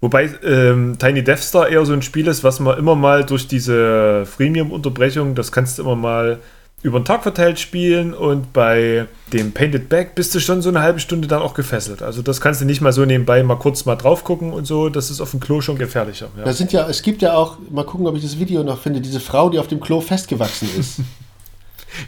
Wobei 0.00 0.30
ähm, 0.44 0.96
Tiny 0.98 1.24
Death 1.24 1.38
Star 1.38 1.68
eher 1.68 1.84
so 1.86 1.92
ein 1.92 2.02
Spiel 2.02 2.26
ist, 2.26 2.44
was 2.44 2.60
man 2.60 2.78
immer 2.78 2.94
mal 2.94 3.24
durch 3.24 3.48
diese 3.48 4.26
Freemium-Unterbrechung, 4.26 5.34
das 5.34 5.52
kannst 5.52 5.78
du 5.78 5.82
immer 5.82 5.96
mal 5.96 6.38
über 6.82 7.00
den 7.00 7.04
Tag 7.04 7.22
verteilt 7.22 7.58
spielen 7.58 8.12
und 8.14 8.52
bei 8.52 9.06
dem 9.32 9.52
Painted 9.52 9.88
Back 9.88 10.14
bist 10.14 10.34
du 10.34 10.40
schon 10.40 10.60
so 10.62 10.68
eine 10.68 10.82
halbe 10.82 11.00
Stunde 11.00 11.26
dann 11.26 11.40
auch 11.40 11.54
gefesselt. 11.54 12.02
Also 12.02 12.22
das 12.22 12.40
kannst 12.40 12.60
du 12.60 12.64
nicht 12.64 12.80
mal 12.80 12.92
so 12.92 13.04
nebenbei 13.04 13.42
mal 13.42 13.56
kurz 13.56 13.86
mal 13.86 13.96
drauf 13.96 14.22
gucken 14.22 14.52
und 14.52 14.66
so. 14.66 14.88
Das 14.90 15.10
ist 15.10 15.20
auf 15.20 15.30
dem 15.30 15.40
Klo 15.40 15.60
schon 15.62 15.78
gefährlicher. 15.78 16.28
Ja. 16.36 16.44
Da 16.44 16.52
sind 16.52 16.72
ja, 16.72 16.86
es 16.86 17.02
gibt 17.02 17.22
ja 17.22 17.34
auch, 17.34 17.56
mal 17.70 17.84
gucken, 17.84 18.06
ob 18.06 18.14
ich 18.14 18.22
das 18.22 18.38
Video 18.38 18.62
noch 18.62 18.78
finde, 18.80 19.00
diese 19.00 19.20
Frau, 19.20 19.48
die 19.48 19.58
auf 19.58 19.66
dem 19.66 19.80
Klo 19.80 20.00
festgewachsen 20.00 20.68
ist. 20.78 21.00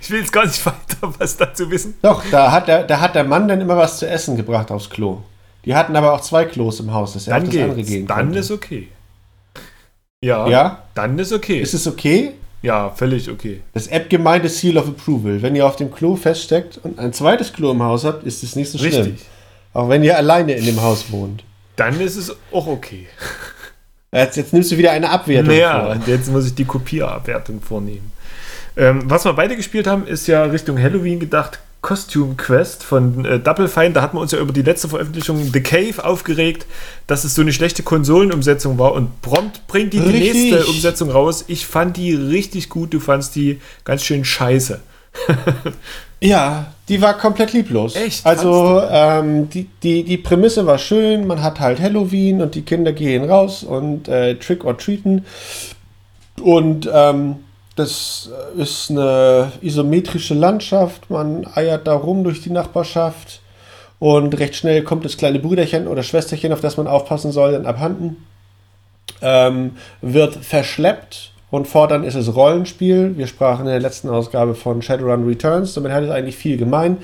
Ich 0.02 0.10
will 0.10 0.20
jetzt 0.20 0.32
gar 0.32 0.44
nicht 0.44 0.66
weiter 0.66 1.14
was 1.18 1.38
dazu 1.38 1.70
wissen. 1.70 1.94
Doch, 2.02 2.22
da 2.30 2.52
hat, 2.52 2.68
der, 2.68 2.82
da 2.82 3.00
hat 3.00 3.14
der 3.14 3.24
Mann 3.24 3.48
dann 3.48 3.58
immer 3.58 3.78
was 3.78 3.98
zu 3.98 4.06
essen 4.06 4.36
gebracht 4.36 4.70
aufs 4.70 4.90
Klo. 4.90 5.22
Die 5.68 5.74
hatten 5.74 5.94
aber 5.94 6.14
auch 6.14 6.20
zwei 6.22 6.46
Klos 6.46 6.80
im 6.80 6.92
Haus, 6.94 7.12
dass 7.12 7.28
er 7.28 7.34
Dann 7.34 7.42
auf 7.44 7.48
das 7.50 7.60
andere 7.62 7.76
geht's. 7.76 7.88
gehen 7.90 8.06
Dann 8.06 8.16
konnte. 8.18 8.38
ist 8.38 8.50
okay. 8.50 8.88
Ja, 10.24 10.48
Ja? 10.48 10.82
dann 10.94 11.18
ist 11.18 11.32
okay. 11.32 11.60
Ist 11.60 11.74
es 11.74 11.86
okay? 11.86 12.32
ja, 12.62 12.90
völlig 12.90 13.30
okay. 13.30 13.60
Das 13.74 13.86
App-Gemeinde 13.86 14.48
Seal 14.48 14.76
of 14.78 14.88
Approval. 14.88 15.42
Wenn 15.42 15.54
ihr 15.54 15.64
auf 15.66 15.76
dem 15.76 15.92
Klo 15.92 16.16
feststeckt 16.16 16.78
und 16.82 16.98
ein 16.98 17.12
zweites 17.12 17.52
Klo 17.52 17.70
im 17.70 17.82
Haus 17.82 18.04
habt, 18.04 18.24
ist 18.24 18.42
es 18.42 18.56
nicht 18.56 18.70
so 18.70 18.78
schlimm. 18.78 18.94
Richtig. 18.94 19.26
Auch 19.74 19.88
wenn 19.90 20.02
ihr 20.02 20.16
alleine 20.16 20.54
in 20.54 20.64
dem 20.64 20.80
Haus 20.82 21.12
wohnt. 21.12 21.44
Dann 21.76 22.00
ist 22.00 22.16
es 22.16 22.34
auch 22.50 22.66
okay. 22.66 23.06
Jetzt, 24.10 24.38
jetzt 24.38 24.54
nimmst 24.54 24.72
du 24.72 24.78
wieder 24.78 24.90
eine 24.92 25.10
Abwertung 25.10 25.48
Naja, 25.54 25.84
vor. 25.94 25.96
jetzt 26.06 26.30
muss 26.32 26.46
ich 26.46 26.54
die 26.54 26.64
Kopierabwertung 26.64 27.60
vornehmen. 27.60 28.10
Ähm, 28.74 29.02
was 29.04 29.26
wir 29.26 29.34
beide 29.34 29.54
gespielt 29.54 29.86
haben, 29.86 30.06
ist 30.06 30.26
ja 30.26 30.44
Richtung 30.44 30.80
Halloween 30.80 31.20
gedacht. 31.20 31.58
Costume 31.80 32.34
Quest 32.36 32.82
von 32.82 33.24
äh, 33.24 33.38
Double 33.38 33.68
Fine. 33.68 33.92
Da 33.92 34.02
hatten 34.02 34.16
wir 34.16 34.20
uns 34.20 34.32
ja 34.32 34.38
über 34.38 34.52
die 34.52 34.62
letzte 34.62 34.88
Veröffentlichung 34.88 35.50
The 35.52 35.60
Cave 35.60 36.04
aufgeregt, 36.04 36.66
dass 37.06 37.24
es 37.24 37.34
so 37.34 37.42
eine 37.42 37.52
schlechte 37.52 37.82
Konsolenumsetzung 37.82 38.78
war 38.78 38.92
und 38.92 39.22
prompt 39.22 39.66
bringt 39.66 39.92
die, 39.92 40.00
die 40.00 40.08
nächste 40.08 40.66
Umsetzung 40.66 41.10
raus. 41.10 41.44
Ich 41.48 41.66
fand 41.66 41.96
die 41.96 42.14
richtig 42.14 42.68
gut, 42.68 42.92
du 42.92 43.00
fandst 43.00 43.36
die 43.36 43.60
ganz 43.84 44.04
schön 44.04 44.24
scheiße. 44.24 44.80
Ja, 46.20 46.72
die 46.88 47.00
war 47.00 47.16
komplett 47.16 47.52
lieblos. 47.52 47.94
Echt? 47.94 48.26
Also 48.26 48.82
ähm, 48.90 49.48
die, 49.50 49.68
die, 49.82 50.02
die 50.02 50.16
Prämisse 50.16 50.66
war 50.66 50.78
schön, 50.78 51.26
man 51.26 51.42
hat 51.42 51.60
halt 51.60 51.80
Halloween 51.80 52.42
und 52.42 52.54
die 52.54 52.62
Kinder 52.62 52.92
gehen 52.92 53.30
raus 53.30 53.62
und 53.62 54.08
äh, 54.08 54.34
Trick 54.34 54.64
or 54.64 54.76
Treaten. 54.76 55.24
Und 56.40 56.90
ähm, 56.92 57.36
das 57.78 58.30
ist 58.56 58.90
eine 58.90 59.52
isometrische 59.60 60.34
Landschaft, 60.34 61.10
man 61.10 61.46
eiert 61.54 61.86
da 61.86 61.94
rum 61.94 62.24
durch 62.24 62.42
die 62.42 62.50
Nachbarschaft 62.50 63.40
und 63.98 64.38
recht 64.38 64.54
schnell 64.56 64.82
kommt 64.82 65.04
das 65.04 65.16
kleine 65.16 65.38
Brüderchen 65.38 65.86
oder 65.88 66.02
Schwesterchen, 66.02 66.52
auf 66.52 66.60
das 66.60 66.76
man 66.76 66.86
aufpassen 66.86 67.32
soll, 67.32 67.52
dann 67.52 67.66
abhanden. 67.66 68.24
Ähm, 69.20 69.72
wird 70.02 70.36
verschleppt 70.36 71.32
und 71.50 71.66
fortan 71.66 72.04
ist 72.04 72.14
es 72.14 72.34
Rollenspiel. 72.34 73.16
Wir 73.16 73.26
sprachen 73.26 73.62
in 73.66 73.70
der 73.72 73.80
letzten 73.80 74.08
Ausgabe 74.10 74.54
von 74.54 74.82
Shadowrun 74.82 75.26
Returns. 75.26 75.74
Damit 75.74 75.92
hat 75.92 76.04
es 76.04 76.10
eigentlich 76.10 76.36
viel 76.36 76.56
gemein. 76.56 76.98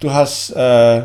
Du 0.00 0.12
hast 0.12 0.50
äh, 0.50 1.02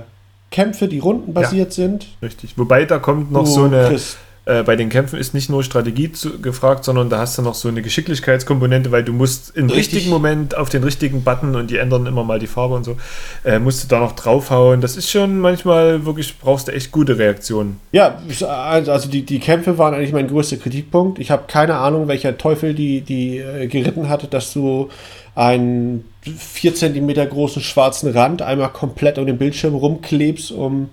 Kämpfe, 0.50 0.88
die 0.88 1.00
rundenbasiert 1.00 1.74
sind. 1.74 2.08
Richtig. 2.22 2.58
Wobei 2.58 2.86
da 2.86 2.98
kommt 3.00 3.32
noch 3.32 3.44
Du 3.44 3.50
so 3.50 3.64
eine. 3.66 3.88
kriegst- 3.90 4.18
Äh, 4.46 4.62
bei 4.62 4.76
den 4.76 4.90
Kämpfen 4.90 5.18
ist 5.20 5.34
nicht 5.34 5.50
nur 5.50 5.64
Strategie 5.64 6.12
zu, 6.12 6.40
gefragt, 6.40 6.86
sondern 6.86 7.10
da 7.10 7.18
hast 7.18 7.38
du 7.38 7.42
noch 7.42 7.56
so 7.56 7.68
eine 7.68 7.82
Geschicklichkeitskomponente, 7.82 8.92
weil 8.92 9.04
du 9.04 9.12
musst 9.12 9.56
im 9.56 9.66
Richtig. 9.66 9.96
richtigen 9.96 10.10
Moment 10.12 10.56
auf 10.56 10.70
den 10.70 10.84
richtigen 10.84 11.24
Button 11.24 11.56
und 11.56 11.72
die 11.72 11.78
ändern 11.78 12.06
immer 12.06 12.24
mal 12.24 12.38
die 12.38 12.46
Farbe 12.46 12.76
und 12.76 12.84
so, 12.84 12.96
äh, 13.44 13.58
musst 13.58 13.84
du 13.84 13.88
da 13.88 14.00
noch 14.00 14.12
draufhauen. 14.12 14.82
Das 14.82 14.98
ist 14.98 15.10
schon 15.10 15.40
manchmal 15.40 16.06
wirklich, 16.06 16.38
brauchst 16.38 16.68
du 16.68 16.74
echt 16.74 16.92
gute 16.92 17.18
Reaktionen. 17.18 17.80
Ja, 17.92 18.22
also 18.48 19.10
die, 19.10 19.24
die 19.24 19.40
Kämpfe 19.40 19.80
waren 19.80 19.96
eigentlich 19.96 20.14
mein 20.14 20.28
größter 20.28 20.58
Kritikpunkt. 20.58 21.18
Ich 21.18 21.32
habe 21.32 21.46
keine 21.48 21.76
Ahnung, 21.76 22.08
welcher 22.08 22.38
Teufel 22.38 22.76
die, 22.76 23.02
die 23.02 23.40
äh, 23.40 23.66
geritten 23.66 24.10
hatte, 24.10 24.28
dass 24.28 24.54
du 24.54 24.90
einen 25.34 26.06
4 26.22 26.76
cm 26.76 27.30
großen 27.30 27.62
schwarzen 27.64 28.12
Rand 28.12 28.44
einmal 28.44 28.70
komplett 28.70 29.18
um 29.18 29.26
den 29.26 29.38
Bildschirm 29.38 29.74
rumklebst, 29.74 30.52
um 30.52 30.90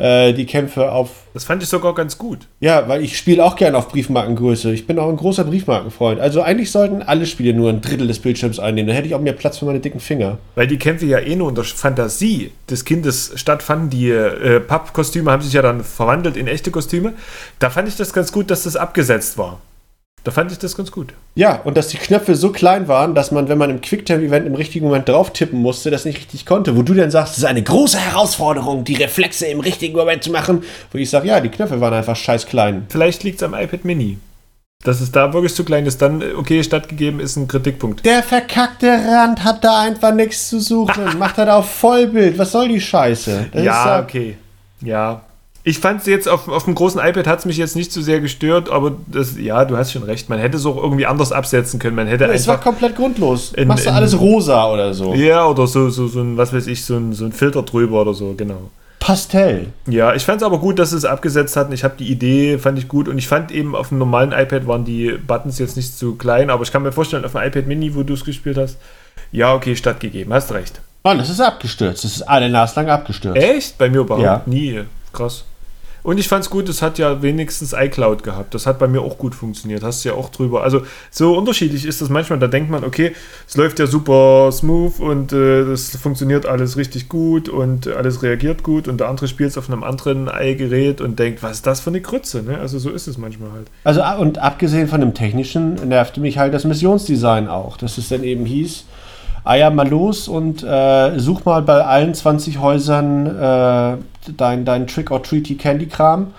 äh, 0.00 0.32
die 0.32 0.46
Kämpfe 0.46 0.90
auf 0.90 1.10
Das 1.34 1.44
fand 1.44 1.62
ich 1.62 1.68
sogar 1.68 1.94
ganz 1.94 2.18
gut. 2.18 2.46
Ja, 2.60 2.88
weil 2.88 3.02
ich 3.02 3.16
spiele 3.16 3.44
auch 3.44 3.54
gerne 3.54 3.76
auf 3.76 3.88
Briefmarkengröße. 3.88 4.72
Ich 4.72 4.86
bin 4.86 4.98
auch 4.98 5.08
ein 5.08 5.16
großer 5.16 5.44
Briefmarkenfreund. 5.44 6.20
Also 6.20 6.42
eigentlich 6.42 6.70
sollten 6.70 7.02
alle 7.02 7.26
Spiele 7.26 7.54
nur 7.54 7.70
ein 7.70 7.80
Drittel 7.80 8.06
des 8.06 8.18
Bildschirms 8.18 8.58
einnehmen. 8.58 8.88
Dann 8.88 8.96
hätte 8.96 9.08
ich 9.08 9.14
auch 9.14 9.20
mehr 9.20 9.34
Platz 9.34 9.58
für 9.58 9.66
meine 9.66 9.80
dicken 9.80 10.00
Finger. 10.00 10.38
Weil 10.54 10.66
die 10.66 10.78
Kämpfe 10.78 11.06
ja 11.06 11.18
eh 11.18 11.36
nur 11.36 11.48
unter 11.48 11.64
Fantasie 11.64 12.50
des 12.68 12.84
Kindes 12.84 13.32
stattfanden. 13.36 13.90
Die 13.90 14.10
äh, 14.10 14.60
Pappkostüme 14.60 15.30
haben 15.30 15.42
sich 15.42 15.52
ja 15.52 15.62
dann 15.62 15.84
verwandelt 15.84 16.36
in 16.36 16.48
echte 16.48 16.70
Kostüme. 16.70 17.12
Da 17.58 17.70
fand 17.70 17.88
ich 17.88 17.96
das 17.96 18.12
ganz 18.12 18.32
gut, 18.32 18.50
dass 18.50 18.64
das 18.64 18.76
abgesetzt 18.76 19.38
war. 19.38 19.60
Da 20.24 20.30
fand 20.30 20.52
ich 20.52 20.58
das 20.58 20.76
ganz 20.76 20.90
gut. 20.90 21.14
Ja, 21.34 21.60
und 21.64 21.76
dass 21.76 21.88
die 21.88 21.96
Knöpfe 21.96 22.34
so 22.34 22.52
klein 22.52 22.88
waren, 22.88 23.14
dass 23.14 23.30
man, 23.30 23.48
wenn 23.48 23.56
man 23.56 23.70
im 23.70 23.80
Quicktime-Event 23.80 24.46
im 24.46 24.54
richtigen 24.54 24.86
Moment 24.86 25.08
drauf 25.08 25.32
tippen 25.32 25.60
musste, 25.60 25.90
das 25.90 26.04
nicht 26.04 26.18
richtig 26.18 26.44
konnte. 26.44 26.76
Wo 26.76 26.82
du 26.82 26.92
dann 26.92 27.10
sagst, 27.10 27.32
es 27.32 27.38
ist 27.38 27.44
eine 27.44 27.62
große 27.62 27.98
Herausforderung, 27.98 28.84
die 28.84 28.96
Reflexe 28.96 29.46
im 29.46 29.60
richtigen 29.60 29.96
Moment 29.96 30.22
zu 30.22 30.30
machen. 30.30 30.62
Wo 30.92 30.98
ich 30.98 31.08
sage, 31.08 31.28
ja, 31.28 31.40
die 31.40 31.48
Knöpfe 31.48 31.80
waren 31.80 31.94
einfach 31.94 32.16
scheiß 32.16 32.46
klein. 32.46 32.86
Vielleicht 32.90 33.22
liegt 33.22 33.40
es 33.40 33.42
am 33.42 33.54
iPad 33.54 33.84
Mini. 33.84 34.18
Dass 34.82 35.02
es 35.02 35.12
da 35.12 35.32
wirklich 35.34 35.54
zu 35.54 35.64
klein 35.64 35.84
ist, 35.84 36.00
dann 36.00 36.22
okay 36.36 36.62
stattgegeben 36.62 37.20
ist 37.20 37.36
ein 37.36 37.48
Kritikpunkt. 37.48 38.04
Der 38.06 38.22
verkackte 38.22 38.88
Rand 38.88 39.44
hat 39.44 39.62
da 39.62 39.80
einfach 39.80 40.14
nichts 40.14 40.48
zu 40.48 40.58
suchen. 40.58 41.04
Macht 41.18 41.36
er 41.36 41.46
da 41.46 41.56
auf 41.56 41.70
Vollbild. 41.70 42.38
Was 42.38 42.52
soll 42.52 42.68
die 42.68 42.80
Scheiße? 42.80 43.50
Das 43.52 43.62
Ja, 43.62 44.00
okay. 44.00 44.38
Ja. 44.80 45.22
Ich 45.62 45.78
fand 45.78 46.00
es 46.00 46.06
jetzt 46.06 46.26
auf, 46.28 46.48
auf 46.48 46.64
dem 46.64 46.74
großen 46.74 46.98
iPad 47.00 47.26
hat 47.26 47.40
es 47.40 47.44
mich 47.44 47.58
jetzt 47.58 47.76
nicht 47.76 47.92
so 47.92 48.00
sehr 48.00 48.20
gestört, 48.20 48.70
aber 48.70 48.92
das, 49.06 49.36
ja, 49.38 49.64
du 49.66 49.76
hast 49.76 49.92
schon 49.92 50.02
recht. 50.04 50.28
Man 50.30 50.38
hätte 50.38 50.56
es 50.56 50.64
auch 50.64 50.76
irgendwie 50.82 51.04
anders 51.04 51.32
absetzen 51.32 51.78
können. 51.78 51.96
Man 51.96 52.06
hätte 52.06 52.24
es 52.26 52.46
war 52.46 52.58
komplett 52.58 52.96
grundlos. 52.96 53.52
In- 53.52 53.68
Machst 53.68 53.84
du 53.84 53.90
in- 53.90 53.94
alles 53.96 54.18
rosa 54.18 54.70
oder 54.72 54.94
so. 54.94 55.12
Ja, 55.14 55.46
oder 55.46 55.66
so, 55.66 55.90
so, 55.90 56.08
so 56.08 56.20
ein, 56.22 56.38
was 56.38 56.52
weiß 56.54 56.66
ich, 56.66 56.84
so 56.84 56.96
ein, 56.96 57.12
so 57.12 57.26
ein 57.26 57.32
Filter 57.32 57.62
drüber 57.62 58.00
oder 58.00 58.14
so, 58.14 58.32
genau. 58.34 58.70
Pastell. 59.00 59.66
Ja, 59.86 60.14
ich 60.14 60.24
fand 60.24 60.40
es 60.40 60.46
aber 60.46 60.58
gut, 60.58 60.78
dass 60.78 60.90
sie 60.90 60.96
es 60.96 61.04
abgesetzt 61.04 61.56
hatten. 61.56 61.72
Ich 61.72 61.84
habe 61.84 61.94
die 61.98 62.10
Idee, 62.10 62.58
fand 62.58 62.78
ich 62.78 62.86
gut. 62.88 63.08
Und 63.08 63.18
ich 63.18 63.28
fand 63.28 63.50
eben, 63.50 63.74
auf 63.74 63.88
dem 63.90 63.98
normalen 63.98 64.32
iPad 64.32 64.66
waren 64.66 64.84
die 64.84 65.12
Buttons 65.26 65.58
jetzt 65.58 65.76
nicht 65.76 65.96
zu 65.98 66.14
klein, 66.16 66.48
aber 66.50 66.62
ich 66.62 66.72
kann 66.72 66.82
mir 66.82 66.92
vorstellen, 66.92 67.24
auf 67.24 67.32
dem 67.32 67.42
iPad 67.42 67.66
Mini, 67.66 67.94
wo 67.94 68.02
du 68.02 68.14
es 68.14 68.24
gespielt 68.24 68.56
hast, 68.58 68.78
ja, 69.32 69.54
okay, 69.54 69.74
stattgegeben, 69.76 70.32
hast 70.32 70.52
recht. 70.52 70.80
Mann, 71.02 71.16
das 71.18 71.30
ist 71.30 71.40
abgestürzt. 71.40 72.04
Das 72.04 72.12
ist 72.16 72.22
eine 72.22 72.50
Nase 72.50 72.76
lang 72.76 72.90
abgestürzt. 72.90 73.36
Echt? 73.42 73.78
Bei 73.78 73.88
mir 73.88 74.00
überhaupt 74.00 74.22
Ja. 74.24 74.42
nie. 74.46 74.80
Krass. 75.12 75.44
Und 76.02 76.18
ich 76.18 76.28
fand's 76.28 76.48
gut, 76.48 76.68
es 76.68 76.80
hat 76.80 76.98
ja 76.98 77.22
wenigstens 77.22 77.74
iCloud 77.74 78.22
gehabt. 78.22 78.54
Das 78.54 78.66
hat 78.66 78.78
bei 78.78 78.88
mir 78.88 79.02
auch 79.02 79.18
gut 79.18 79.34
funktioniert. 79.34 79.82
Hast 79.82 80.04
du 80.04 80.10
ja 80.10 80.14
auch 80.14 80.30
drüber. 80.30 80.62
Also 80.62 80.82
so 81.10 81.36
unterschiedlich 81.36 81.84
ist 81.84 82.00
das 82.00 82.08
manchmal. 82.08 82.38
Da 82.38 82.46
denkt 82.46 82.70
man, 82.70 82.84
okay, 82.84 83.12
es 83.46 83.56
läuft 83.56 83.78
ja 83.78 83.86
super 83.86 84.50
smooth 84.50 84.98
und 85.00 85.32
äh, 85.32 85.76
funktioniert 85.76 86.46
alles 86.46 86.76
richtig 86.76 87.08
gut 87.08 87.48
und 87.48 87.86
alles 87.86 88.22
reagiert 88.22 88.62
gut. 88.62 88.88
Und 88.88 89.00
der 89.00 89.08
andere 89.08 89.28
spielt 89.28 89.50
es 89.50 89.58
auf 89.58 89.68
einem 89.68 89.84
anderen 89.84 90.30
i-Gerät 90.32 91.00
und 91.00 91.18
denkt, 91.18 91.42
was 91.42 91.58
ist 91.58 91.66
das 91.66 91.80
für 91.80 91.90
eine 91.90 92.00
Krütze? 92.00 92.42
Ne? 92.42 92.58
Also 92.58 92.78
so 92.78 92.90
ist 92.90 93.06
es 93.06 93.18
manchmal 93.18 93.52
halt. 93.52 93.66
Also, 93.84 94.02
und 94.22 94.38
abgesehen 94.38 94.88
von 94.88 95.00
dem 95.00 95.12
Technischen 95.12 95.74
nervte 95.86 96.20
mich 96.20 96.38
halt 96.38 96.54
das 96.54 96.64
Missionsdesign 96.64 97.48
auch. 97.48 97.76
Dass 97.76 97.98
es 97.98 98.08
dann 98.08 98.24
eben 98.24 98.46
hieß, 98.46 98.84
ja, 99.46 99.70
mal 99.70 99.88
los 99.88 100.28
und 100.28 100.62
äh, 100.62 101.18
such 101.18 101.44
mal 101.44 101.62
bei 101.62 101.84
allen 101.84 102.14
20 102.14 102.58
Häusern 102.58 103.26
äh, 103.26 103.96
dein, 104.36 104.64
dein 104.64 104.86
Trick-or-Treaty 104.86 105.56
Candy-Kram. 105.56 106.32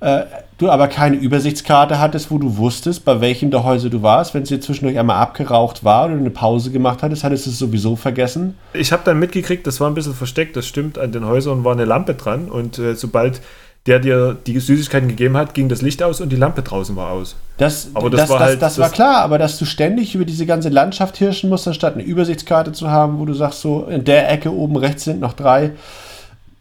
Äh, 0.00 0.24
du 0.58 0.70
aber 0.70 0.88
keine 0.88 1.16
Übersichtskarte 1.16 1.98
hattest, 1.98 2.30
wo 2.30 2.38
du 2.38 2.56
wusstest, 2.56 3.04
bei 3.04 3.20
welchem 3.20 3.50
der 3.50 3.64
Häuser 3.64 3.90
du 3.90 4.02
warst. 4.02 4.34
Wenn 4.34 4.42
es 4.42 4.48
dir 4.48 4.60
zwischendurch 4.60 4.98
einmal 4.98 5.16
abgeraucht 5.16 5.84
war 5.84 6.06
oder 6.06 6.14
eine 6.14 6.30
Pause 6.30 6.70
gemacht 6.70 7.02
hattest, 7.02 7.24
hattest 7.24 7.46
du 7.46 7.50
es 7.50 7.58
sowieso 7.58 7.96
vergessen. 7.96 8.56
Ich 8.72 8.92
habe 8.92 9.02
dann 9.04 9.18
mitgekriegt, 9.18 9.66
das 9.66 9.80
war 9.80 9.88
ein 9.88 9.94
bisschen 9.94 10.14
versteckt, 10.14 10.56
das 10.56 10.66
stimmt, 10.66 10.98
an 10.98 11.12
den 11.12 11.24
Häusern 11.24 11.64
war 11.64 11.72
eine 11.72 11.84
Lampe 11.84 12.14
dran 12.14 12.48
und 12.48 12.78
äh, 12.78 12.94
sobald 12.94 13.40
der 13.86 13.98
dir 14.00 14.36
die 14.46 14.58
Süßigkeiten 14.58 15.08
gegeben 15.08 15.36
hat, 15.36 15.54
ging 15.54 15.68
das 15.68 15.80
Licht 15.82 16.02
aus 16.02 16.20
und 16.20 16.30
die 16.30 16.36
Lampe 16.36 16.62
draußen 16.62 16.94
war 16.96 17.10
aus. 17.10 17.36
Das, 17.56 17.88
Aber 17.94 18.10
das 18.10 18.22
das, 18.22 18.30
war 18.30 18.38
das, 18.38 18.48
halt- 18.48 18.62
das 18.62 18.78
war 18.78 18.90
klar, 18.90 19.22
aber 19.22 19.38
dass 19.38 19.58
du 19.58 19.64
ständig 19.64 20.14
über 20.14 20.24
diese 20.24 20.44
ganze 20.46 20.68
Landschaft 20.68 21.16
hirschen 21.16 21.48
musst, 21.48 21.66
anstatt 21.66 21.94
eine 21.94 22.02
Übersichtskarte 22.02 22.72
zu 22.72 22.90
haben, 22.90 23.18
wo 23.18 23.24
du 23.24 23.32
sagst, 23.34 23.60
so 23.62 23.84
in 23.84 24.04
der 24.04 24.30
Ecke 24.30 24.52
oben 24.52 24.76
rechts 24.76 25.04
sind 25.04 25.20
noch 25.20 25.32
drei. 25.32 25.72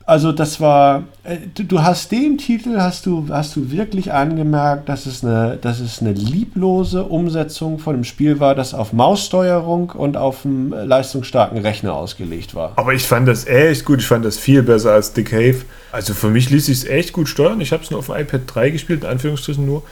Also 0.08 0.32
das 0.32 0.62
war, 0.62 1.04
äh, 1.26 1.36
du, 1.54 1.84
hast 1.84 2.14
dem 2.14 2.38
Titel, 2.38 2.78
hast 2.80 3.06
du, 3.06 3.28
hast 3.30 3.58
du 3.58 3.72
wirklich 3.72 4.14
angemerkt, 4.14 4.88
dass 4.88 5.06
es, 5.06 5.22
eine, 5.22 5.58
dass 5.62 5.82
es 5.82 6.00
eine 6.00 6.14
lieblose 6.14 7.04
Umsetzung 7.04 7.78
von 7.78 7.94
dem 7.94 8.04
Spiel 8.06 8.40
war, 8.40 8.56
das 8.56 8.74
auf 8.74 8.94
Maussteuerung 8.94 9.90
und 9.90 10.16
auf 10.16 10.46
einem 10.46 10.70
leistungsstarken 10.70 11.58
Rechner 11.58 11.94
ausgelegt 11.94 12.56
war. 12.56 12.72
Aber 12.78 12.94
ich 12.94 13.04
fand 13.04 13.28
das 13.28 13.48
echt 13.48 13.84
gut. 13.84 14.00
Ich 14.00 14.08
fand 14.08 14.24
das 14.24 14.38
viel 14.38 14.64
besser 14.64 14.94
als 14.94 15.12
The 15.14 15.26
Cave. 15.26 15.64
Also 15.92 16.14
für 16.14 16.30
mich 16.30 16.50
ließ 16.50 16.68
sich 16.68 16.78
es 16.78 16.86
echt 16.86 17.12
gut 17.12 17.28
steuern. 17.28 17.60
Ich 17.60 17.74
habe 17.74 17.84
es 17.84 17.92
nur 17.92 18.00
auf 18.00 18.06
dem 18.06 18.16
iPad 18.16 18.42
3 18.46 18.70
gespielt, 18.70 19.04
in 19.04 19.10
Anführungsstrichen 19.10 19.66
nur. 19.66 19.84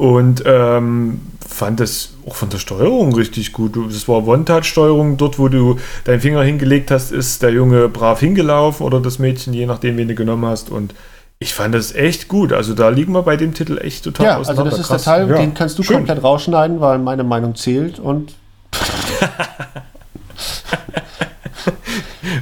Und 0.00 0.42
ähm, 0.46 1.20
fand 1.46 1.78
das 1.78 2.14
auch 2.26 2.34
von 2.34 2.48
der 2.48 2.56
Steuerung 2.56 3.14
richtig 3.14 3.52
gut. 3.52 3.76
Das 3.92 4.08
war 4.08 4.26
One-Touch-Steuerung. 4.26 5.18
Dort, 5.18 5.38
wo 5.38 5.48
du 5.48 5.76
deinen 6.04 6.20
Finger 6.22 6.42
hingelegt 6.42 6.90
hast, 6.90 7.12
ist 7.12 7.42
der 7.42 7.50
Junge 7.50 7.86
brav 7.90 8.18
hingelaufen 8.18 8.86
oder 8.86 8.98
das 9.00 9.18
Mädchen, 9.18 9.52
je 9.52 9.66
nachdem, 9.66 9.98
wen 9.98 10.08
du 10.08 10.14
genommen 10.14 10.46
hast. 10.46 10.70
Und 10.70 10.94
ich 11.38 11.52
fand 11.52 11.74
das 11.74 11.94
echt 11.94 12.28
gut. 12.28 12.54
Also 12.54 12.72
da 12.72 12.88
liegen 12.88 13.12
wir 13.12 13.22
bei 13.24 13.36
dem 13.36 13.52
Titel 13.52 13.76
echt 13.76 14.04
total 14.04 14.24
Ja, 14.24 14.36
also 14.38 14.52
auseinander. 14.52 14.70
das 14.70 14.80
ist 14.80 14.88
der 14.88 14.96
Krass. 14.96 15.04
Teil, 15.04 15.28
Ja, 15.28 15.36
den 15.36 15.52
kannst 15.52 15.78
du 15.78 15.82
schön. 15.82 15.96
komplett 15.96 16.22
rausschneiden, 16.24 16.80
weil 16.80 16.98
meine 16.98 17.22
Meinung 17.24 17.54
zählt 17.54 17.98
und, 17.98 18.32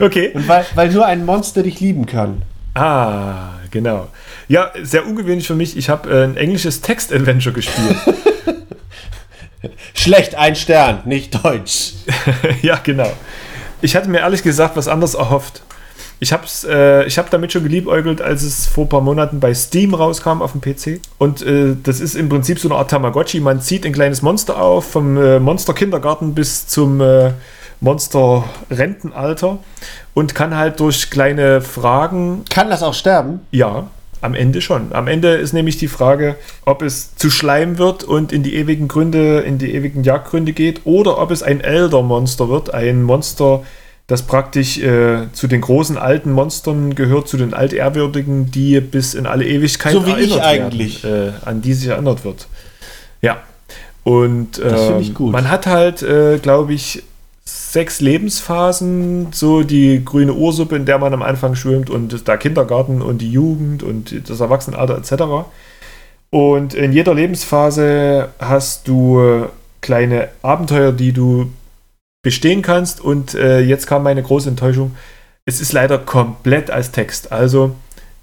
Okay. 0.01 0.31
und 0.35 0.47
weil, 0.47 0.65
weil 0.77 0.93
nur 0.93 1.07
ein 1.07 1.25
Monster 1.27 1.65
dich 1.65 1.81
lieben 1.81 2.07
kann. 2.07 2.43
Ah, 2.75 3.49
genau. 3.71 4.09
Ja, 4.49 4.73
sehr 4.83 5.07
ungewöhnlich 5.07 5.47
für 5.47 5.55
mich. 5.55 5.77
Ich 5.77 5.89
habe 5.89 6.11
äh, 6.11 6.25
ein 6.25 6.37
englisches 6.37 6.81
Text-Adventure 6.81 7.55
gespielt. 7.55 7.97
Schlecht, 9.95 10.35
ein 10.37 10.57
Stern, 10.57 11.03
nicht 11.05 11.45
Deutsch. 11.45 11.95
ja, 12.63 12.79
genau. 12.83 13.13
Ich 13.81 13.97
hatte 13.97 14.09
mir 14.09 14.19
ehrlich 14.21 14.43
gesagt 14.43 14.77
was 14.77 14.89
anderes 14.89 15.15
erhofft. 15.15 15.63
Ich 16.21 16.33
habe 16.33 16.45
äh, 16.67 17.07
ich 17.07 17.17
hab 17.17 17.31
damit 17.31 17.53
schon 17.53 17.63
geliebäugelt, 17.63 18.21
als 18.21 18.43
es 18.43 18.67
vor 18.67 18.87
ein 18.87 18.89
paar 18.89 19.01
Monaten 19.01 19.39
bei 19.39 19.55
Steam 19.55 19.95
rauskam 19.95 20.43
auf 20.43 20.53
dem 20.53 20.61
PC. 20.61 21.01
Und 21.19 21.43
äh, 21.43 21.77
das 21.81 22.01
ist 22.01 22.17
im 22.17 22.29
Prinzip 22.29 22.59
so 22.59 22.69
eine 22.69 22.79
Art 22.79 22.91
Tamagotchi. 22.91 23.41
Man 23.41 23.61
zieht 23.61 23.87
ein 23.87 23.93
kleines 23.93 24.23
Monster 24.23 24.61
auf, 24.61 24.91
vom 24.91 25.17
äh, 25.17 25.39
Monster-Kindergarten 25.39 26.35
bis 26.35 26.67
zum 26.67 27.01
äh, 27.01 27.33
Monster-Rentenalter 27.81 29.59
und 30.15 30.35
kann 30.35 30.57
halt 30.57 30.81
durch 30.81 31.11
kleine 31.11 31.61
Fragen 31.61 32.45
Kann 32.51 32.71
das 32.71 32.83
auch 32.83 32.95
sterben? 32.95 33.41
ja, 33.51 33.89
am 34.21 34.35
Ende 34.35 34.61
schon. 34.61 34.93
Am 34.93 35.07
Ende 35.07 35.35
ist 35.35 35.53
nämlich 35.53 35.77
die 35.77 35.89
Frage, 35.89 36.37
ob 36.65 36.83
es 36.83 37.15
zu 37.15 37.31
Schleim 37.31 37.79
wird 37.79 38.03
und 38.05 38.33
in 38.33 38.43
die 38.43 38.57
ewigen 38.57 38.89
Gründe, 38.89 39.41
in 39.41 39.59
die 39.59 39.73
ewigen 39.75 40.03
Jagdgründe 40.03 40.53
geht, 40.53 40.81
oder 40.85 41.19
ob 41.19 41.31
es 41.31 41.43
ein 41.43 41.61
Elder-Monster 41.61 42.49
wird, 42.49 42.75
ein 42.75 43.03
Monster, 43.05 43.63
das 44.09 44.23
praktisch 44.23 44.79
äh, 44.79 45.31
zu 45.33 45.47
den 45.47 45.61
großen 45.61 45.99
alten 45.99 46.33
Monstern 46.33 46.95
gehört, 46.95 47.29
zu 47.29 47.37
den 47.37 47.55
altehrwürdigen, 47.55 48.51
die 48.51 48.81
bis 48.81 49.15
in 49.15 49.27
alle 49.27 49.47
Ewigkeit 49.47 49.93
So 49.93 50.07
wie 50.07 50.19
ich 50.19 50.41
eigentlich. 50.43 51.05
werden, 51.05 51.35
äh, 51.45 51.49
an 51.49 51.63
die 51.63 51.75
sich 51.75 51.89
erinnert 51.89 52.25
wird. 52.25 52.49
Ja. 53.21 53.37
Und 54.03 54.61
ähm, 54.65 55.15
gut. 55.15 55.33
man 55.33 55.51
hat 55.51 55.67
halt, 55.67 56.03
äh, 56.03 56.39
glaube 56.39 56.73
ich, 56.73 57.03
sechs 57.49 58.01
Lebensphasen, 58.01 59.29
so 59.33 59.63
die 59.63 60.05
grüne 60.05 60.35
Ursuppe, 60.35 60.77
in 60.77 60.85
der 60.85 60.99
man 60.99 61.15
am 61.15 61.23
Anfang 61.23 61.55
schwimmt 61.55 61.89
und 61.89 62.29
der 62.29 62.37
Kindergarten 62.37 63.01
und 63.01 63.19
die 63.19 63.31
Jugend 63.31 63.83
und 63.83 64.29
das 64.29 64.41
Erwachsenenalter 64.41 64.99
etc. 64.99 65.49
Und 66.31 66.75
in 66.75 66.93
jeder 66.93 67.15
Lebensphase 67.15 68.29
hast 68.39 68.87
du 68.87 69.47
kleine 69.81 70.29
Abenteuer, 70.43 70.93
die 70.93 71.13
du 71.13 71.51
bestehen 72.23 72.61
kannst. 72.61 73.01
Und 73.01 73.35
äh, 73.35 73.61
jetzt 73.61 73.87
kam 73.87 74.03
meine 74.03 74.23
große 74.23 74.51
Enttäuschung. 74.51 74.95
Es 75.47 75.61
ist 75.63 75.73
leider 75.73 75.99
komplett 75.99 76.71
als 76.71 76.93
Text. 76.93 77.33
Also 77.33 77.77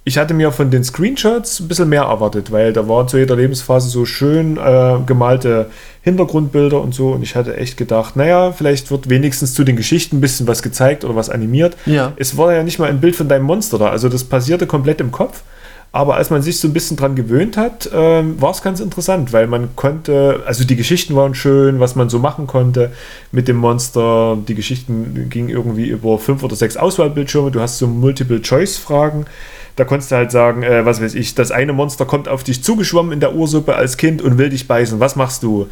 ich 0.08 0.20
hatte 0.20 0.36
mir 0.36 0.52
von 0.52 0.70
den 0.70 0.84
Screenshots 0.84 1.60
ein 1.60 1.68
bisschen 1.68 1.90
mehr 1.90 2.04
erwartet, 2.04 2.52
weil 2.52 2.74
da 2.74 2.88
waren 2.88 3.08
zu 3.08 3.18
jeder 3.18 3.36
Lebensphase 3.36 3.90
so 3.90 4.06
schön 4.06 4.56
äh, 4.56 5.00
gemalte 5.04 5.72
Hintergrundbilder 6.04 6.80
und 6.80 6.94
so. 6.94 7.10
Und 7.10 7.24
ich 7.24 7.36
hatte 7.36 7.58
echt 7.58 7.76
gedacht, 7.76 8.16
naja, 8.16 8.52
vielleicht 8.52 8.92
wird 8.92 9.10
wenigstens 9.10 9.56
zu 9.56 9.64
den 9.64 9.76
Geschichten 9.76 10.18
ein 10.18 10.22
bisschen 10.22 10.46
was 10.46 10.62
gezeigt 10.62 11.04
oder 11.04 11.16
was 11.16 11.32
animiert. 11.32 11.76
Ja. 11.88 12.14
Es 12.18 12.38
war 12.38 12.54
ja 12.54 12.62
nicht 12.62 12.78
mal 12.78 12.88
ein 12.88 13.02
Bild 13.02 13.16
von 13.16 13.28
deinem 13.28 13.46
Monster 13.46 13.80
da. 13.80 13.90
Also 13.90 14.08
das 14.08 14.24
passierte 14.24 14.68
komplett 14.68 15.02
im 15.02 15.12
Kopf. 15.12 15.42
Aber 15.96 16.16
als 16.16 16.30
man 16.30 16.42
sich 16.42 16.60
so 16.60 16.68
ein 16.68 16.74
bisschen 16.74 16.98
dran 16.98 17.16
gewöhnt 17.16 17.56
hat, 17.56 17.90
ähm, 17.94 18.42
war 18.42 18.52
es 18.52 18.62
ganz 18.62 18.82
interessant, 18.82 19.32
weil 19.32 19.48
man 19.48 19.78
konnte, 19.78 20.44
also 20.46 20.66
die 20.66 20.76
Geschichten 20.76 21.16
waren 21.16 21.34
schön, 21.36 21.80
was 21.80 21.96
man 21.96 22.10
so 22.10 22.20
machen 22.20 22.48
konnte 22.48 22.92
mit 23.32 23.48
dem 23.48 23.56
Monster. 23.56 24.38
Die 24.46 24.56
Geschichten 24.56 25.30
gingen 25.30 25.48
irgendwie 25.48 25.88
über 25.88 26.20
fünf 26.20 26.44
oder 26.44 26.58
sechs 26.58 26.76
Auswahlbildschirme. 26.76 27.50
Du 27.50 27.62
hast 27.62 27.78
so 27.78 27.88
Multiple-Choice-Fragen. 27.88 29.26
Da 29.78 29.86
konntest 29.86 30.12
du 30.12 30.18
halt 30.18 30.32
sagen, 30.32 30.64
äh, 30.64 30.86
was 30.86 31.02
weiß 31.02 31.16
ich, 31.16 31.34
das 31.34 31.52
eine 31.52 31.72
Monster 31.72 32.06
kommt 32.06 32.28
auf 32.28 32.44
dich 32.44 32.62
zugeschwommen 32.62 33.14
in 33.14 33.22
der 33.22 33.34
Ursuppe 33.34 33.76
als 33.76 33.96
Kind 33.96 34.22
und 34.22 34.38
will 34.38 34.50
dich 34.50 34.68
beißen. 34.68 35.00
Was 35.00 35.16
machst 35.16 35.44
du? 35.44 35.68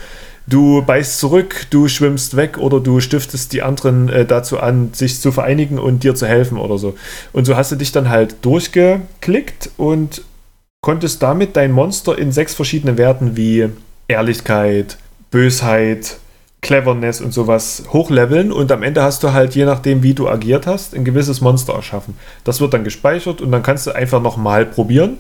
Du 0.47 0.82
beißt 0.82 1.19
zurück, 1.19 1.67
du 1.69 1.88
schwimmst 1.88 2.36
weg 2.36 2.58
oder 2.58 2.79
du 2.79 2.99
stiftest 2.99 3.53
die 3.53 3.62
anderen 3.62 4.10
äh, 4.10 4.25
dazu 4.25 4.60
an, 4.60 4.93
sich 4.93 5.21
zu 5.21 5.32
vereinigen 5.32 5.79
und 5.79 6.03
dir 6.03 6.15
zu 6.15 6.27
helfen 6.27 6.58
oder 6.58 6.77
so. 6.77 6.95
Und 7.32 7.45
so 7.45 7.56
hast 7.56 7.71
du 7.71 7.75
dich 7.77 7.91
dann 7.91 8.10
halt 8.10 8.36
durchgeklickt 8.43 9.71
und 9.77 10.21
konntest 10.82 11.23
damit 11.23 11.56
dein 11.56 11.71
Monster 11.71 12.17
in 12.17 12.32
sechs 12.32 12.53
verschiedene 12.53 12.97
Werten 12.97 13.38
wie 13.38 13.69
Ehrlichkeit, 14.10 14.97
Bösheit, 15.32 16.17
Cleverness 16.63 17.22
und 17.22 17.32
sowas 17.34 17.84
hochleveln 17.93 18.51
und 18.51 18.72
am 18.72 18.82
Ende 18.82 19.03
hast 19.03 19.22
du 19.22 19.34
halt, 19.34 19.53
je 19.53 19.66
nachdem, 19.66 20.01
wie 20.01 20.16
du 20.16 20.28
agiert 20.28 20.66
hast, 20.66 20.95
ein 20.95 21.05
gewisses 21.05 21.41
Monster 21.41 21.74
erschaffen. 21.74 22.18
Das 22.43 22.59
wird 22.59 22.74
dann 22.74 22.84
gespeichert 22.84 23.41
und 23.41 23.51
dann 23.51 23.61
kannst 23.61 23.86
du 23.86 23.91
einfach 23.91 24.22
nochmal 24.22 24.66
probieren. 24.66 25.20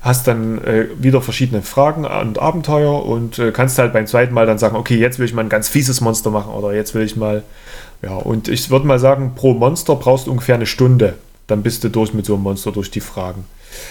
Hast 0.00 0.26
dann 0.26 0.62
äh, 0.64 0.86
wieder 0.98 1.20
verschiedene 1.20 1.60
Fragen 1.62 2.06
und 2.06 2.38
Abenteuer 2.38 3.04
und 3.04 3.38
äh, 3.38 3.52
kannst 3.52 3.78
halt 3.78 3.92
beim 3.92 4.06
zweiten 4.06 4.32
Mal 4.32 4.46
dann 4.46 4.58
sagen, 4.58 4.76
okay, 4.76 4.96
jetzt 4.96 5.18
will 5.18 5.26
ich 5.26 5.34
mal 5.34 5.42
ein 5.42 5.50
ganz 5.50 5.68
fieses 5.68 6.00
Monster 6.00 6.30
machen 6.30 6.54
oder 6.54 6.72
jetzt 6.72 6.94
will 6.94 7.02
ich 7.02 7.16
mal, 7.16 7.42
ja, 8.00 8.14
und 8.14 8.48
ich 8.48 8.70
würde 8.70 8.86
mal 8.86 8.98
sagen, 8.98 9.32
pro 9.34 9.52
Monster 9.52 9.96
brauchst 9.96 10.28
du 10.28 10.30
ungefähr 10.30 10.54
eine 10.54 10.66
Stunde. 10.66 11.14
Dann 11.46 11.62
bist 11.62 11.84
du 11.84 11.90
durch 11.90 12.14
mit 12.14 12.24
so 12.24 12.34
einem 12.34 12.44
Monster 12.44 12.72
durch 12.72 12.90
die 12.90 13.00
Fragen. 13.00 13.44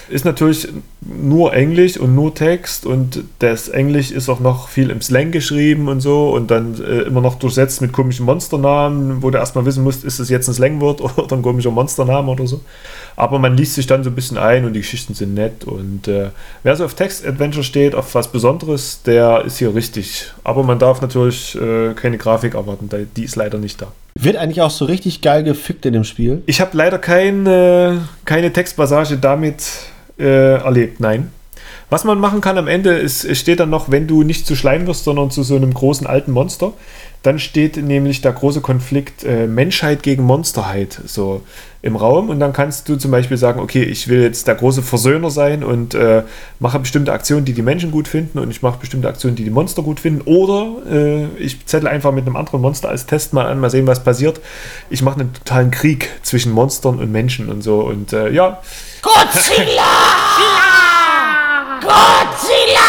Ist 0.09 0.25
natürlich 0.25 0.67
nur 1.01 1.53
Englisch 1.53 1.97
und 1.97 2.15
nur 2.15 2.33
Text 2.33 2.85
und 2.85 3.23
das 3.39 3.69
Englisch 3.69 4.11
ist 4.11 4.29
auch 4.29 4.39
noch 4.39 4.69
viel 4.69 4.89
im 4.89 5.01
Slang 5.01 5.31
geschrieben 5.31 5.87
und 5.87 6.01
so 6.01 6.31
und 6.31 6.51
dann 6.51 6.81
äh, 6.81 7.01
immer 7.01 7.21
noch 7.21 7.35
durchsetzt 7.35 7.81
mit 7.81 7.91
komischen 7.91 8.25
Monsternamen, 8.25 9.21
wo 9.21 9.29
du 9.29 9.37
erstmal 9.37 9.65
wissen 9.65 9.83
musst, 9.83 10.03
ist 10.03 10.19
es 10.19 10.29
jetzt 10.29 10.47
ein 10.47 10.53
Slangwort 10.53 11.01
oder 11.17 11.35
ein 11.35 11.41
komischer 11.41 11.71
Monstername 11.71 12.31
oder 12.31 12.47
so. 12.47 12.61
Aber 13.15 13.39
man 13.39 13.55
liest 13.55 13.75
sich 13.75 13.87
dann 13.87 14.03
so 14.03 14.09
ein 14.09 14.15
bisschen 14.15 14.37
ein 14.37 14.65
und 14.65 14.73
die 14.73 14.81
Geschichten 14.81 15.13
sind 15.13 15.33
nett 15.33 15.63
und 15.65 16.07
äh, 16.07 16.29
wer 16.63 16.75
so 16.75 16.85
auf 16.85 16.93
Text-Adventure 16.93 17.63
steht, 17.63 17.95
auf 17.95 18.15
was 18.15 18.31
Besonderes, 18.31 19.01
der 19.03 19.43
ist 19.45 19.57
hier 19.57 19.75
richtig. 19.75 20.31
Aber 20.43 20.63
man 20.63 20.79
darf 20.79 21.01
natürlich 21.01 21.55
äh, 21.55 21.93
keine 21.93 22.17
Grafik 22.17 22.55
erwarten, 22.55 22.89
die 23.15 23.23
ist 23.23 23.35
leider 23.35 23.57
nicht 23.57 23.81
da. 23.81 23.91
Wird 24.15 24.35
eigentlich 24.35 24.61
auch 24.61 24.69
so 24.69 24.85
richtig 24.85 25.21
geil 25.21 25.43
gefickt 25.43 25.85
in 25.87 25.93
dem 25.93 26.03
Spiel? 26.03 26.43
Ich 26.45 26.61
habe 26.61 26.77
leider 26.77 26.99
kein, 26.99 27.47
äh, 27.47 27.95
keine 28.25 28.53
Textpassage 28.53 29.17
damit 29.17 29.63
äh, 30.17 30.55
erlebt, 30.55 30.99
nein. 30.99 31.31
Was 31.89 32.03
man 32.05 32.19
machen 32.19 32.41
kann 32.41 32.57
am 32.57 32.67
Ende, 32.67 32.95
ist, 32.95 33.23
es 33.23 33.39
steht 33.39 33.59
dann 33.59 33.69
noch, 33.69 33.91
wenn 33.91 34.07
du 34.07 34.23
nicht 34.23 34.47
zu 34.47 34.55
Schleim 34.55 34.87
wirst, 34.87 35.03
sondern 35.03 35.29
zu 35.31 35.43
so 35.43 35.55
einem 35.55 35.73
großen 35.73 36.07
alten 36.07 36.31
Monster, 36.31 36.73
dann 37.21 37.39
steht 37.39 37.77
nämlich 37.77 38.21
der 38.21 38.33
große 38.33 38.61
Konflikt 38.61 39.23
äh, 39.23 39.47
Menschheit 39.47 40.03
gegen 40.03 40.23
Monsterheit 40.23 40.99
so 41.05 41.41
im 41.81 41.95
Raum. 41.95 42.29
Und 42.29 42.39
dann 42.39 42.51
kannst 42.51 42.89
du 42.89 42.97
zum 42.97 43.11
Beispiel 43.11 43.37
sagen, 43.37 43.61
okay, 43.61 43.83
ich 43.83 44.09
will 44.09 44.23
jetzt 44.23 44.47
der 44.47 44.55
große 44.55 44.81
Versöhner 44.81 45.29
sein 45.29 45.63
und 45.63 45.93
äh, 45.93 46.23
mache 46.59 46.79
bestimmte 46.79 47.13
Aktionen, 47.13 47.45
die 47.45 47.53
die 47.53 47.61
Menschen 47.61 47.91
gut 47.91 48.09
finden 48.09 48.39
und 48.39 48.51
ich 48.51 48.61
mache 48.61 48.79
bestimmte 48.79 49.07
Aktionen, 49.07 49.35
die 49.37 49.45
die 49.45 49.51
Monster 49.51 49.83
gut 49.83 50.01
finden. 50.01 50.21
Oder 50.21 50.77
äh, 50.89 51.25
ich 51.37 51.65
zettle 51.65 51.89
einfach 51.89 52.11
mit 52.11 52.25
einem 52.25 52.35
anderen 52.35 52.59
Monster 52.59 52.89
als 52.89 53.05
Test 53.05 53.33
mal 53.33 53.45
an, 53.45 53.59
mal 53.59 53.69
sehen, 53.69 53.87
was 53.87 54.03
passiert. 54.03 54.41
Ich 54.89 55.01
mache 55.01 55.21
einen 55.21 55.33
totalen 55.33 55.71
Krieg 55.71 56.09
zwischen 56.23 56.51
Monstern 56.51 56.99
und 56.99 57.11
Menschen 57.11 57.49
und 57.49 57.61
so. 57.61 57.81
Und 57.81 58.13
äh, 58.13 58.31
ja. 58.31 58.61
Godzilla! 59.03 59.83
Godzilla! 61.81 62.87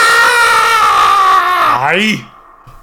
Ei! 1.81 2.21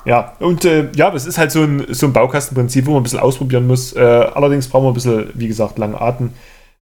Ja, 0.03 0.33
und 0.39 0.65
äh, 0.65 0.89
ja, 0.95 1.13
es 1.13 1.25
ist 1.25 1.37
halt 1.37 1.53
so 1.53 1.61
ein, 1.61 1.85
so 1.93 2.07
ein 2.07 2.13
Baukastenprinzip, 2.13 2.85
wo 2.85 2.91
man 2.91 2.99
ein 2.99 3.03
bisschen 3.03 3.19
ausprobieren 3.19 3.67
muss. 3.67 3.93
Äh, 3.93 4.01
allerdings 4.01 4.67
braucht 4.67 4.83
man 4.83 4.91
ein 4.91 4.95
bisschen, 4.95 5.31
wie 5.33 5.47
gesagt, 5.47 5.77
langen 5.77 5.95
Atem. 5.95 6.33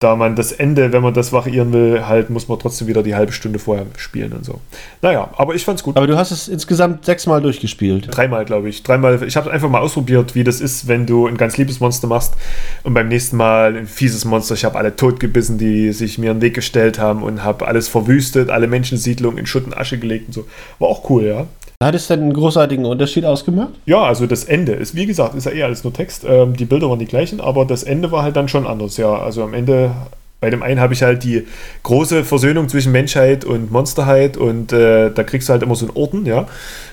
Da 0.03 0.17
man 0.17 0.35
das 0.35 0.51
Ende, 0.51 0.93
wenn 0.93 1.01
man 1.01 1.15
das 1.15 1.33
variieren 1.33 1.73
will, 1.73 2.05
halt, 2.07 2.29
muss 2.29 2.49
man 2.49 2.59
trotzdem 2.59 2.89
wieder 2.89 3.05
die 3.05 3.15
halbe 3.15 3.31
Stunde 3.31 3.61
vorher 3.61 3.87
spielen 3.97 4.33
und 4.33 4.45
so. 4.45 4.61
Naja, 5.01 5.31
aber 5.37 5.55
ich 5.55 5.65
fand's 5.65 5.85
gut. 5.85 5.97
Aber 5.97 6.09
du 6.09 6.17
hast 6.17 6.33
es 6.33 6.49
insgesamt 6.49 7.05
sechsmal 7.05 7.41
durchgespielt. 7.41 8.09
Dreimal, 8.11 8.45
glaube 8.45 8.69
ich. 8.69 8.83
Dreimal. 8.83 9.23
Ich 9.23 9.37
habe 9.37 9.53
einfach 9.53 9.69
mal 9.69 9.81
ausprobiert, 9.81 10.35
wie 10.35 10.43
das 10.43 10.61
ist, 10.61 10.89
wenn 10.89 11.07
du 11.07 11.29
ein 11.29 11.37
ganz 11.37 11.57
liebes 11.57 11.79
Monster 11.79 12.09
machst 12.09 12.35
und 12.83 12.95
beim 12.95 13.07
nächsten 13.07 13.37
Mal 13.37 13.77
ein 13.77 13.87
fieses 13.87 14.25
Monster. 14.25 14.55
Ich 14.55 14.65
habe 14.65 14.77
alle 14.77 14.97
totgebissen, 14.97 15.57
die 15.57 15.93
sich 15.93 16.19
mir 16.19 16.33
in 16.33 16.39
den 16.39 16.43
Weg 16.43 16.55
gestellt 16.55 16.99
haben 16.99 17.23
und 17.23 17.45
habe 17.45 17.69
alles 17.69 17.87
verwüstet, 17.87 18.51
alle 18.51 18.67
Menschensiedlungen 18.67 19.39
in 19.39 19.47
Schutt 19.47 19.67
und 19.67 19.77
Asche 19.77 19.99
gelegt 19.99 20.27
und 20.27 20.33
so. 20.33 20.47
War 20.81 20.89
auch 20.89 21.09
cool, 21.11 21.25
ja. 21.25 21.47
Hat 21.85 21.95
es 21.95 22.07
denn 22.07 22.21
einen 22.21 22.33
großartigen 22.33 22.85
Unterschied 22.85 23.25
ausgemacht? 23.25 23.71
Ja, 23.87 24.03
also 24.03 24.27
das 24.27 24.45
Ende 24.45 24.73
ist, 24.73 24.95
wie 24.95 25.07
gesagt, 25.07 25.35
ist 25.35 25.47
ja 25.47 25.53
eher 25.53 25.67
alles 25.67 25.85
nur 25.85 25.93
Text. 25.93 26.25
Ähm, 26.27 26.57
die 26.57 26.65
Bilder 26.65 26.89
waren 26.89 26.99
die 26.99 27.07
gleichen, 27.07 27.41
aber 27.41 27.65
das 27.65 27.83
Ende 27.83 28.11
war 28.13 28.23
halt 28.23 28.37
dann 28.37 28.49
schon 28.49 28.67
anders. 28.67 28.97
Ja, 28.97 29.15
also 29.19 29.43
am 29.43 29.55
Ende, 29.55 29.93
bei 30.41 30.51
dem 30.51 30.63
einen 30.63 30.81
habe 30.81 30.95
ich 30.95 31.03
halt 31.03 31.25
die 31.25 31.47
große 31.83 32.25
Versöhnung 32.25 32.69
zwischen 32.69 32.93
Menschheit 32.93 33.45
und 33.45 33.71
Monsterheit 33.71 34.37
und 34.37 34.73
äh, 34.73 35.11
da 35.11 35.23
kriegst 35.23 35.49
du 35.49 35.53
halt 35.53 35.63
immer 35.63 35.75
so 35.75 35.87
einen 35.87 35.97
Orden, 35.97 36.27
ja. 36.27 36.47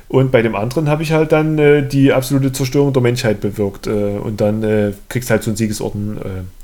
Und 0.07 0.31
bei 0.31 0.41
dem 0.41 0.55
anderen 0.55 0.89
habe 0.89 1.03
ich 1.03 1.11
halt 1.11 1.31
dann 1.31 1.59
äh, 1.59 1.87
die 1.87 2.11
absolute 2.11 2.51
Zerstörung 2.51 2.93
der 2.93 3.01
Menschheit 3.01 3.41
bewirkt 3.41 3.85
äh, 3.85 3.91
und 3.91 4.41
dann 4.41 4.63
äh, 4.63 4.93
kriegst 5.07 5.29
du 5.29 5.33
halt 5.33 5.43
so 5.43 5.51
einen 5.51 5.57
Siegesorden 5.57 6.17
äh, 6.17 6.58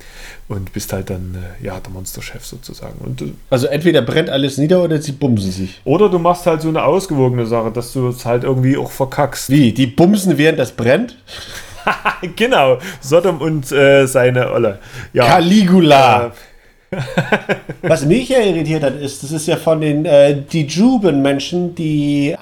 und 0.47 0.71
bist 0.73 0.93
halt 0.93 1.09
dann 1.09 1.35
äh, 1.35 1.65
ja 1.65 1.79
der 1.79 1.91
Monsterchef 1.91 2.45
sozusagen. 2.45 2.99
Und, 2.99 3.23
Also 3.49 3.67
entweder 3.67 4.01
brennt 4.01 4.29
alles 4.29 4.57
nieder 4.57 4.83
oder 4.83 5.01
sie 5.01 5.13
bumsen 5.13 5.51
sich. 5.51 5.81
oder 5.85 6.07
du 6.09 6.19
machst 6.19 6.45
halt 6.45 6.61
so 6.61 6.67
eine 6.69 6.83
ausgewogene 6.83 7.45
Sache, 7.47 7.71
dass 7.71 7.93
du 7.93 8.09
es 8.09 8.25
halt 8.25 8.43
irgendwie 8.43 8.77
auch 8.77 8.91
verkackst. 8.91 9.49
Wie? 9.49 9.71
Die 9.73 9.87
bumsen 9.87 10.37
während 10.37 10.59
das 10.59 10.71
brennt? 10.71 11.17
genau, 12.35 12.77
Sodom 13.01 13.41
und 13.41 13.71
äh, 13.71 14.05
seine 14.07 14.51
Olle. 14.51 14.79
Ja, 15.13 15.25
Caligula. 15.25 16.27
äh, 16.27 16.31
Was 17.81 18.05
mich 18.05 18.29
ja 18.29 18.39
irritiert 18.39 18.83
hat, 18.83 18.95
ist, 19.01 19.21
das 19.23 19.31
ist 19.31 19.47
ja 19.47 19.57
von 19.57 19.81
den 19.81 20.05
äh, 20.05 20.41
die 20.43 20.65
Juben-Menschen, 20.67 21.73
die 21.75 22.35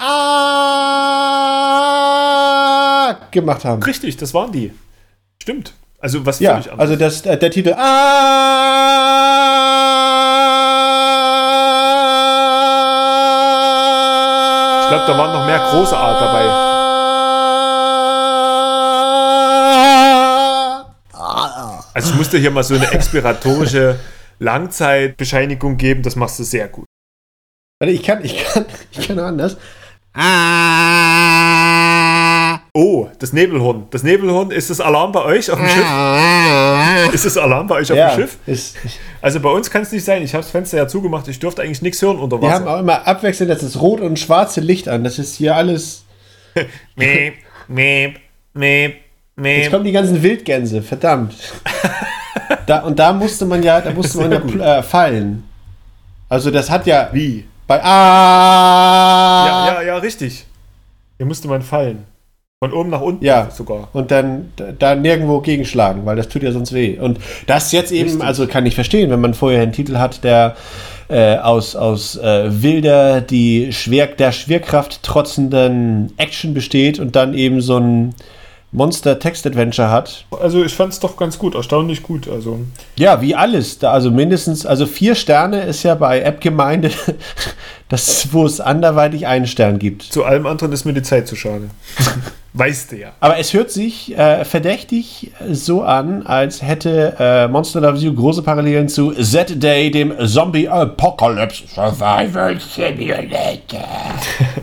ah 1.44 3.18
gemacht 3.32 3.66
haben. 3.66 3.82
richtig, 3.84 4.18
das 4.18 4.34
waren 4.34 4.52
die. 4.52 4.72
Stimmt. 5.42 5.74
Also 6.04 6.26
was 6.26 6.42
Ja, 6.42 6.62
also 6.78 6.98
das, 6.98 7.22
äh, 7.22 7.38
der 7.38 7.50
Titel 7.50 7.74
ah 7.78 8.44
Ich 14.82 14.90
glaube, 14.90 15.06
da 15.08 15.18
waren 15.18 15.32
noch 15.32 15.46
mehr 15.46 15.60
große 15.60 15.98
Art 15.98 16.20
dabei. 16.20 16.44
Also 21.94 22.10
ich 22.10 22.18
musste 22.18 22.38
hier 22.38 22.52
mal 22.52 22.64
so 22.64 22.76
eine 22.76 22.92
expiratorische 22.92 23.98
Langzeitbescheinigung 24.40 25.78
geben, 25.78 26.04
das 26.04 26.18
machst 26.18 26.38
du 26.38 26.44
sehr 26.44 26.68
gut. 26.68 26.86
Warte, 27.80 27.94
ich 27.94 28.04
kann, 28.04 28.26
ich 28.26 28.44
kann, 28.44 28.66
ich 28.92 29.08
kann 29.08 29.20
anders. 29.20 29.56
Oh, 32.76 33.08
das 33.20 33.34
Nebelhorn. 33.34 33.86
Das 33.92 34.02
Nebelhorn, 34.02 34.50
ist 34.50 34.72
das 34.72 34.82
Alarm 34.82 35.12
bei 35.12 35.24
euch 35.24 35.52
auf 35.52 35.60
dem 35.60 35.68
Schiff? 35.70 35.86
Ist 37.14 37.24
das 37.26 37.38
Alarm 37.38 37.68
bei 37.68 37.76
euch 37.76 37.92
auf 37.92 37.98
Ja, 37.98 38.10
dem 38.16 38.22
Schiff? 38.22 38.38
ist, 38.48 38.76
Also 39.22 39.40
bei 39.42 39.50
uns 39.52 39.70
kann 39.70 39.84
es 39.84 39.92
nicht 39.92 40.04
sein. 40.04 40.24
Ich 40.24 40.34
habe 40.34 40.42
das 40.42 40.50
Fenster 40.50 40.78
ja 40.78 40.88
zugemacht. 40.88 41.28
Ich 41.28 41.38
dürfte 41.38 41.62
eigentlich 41.62 41.84
nichts 41.84 42.02
hören 42.02 42.18
unter 42.18 42.42
wir 42.42 42.50
haben 42.52 42.66
Wasser. 42.66 42.76
auch 42.76 42.80
immer 42.80 43.06
abwechselnd 43.08 43.52
das 43.52 43.62
ist 43.62 43.80
rot 43.80 44.02
und 44.02 44.18
schwarze 44.18 44.60
Licht 44.60 44.90
an. 44.90 45.04
Das 45.04 45.20
ist 45.20 45.36
hier 45.36 45.56
alles. 45.56 46.04
Meep, 46.96 47.36
meep, 47.68 48.20
meep, 48.56 48.96
Jetzt 48.96 49.02
meep. 49.36 49.72
kommen 49.72 49.84
die 49.84 49.92
ganzen 49.92 50.24
Wildgänse, 50.24 50.82
verdammt. 50.82 51.36
da, 52.66 52.80
und 52.80 52.98
da 52.98 53.14
musste 53.14 53.46
man 53.46 53.62
ja, 53.62 53.82
da 53.82 53.92
musste 53.92 54.18
man 54.18 54.32
ja 54.60 54.80
äh, 54.80 54.84
fallen. 54.84 55.44
Also 56.28 56.50
das 56.50 56.72
hat 56.72 56.88
ja 56.88 57.10
Wie? 57.12 57.46
bei 57.68 57.80
ah 57.84 59.46
Ja, 59.46 59.74
ja, 59.76 59.82
ja, 59.84 59.98
richtig. 59.98 60.46
Hier 61.18 61.26
musste 61.28 61.48
man 61.48 61.62
fallen. 61.62 62.06
Von 62.64 62.72
oben 62.72 62.90
nach 62.92 63.02
unten 63.02 63.26
Ja. 63.26 63.50
sogar. 63.52 63.90
und 63.92 64.10
dann 64.10 64.54
da, 64.80 64.96
nirgendwo 64.96 65.42
gegenschlagen, 65.42 66.06
weil 66.06 66.16
das 66.16 66.30
tut 66.30 66.44
ja 66.44 66.52
sonst 66.54 66.74
weh. 66.74 66.98
Und 66.98 67.20
das 67.46 67.74
jetzt 67.74 67.92
eben, 67.92 68.08
Richtig. 68.10 68.24
also 68.26 68.48
kann 68.48 68.66
ich 68.66 68.74
verstehen, 68.74 69.10
wenn 69.10 69.20
man 69.20 69.34
vorher 69.34 69.62
einen 69.62 69.74
Titel 69.74 69.98
hat, 69.98 70.24
der 70.24 70.56
äh, 71.10 71.36
aus, 71.36 71.76
aus 71.76 72.16
äh, 72.16 72.62
wilder, 72.64 73.20
die 73.20 73.74
Schwer, 73.74 74.08
der 74.08 74.32
Schwerkraft 74.32 75.04
trotzenden 75.04 76.14
Action 76.16 76.54
besteht 76.54 77.00
und 77.00 77.18
dann 77.18 77.34
eben 77.34 77.60
so 77.60 77.78
ein 77.78 78.16
Monster-Text-Adventure 78.74 79.90
hat. 79.90 80.26
Also 80.42 80.64
ich 80.64 80.74
fand 80.74 80.94
es 80.94 81.00
doch 81.00 81.16
ganz 81.16 81.38
gut, 81.38 81.56
erstaunlich 81.56 82.04
gut. 82.04 82.28
Also 82.28 82.60
Ja, 82.96 83.22
wie 83.22 83.36
alles. 83.36 83.80
Da, 83.80 83.92
also 83.92 84.12
mindestens, 84.12 84.66
also 84.66 84.86
vier 84.86 85.16
Sterne 85.16 85.62
ist 85.62 85.84
ja 85.84 85.96
bei 85.96 86.22
App-Gemeinde, 86.22 86.92
das, 87.90 88.34
wo 88.34 88.46
es 88.46 88.60
anderweitig 88.60 89.28
einen 89.28 89.48
Stern 89.48 89.80
gibt. 89.80 90.04
zu 90.04 90.26
allem 90.26 90.46
anderen 90.48 90.74
ist 90.74 90.86
mir 90.86 90.94
die 90.94 91.04
Zeit 91.04 91.28
zu 91.28 91.36
schade. 91.36 91.70
weißt 92.54 92.92
du 92.92 92.98
ja. 92.98 93.14
Aber 93.20 93.38
es 93.38 93.54
hört 93.54 93.72
sich 93.72 94.18
äh, 94.18 94.46
verdächtig 94.46 95.32
so 95.52 95.82
an, 95.84 96.26
als 96.26 96.62
hätte 96.62 97.16
äh, 97.20 97.48
Monster 97.48 97.82
Love 97.82 97.98
You 97.98 98.14
große 98.14 98.44
Parallelen 98.44 98.90
zu 98.90 99.12
Z-Day, 99.12 99.92
dem 99.92 100.14
Zombie 100.28 100.68
Apocalypse 100.68 101.64
Survival 101.68 102.60
Simulator. 102.60 103.84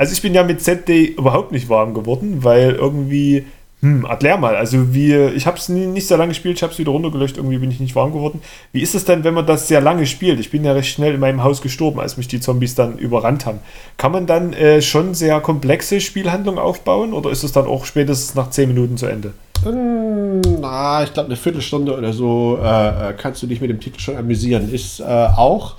Also 0.00 0.14
ich 0.14 0.22
bin 0.22 0.32
ja 0.32 0.42
mit 0.44 0.62
ZD 0.62 1.08
überhaupt 1.18 1.52
nicht 1.52 1.68
warm 1.68 1.92
geworden, 1.92 2.42
weil 2.42 2.70
irgendwie, 2.70 3.44
hm, 3.82 4.06
erklär 4.06 4.38
mal, 4.38 4.56
also 4.56 4.94
wie, 4.94 5.14
ich 5.14 5.46
habe 5.46 5.58
es 5.58 5.68
nicht 5.68 6.06
sehr 6.06 6.16
lange 6.16 6.30
gespielt, 6.30 6.56
ich 6.56 6.62
habe 6.62 6.72
es 6.72 6.78
wieder 6.78 6.90
runtergelöscht, 6.90 7.36
irgendwie 7.36 7.58
bin 7.58 7.70
ich 7.70 7.80
nicht 7.80 7.94
warm 7.94 8.14
geworden. 8.14 8.40
Wie 8.72 8.80
ist 8.80 8.94
es 8.94 9.04
denn, 9.04 9.24
wenn 9.24 9.34
man 9.34 9.44
das 9.44 9.68
sehr 9.68 9.82
lange 9.82 10.06
spielt? 10.06 10.40
Ich 10.40 10.50
bin 10.50 10.64
ja 10.64 10.72
recht 10.72 10.88
schnell 10.88 11.12
in 11.12 11.20
meinem 11.20 11.44
Haus 11.44 11.60
gestorben, 11.60 12.00
als 12.00 12.16
mich 12.16 12.28
die 12.28 12.40
Zombies 12.40 12.74
dann 12.74 12.96
überrannt 12.96 13.44
haben. 13.44 13.58
Kann 13.98 14.12
man 14.12 14.26
dann 14.26 14.54
äh, 14.54 14.80
schon 14.80 15.12
sehr 15.12 15.38
komplexe 15.40 16.00
Spielhandlungen 16.00 16.58
aufbauen 16.58 17.12
oder 17.12 17.30
ist 17.30 17.42
es 17.42 17.52
dann 17.52 17.66
auch 17.66 17.84
spätestens 17.84 18.34
nach 18.34 18.48
10 18.48 18.68
Minuten 18.70 18.96
zu 18.96 19.04
Ende? 19.04 19.34
Na, 19.66 21.02
ich 21.02 21.12
glaube, 21.12 21.26
eine 21.26 21.36
Viertelstunde 21.36 21.94
oder 21.94 22.14
so 22.14 22.58
äh, 22.62 23.10
äh, 23.10 23.12
kannst 23.18 23.42
du 23.42 23.46
dich 23.46 23.60
mit 23.60 23.68
dem 23.68 23.80
Titel 23.80 24.00
schon 24.00 24.16
amüsieren. 24.16 24.72
Ist 24.72 25.00
äh, 25.00 25.04
auch 25.04 25.74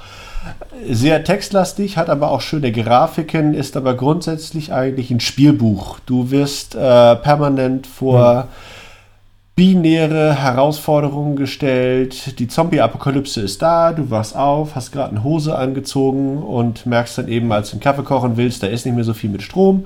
sehr 0.90 1.24
textlastig, 1.24 1.98
hat 1.98 2.10
aber 2.10 2.32
auch 2.32 2.42
schöne 2.42 2.72
Grafiken, 2.72 3.54
ist 3.54 3.78
aber 3.78 3.94
grundsätzlich 3.94 4.74
eigentlich 4.74 5.12
ein 5.12 5.20
Spielbuch. 5.20 6.00
Du 6.06 6.32
wirst 6.32 6.76
äh, 6.76 7.16
permanent 7.16 7.88
vor 7.88 8.48
binäre 9.56 10.34
Herausforderungen 10.34 11.36
gestellt. 11.36 12.40
Die 12.40 12.48
Zombie-Apokalypse 12.48 13.42
ist 13.42 13.62
da, 13.62 13.94
du 13.94 14.10
wachst 14.10 14.36
auf, 14.36 14.76
hast 14.76 14.92
gerade 14.92 15.12
eine 15.12 15.24
Hose 15.24 15.56
angezogen 15.56 16.40
und 16.40 16.86
merkst 16.86 17.18
dann 17.18 17.28
eben, 17.28 17.52
als 17.52 17.70
du 17.70 17.74
einen 17.74 17.82
Kaffee 17.82 18.04
kochen 18.04 18.38
willst, 18.38 18.64
da 18.64 18.68
ist 18.68 18.86
nicht 18.86 18.96
mehr 18.96 19.04
so 19.04 19.14
viel 19.14 19.30
mit 19.30 19.44
Strom. 19.44 19.86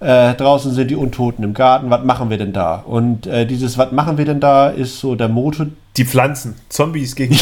Äh, 0.00 0.34
draußen 0.34 0.72
sind 0.74 0.90
die 0.90 0.96
Untoten 0.96 1.42
im 1.42 1.54
Garten, 1.54 1.90
was 1.90 2.04
machen 2.04 2.30
wir 2.30 2.38
denn 2.38 2.52
da? 2.52 2.76
Und 2.76 3.26
äh, 3.26 3.46
dieses 3.46 3.78
Was 3.78 3.90
machen 3.92 4.18
wir 4.18 4.24
denn 4.24 4.40
da 4.40 4.68
ist 4.68 5.00
so 5.00 5.14
der 5.14 5.28
Motto. 5.28 5.66
Die 5.96 6.04
Pflanzen, 6.04 6.54
Zombies 6.68 7.16
gegen 7.16 7.36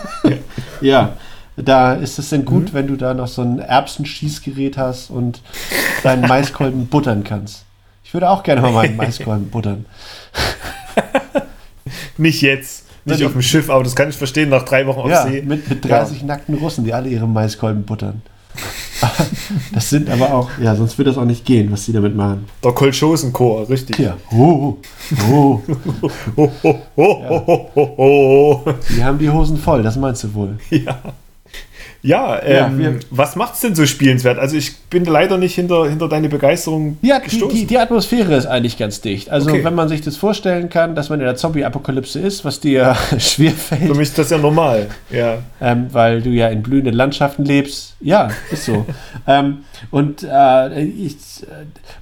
Ja. 0.80 1.14
Da 1.56 1.92
ist 1.94 2.18
es 2.18 2.30
denn 2.30 2.44
gut, 2.44 2.72
wenn 2.72 2.86
du 2.86 2.96
da 2.96 3.12
noch 3.14 3.28
so 3.28 3.42
ein 3.42 3.58
Erbsenschießgerät 3.58 4.76
hast 4.78 5.10
und 5.10 5.42
deinen 6.02 6.22
Maiskolben 6.28 6.86
buttern 6.86 7.24
kannst. 7.24 7.64
Ich 8.04 8.14
würde 8.14 8.30
auch 8.30 8.42
gerne 8.42 8.62
mal 8.62 8.72
meinen 8.72 8.96
Maiskolben 8.96 9.50
buttern. 9.50 9.86
Nicht 12.16 12.42
jetzt. 12.42 12.86
Nicht 13.04 13.18
Wenn 13.18 13.26
auf 13.26 13.32
dem 13.32 13.42
Schiff, 13.42 13.68
aber 13.68 13.82
das 13.82 13.96
kann 13.96 14.08
ich 14.08 14.16
verstehen, 14.16 14.48
nach 14.48 14.62
drei 14.64 14.86
Wochen 14.86 15.00
auf 15.00 15.10
Ja, 15.10 15.26
See. 15.26 15.42
mit, 15.42 15.68
mit 15.68 15.84
30 15.84 16.22
nackten 16.22 16.54
Russen, 16.54 16.84
die 16.84 16.94
alle 16.94 17.08
ihre 17.08 17.26
Maiskolben 17.26 17.84
buttern. 17.84 18.22
Das 19.74 19.90
sind 19.90 20.08
aber 20.08 20.32
auch, 20.32 20.48
ja, 20.60 20.76
sonst 20.76 20.96
würde 20.96 21.10
das 21.10 21.18
auch 21.18 21.24
nicht 21.24 21.44
gehen, 21.44 21.72
was 21.72 21.84
sie 21.84 21.92
damit 21.92 22.14
machen. 22.14 22.46
Der 22.62 22.70
Kolchosenchor, 22.70 23.68
richtig. 23.68 23.98
Ja. 23.98 24.16
Oh, 24.30 24.76
oh, 25.28 25.28
ho, 25.28 25.62
ho, 26.36 26.50
ho, 26.62 26.82
ho, 26.96 27.70
ho, 27.74 27.94
ho. 27.98 28.74
die 28.96 29.02
haben 29.02 29.18
die 29.18 29.28
Hosen 29.28 29.56
voll, 29.56 29.82
das 29.82 29.96
meinst 29.96 30.22
du 30.22 30.32
wohl. 30.34 30.56
Ja. 30.70 31.00
Ja, 32.04 32.40
ähm, 32.42 32.78
wir- 32.78 33.00
was 33.10 33.36
macht's 33.36 33.60
denn 33.60 33.74
so 33.76 33.86
spielenswert? 33.86 34.38
Also 34.38 34.56
ich 34.56 34.76
bin 34.90 35.04
leider 35.04 35.38
nicht 35.38 35.54
hinter, 35.54 35.88
hinter 35.88 36.08
deine 36.08 36.28
Begeisterung 36.28 36.98
Ja, 37.00 37.18
die, 37.20 37.24
gestoßen. 37.30 37.56
die, 37.56 37.64
die 37.66 37.78
Atmosphäre 37.78 38.34
ist 38.34 38.46
eigentlich 38.46 38.76
ganz 38.76 39.00
dicht. 39.00 39.30
Also, 39.30 39.50
Okay. 39.50 39.62
wenn 39.64 39.74
man 39.76 39.88
sich 39.88 40.00
das 40.00 40.16
vorstellen 40.16 40.68
kann, 40.68 40.94
dass 40.96 41.10
man 41.10 41.20
in 41.20 41.26
der 41.26 41.36
Zombie-Apokalypse 41.36 42.18
ist, 42.18 42.44
was 42.44 42.58
dir 42.60 42.96
schwer 43.18 43.52
Für 43.52 43.76
mich 43.94 44.00
ist 44.08 44.18
das 44.18 44.30
ja 44.30 44.38
normal. 44.38 44.88
Ja. 45.10 45.38
ähm, 45.60 45.86
weil 45.92 46.22
du 46.22 46.30
ja 46.30 46.48
in 46.48 46.62
blühenden 46.62 46.94
Landschaften 46.94 47.44
lebst. 47.44 47.94
Ja, 48.00 48.28
ist 48.50 48.64
so. 48.64 48.84
ähm, 49.28 49.58
und 49.92 50.24
äh, 50.24 50.82
ich, 50.82 51.14
äh, 51.42 51.46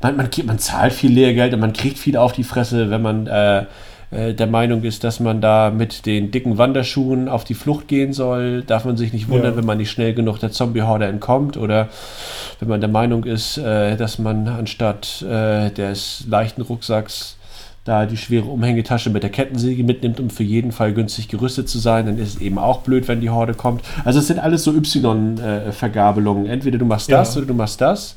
man, 0.03 0.17
man, 0.17 0.29
man 0.47 0.59
zahlt 0.59 0.95
viel 0.95 1.13
Lehrgeld 1.13 1.53
und 1.53 1.61
man 1.61 1.75
kriegt 1.75 1.99
viel 1.99 2.17
auf 2.17 2.33
die 2.33 2.45
Fresse, 2.45 2.91
wenn 2.91 3.03
man 3.03 3.27
äh, 3.27 3.65
äh, 4.11 4.35
der 4.35 4.47
Meinung 4.47 4.83
ist, 4.83 5.05
dass 5.05 5.21
man 5.21 5.41
da 5.41 5.71
mit 5.71 6.05
den 6.07 6.31
dicken 6.31 6.59
Wanderschuhen 6.59 7.29
auf 7.29 7.45
die 7.45 7.55
Flucht 7.55 7.89
gehen 7.89 8.13
soll. 8.13 8.63
Darf 8.63 8.85
man 8.85 8.97
sich 8.97 9.13
nicht 9.13 9.29
wundern, 9.29 9.53
Ja. 9.53 9.57
wenn 9.59 9.67
man 9.67 9.79
nicht 9.79 9.91
schnell 9.91 10.15
genug 10.15 10.39
der 10.41 10.51
Zombie-Horde 10.51 11.07
entkommt 11.07 11.57
oder 11.57 11.89
wenn 12.59 12.69
man 12.69 12.81
der 12.81 12.91
Meinung 12.91 13.25
ist, 13.25 13.59
äh, 13.59 13.97
dass 13.97 14.19
man 14.19 14.49
anstatt 14.49 15.23
äh, 15.23 15.71
des 15.71 16.25
leichten 16.29 16.63
Rucksacks 16.63 17.37
da 17.85 18.05
die 18.05 18.19
schwere 18.19 18.45
Umhängetasche 18.45 19.09
mit 19.09 19.23
der 19.23 19.31
Kettensäge 19.31 19.83
mitnimmt, 19.85 20.21
um 20.21 20.29
für 20.29 20.43
jeden 20.43 20.71
Fall 20.71 20.93
günstig 20.93 21.29
gerüstet 21.29 21.67
zu 21.69 21.79
sein, 21.79 22.05
dann 22.05 22.19
ist 22.19 22.35
es 22.37 22.41
eben 22.41 22.59
auch 22.59 22.81
blöd, 22.81 23.09
wenn 23.09 23.23
die 23.23 23.31
Horde 23.31 23.55
kommt. 23.55 23.81
Also 24.05 24.19
es 24.19 24.27
sind 24.27 24.39
alles 24.39 24.65
so 24.65 24.73
Y-Vergabelungen. 24.75 26.47
Entweder 26.47 26.79
du 26.79 26.85
machst 26.85 27.11
das 27.11 27.35
Ja. 27.35 27.39
oder 27.39 27.47
du 27.49 27.55
machst 27.55 27.81
das. 27.81 28.17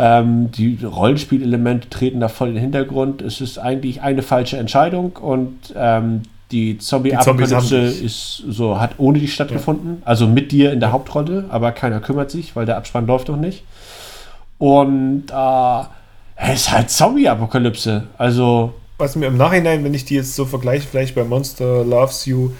Ähm, 0.00 0.52
die 0.52 0.78
Rollenspielelemente 0.84 1.90
treten 1.90 2.20
da 2.20 2.28
voll 2.28 2.48
in 2.48 2.54
den 2.54 2.62
Hintergrund. 2.62 3.20
Es 3.20 3.40
ist 3.40 3.58
eigentlich 3.58 4.00
eine 4.00 4.22
falsche 4.22 4.56
Entscheidung 4.56 5.16
und 5.16 5.74
ähm, 5.74 6.22
die 6.52 6.78
Zombie-Apokalypse 6.78 7.76
ist 7.76 8.44
so, 8.48 8.80
hat 8.80 8.92
ohne 8.98 9.18
dich 9.18 9.34
stattgefunden. 9.34 10.02
Also 10.04 10.26
mit 10.26 10.52
dir 10.52 10.72
in 10.72 10.80
der 10.80 10.92
Hauptrolle, 10.92 11.46
aber 11.48 11.72
keiner 11.72 12.00
kümmert 12.00 12.30
sich, 12.30 12.54
weil 12.54 12.64
der 12.64 12.76
Abspann 12.76 13.06
läuft 13.06 13.28
noch 13.28 13.36
nicht. 13.36 13.64
Und 14.58 15.24
äh, 15.30 15.82
es 16.36 16.60
ist 16.60 16.72
halt 16.72 16.90
Zombie-Apokalypse. 16.90 18.04
Also 18.16 18.74
Was 18.98 19.16
mir 19.16 19.26
im 19.26 19.36
Nachhinein, 19.36 19.82
wenn 19.84 19.94
ich 19.94 20.04
die 20.04 20.14
jetzt 20.14 20.36
so 20.36 20.44
vergleiche, 20.44 20.86
vielleicht 20.88 21.16
bei 21.16 21.24
Monster 21.24 21.84
Loves 21.84 22.24
You 22.24 22.50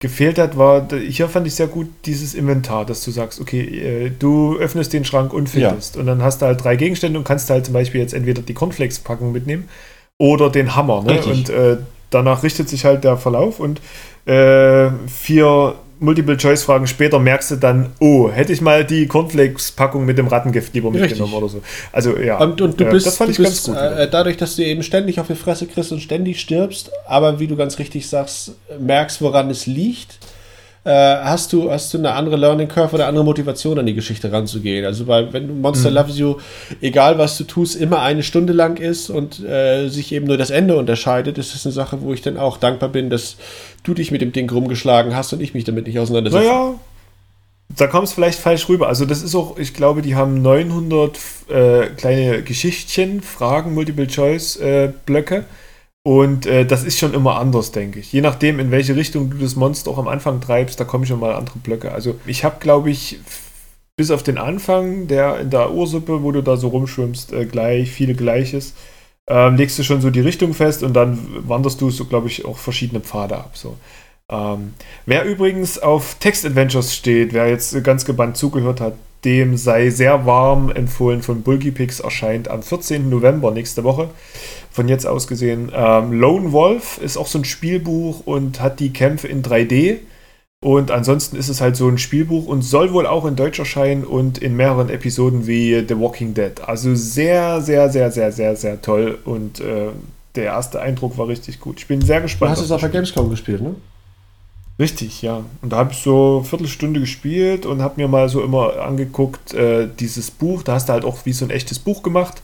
gefehlt 0.00 0.38
hat, 0.38 0.56
war, 0.56 0.88
hier 0.94 1.28
fand 1.28 1.46
ich 1.46 1.54
sehr 1.54 1.66
gut 1.66 1.88
dieses 2.06 2.34
Inventar, 2.34 2.86
dass 2.86 3.04
du 3.04 3.10
sagst, 3.10 3.38
okay, 3.38 3.60
äh, 3.60 4.10
du 4.10 4.56
öffnest 4.56 4.94
den 4.94 5.04
Schrank 5.04 5.34
und 5.34 5.48
findest. 5.48 5.96
Und 5.98 6.06
dann 6.06 6.22
hast 6.22 6.40
du 6.40 6.46
halt 6.46 6.64
drei 6.64 6.76
Gegenstände 6.76 7.18
und 7.18 7.24
kannst 7.24 7.50
halt 7.50 7.66
zum 7.66 7.74
Beispiel 7.74 8.00
jetzt 8.00 8.14
entweder 8.14 8.40
die 8.40 8.54
Cornflakes-Packung 8.54 9.30
mitnehmen 9.30 9.68
oder 10.16 10.48
den 10.48 10.74
Hammer. 10.74 11.02
Ne? 11.02 11.22
Und 11.22 11.50
äh, 11.50 11.76
danach 12.08 12.42
richtet 12.42 12.70
sich 12.70 12.86
halt 12.86 13.04
der 13.04 13.18
Verlauf 13.18 13.60
und 13.60 13.82
äh, 14.24 14.90
vier 15.06 15.74
Multiple-Choice-Fragen 16.00 16.86
später 16.86 17.18
merkst 17.18 17.52
du 17.52 17.56
dann, 17.56 17.92
oh, 18.00 18.30
hätte 18.30 18.52
ich 18.52 18.60
mal 18.60 18.84
die 18.84 19.06
Cornflakes-Packung 19.06 20.04
mit 20.04 20.18
dem 20.18 20.26
Rattengift 20.26 20.74
lieber 20.74 20.88
Richtig. 20.88 21.10
mitgenommen 21.10 21.34
oder 21.34 21.48
so. 21.48 21.62
Also 21.92 22.16
ja, 22.16 22.38
Und, 22.38 22.60
und 22.60 22.80
du 22.80 22.86
bist, 22.86 23.06
das 23.06 23.16
fand 23.18 23.30
ich 23.30 23.36
bist 23.36 23.66
ganz 23.66 23.78
gut. 23.78 23.98
äh, 23.98 24.10
dadurch, 24.10 24.36
dass 24.38 24.56
du 24.56 24.64
eben 24.64 24.82
ständig 24.82 25.20
auf 25.20 25.26
die 25.26 25.34
Fresse 25.34 25.66
kriegst 25.66 25.92
und 25.92 26.00
ständig 26.00 26.40
stirbst, 26.40 26.90
aber 27.06 27.38
wie 27.38 27.46
du 27.46 27.56
ganz 27.56 27.78
richtig 27.78 28.08
sagst, 28.08 28.52
merkst, 28.78 29.20
woran 29.20 29.50
es 29.50 29.66
liegt, 29.66 30.18
äh, 30.84 30.90
hast, 30.90 31.52
du, 31.52 31.70
hast 31.70 31.92
du 31.92 31.98
eine 31.98 32.12
andere 32.12 32.36
Learning 32.36 32.68
Curve 32.68 32.94
oder 32.94 33.06
andere 33.06 33.24
Motivation 33.24 33.78
an 33.78 33.86
die 33.86 33.94
Geschichte 33.94 34.32
ranzugehen. 34.32 34.84
Also 34.86 35.06
weil 35.06 35.32
wenn 35.32 35.48
du 35.48 35.54
Monster 35.54 35.90
Loves 35.90 36.18
You, 36.18 36.36
egal 36.80 37.18
was 37.18 37.36
du 37.36 37.44
tust, 37.44 37.76
immer 37.76 38.00
eine 38.00 38.22
Stunde 38.22 38.52
lang 38.52 38.78
ist 38.78 39.10
und 39.10 39.40
äh, 39.44 39.88
sich 39.88 40.12
eben 40.12 40.26
nur 40.26 40.38
das 40.38 40.50
Ende 40.50 40.76
unterscheidet, 40.76 41.36
ist 41.36 41.54
das 41.54 41.66
eine 41.66 41.72
Sache, 41.72 42.00
wo 42.00 42.14
ich 42.14 42.22
dann 42.22 42.38
auch 42.38 42.56
dankbar 42.56 42.88
bin, 42.88 43.10
dass 43.10 43.36
du 43.82 43.92
dich 43.92 44.10
mit 44.10 44.22
dem 44.22 44.32
Ding 44.32 44.50
rumgeschlagen 44.50 45.14
hast 45.14 45.32
und 45.32 45.42
ich 45.42 45.52
mich 45.52 45.64
damit 45.64 45.86
nicht 45.86 45.98
auseinandersetze. 45.98 46.46
Naja, 46.46 46.74
da 47.76 47.86
kam 47.86 48.04
es 48.04 48.12
vielleicht 48.12 48.40
falsch 48.40 48.68
rüber. 48.68 48.88
Also 48.88 49.04
das 49.04 49.22
ist 49.22 49.34
auch, 49.34 49.58
ich 49.58 49.74
glaube, 49.74 50.02
die 50.02 50.14
haben 50.14 50.42
900 50.42 51.18
äh, 51.48 51.86
kleine 51.96 52.42
Geschichtchen, 52.42 53.20
Fragen, 53.20 53.74
Multiple-Choice-Blöcke. 53.74 55.44
Und 56.02 56.46
äh, 56.46 56.64
das 56.64 56.84
ist 56.84 56.98
schon 56.98 57.14
immer 57.14 57.36
anders, 57.38 57.72
denke 57.72 58.00
ich. 58.00 58.12
Je 58.12 58.22
nachdem, 58.22 58.58
in 58.58 58.70
welche 58.70 58.96
Richtung 58.96 59.30
du 59.30 59.38
das 59.38 59.56
Monster 59.56 59.90
auch 59.90 59.98
am 59.98 60.08
Anfang 60.08 60.40
treibst, 60.40 60.80
da 60.80 60.84
kommen 60.84 61.06
schon 61.06 61.20
mal 61.20 61.34
andere 61.34 61.58
Blöcke. 61.58 61.92
Also 61.92 62.16
ich 62.26 62.44
habe, 62.44 62.56
glaube 62.58 62.90
ich, 62.90 63.18
bis 63.96 64.10
auf 64.10 64.22
den 64.22 64.38
Anfang, 64.38 65.08
der 65.08 65.40
in 65.40 65.50
der 65.50 65.72
Ursuppe, 65.72 66.22
wo 66.22 66.32
du 66.32 66.42
da 66.42 66.56
so 66.56 66.68
rumschwimmst, 66.68 67.32
äh, 67.34 67.44
gleich, 67.44 67.90
viele 67.90 68.14
Gleiches, 68.14 68.74
ähm, 69.28 69.56
legst 69.56 69.78
du 69.78 69.82
schon 69.82 70.00
so 70.00 70.10
die 70.10 70.20
Richtung 70.20 70.54
fest 70.54 70.82
und 70.82 70.94
dann 70.94 71.18
wanderst 71.46 71.80
du 71.80 71.90
so, 71.90 72.06
glaube 72.06 72.28
ich, 72.28 72.46
auch 72.46 72.56
verschiedene 72.56 73.00
Pfade 73.00 73.36
ab. 73.36 73.50
So. 73.56 73.76
Ähm, 74.30 74.74
wer 75.04 75.24
übrigens 75.24 75.78
auf 75.78 76.16
Text-Adventures 76.18 76.94
steht, 76.94 77.34
wer 77.34 77.48
jetzt 77.48 77.84
ganz 77.84 78.06
gebannt 78.06 78.38
zugehört 78.38 78.80
hat, 78.80 78.94
dem 79.24 79.56
sei 79.56 79.90
sehr 79.90 80.24
warm 80.26 80.70
empfohlen 80.70 81.22
von 81.22 81.42
Bulgypix, 81.42 82.00
erscheint 82.00 82.48
am 82.48 82.62
14. 82.62 83.08
November 83.08 83.50
nächste 83.50 83.84
Woche. 83.84 84.08
Von 84.70 84.88
jetzt 84.88 85.06
aus 85.06 85.26
gesehen. 85.26 85.70
Ähm, 85.74 86.12
Lone 86.12 86.52
Wolf 86.52 86.98
ist 87.02 87.16
auch 87.16 87.26
so 87.26 87.38
ein 87.38 87.44
Spielbuch 87.44 88.20
und 88.24 88.60
hat 88.60 88.80
die 88.80 88.92
Kämpfe 88.92 89.26
in 89.28 89.42
3D. 89.42 89.98
Und 90.62 90.90
ansonsten 90.90 91.36
ist 91.36 91.48
es 91.48 91.60
halt 91.60 91.74
so 91.74 91.88
ein 91.88 91.96
Spielbuch 91.98 92.46
und 92.46 92.62
soll 92.62 92.92
wohl 92.92 93.06
auch 93.06 93.24
in 93.24 93.34
Deutsch 93.34 93.58
erscheinen 93.58 94.04
und 94.04 94.38
in 94.38 94.56
mehreren 94.56 94.90
Episoden 94.90 95.46
wie 95.46 95.84
The 95.88 95.98
Walking 95.98 96.34
Dead. 96.34 96.52
Also 96.66 96.94
sehr, 96.94 97.60
sehr, 97.62 97.88
sehr, 97.90 98.10
sehr, 98.10 98.30
sehr, 98.30 98.54
sehr 98.56 98.80
toll. 98.82 99.18
Und 99.24 99.60
äh, 99.60 99.88
der 100.34 100.44
erste 100.44 100.80
Eindruck 100.80 101.16
war 101.18 101.28
richtig 101.28 101.60
gut. 101.60 101.78
Ich 101.78 101.86
bin 101.88 102.02
sehr 102.02 102.18
Du 102.18 102.24
gespannt. 102.24 102.52
hast 102.52 102.58
auf 102.60 102.66
es 102.66 102.70
auf 102.72 102.80
der 102.80 102.90
Gamescom 102.90 103.30
gespielt, 103.30 103.62
ne? 103.62 103.74
Richtig, 104.80 105.20
ja. 105.20 105.44
Und 105.60 105.72
da 105.72 105.76
habe 105.76 105.92
ich 105.92 105.98
so 105.98 106.38
eine 106.38 106.44
Viertelstunde 106.46 107.00
gespielt 107.00 107.66
und 107.66 107.82
habe 107.82 108.00
mir 108.00 108.08
mal 108.08 108.30
so 108.30 108.42
immer 108.42 108.80
angeguckt, 108.80 109.52
äh, 109.52 109.86
dieses 110.00 110.30
Buch. 110.30 110.62
Da 110.62 110.72
hast 110.72 110.88
du 110.88 110.94
halt 110.94 111.04
auch 111.04 111.18
wie 111.26 111.34
so 111.34 111.44
ein 111.44 111.50
echtes 111.50 111.78
Buch 111.78 112.02
gemacht, 112.02 112.40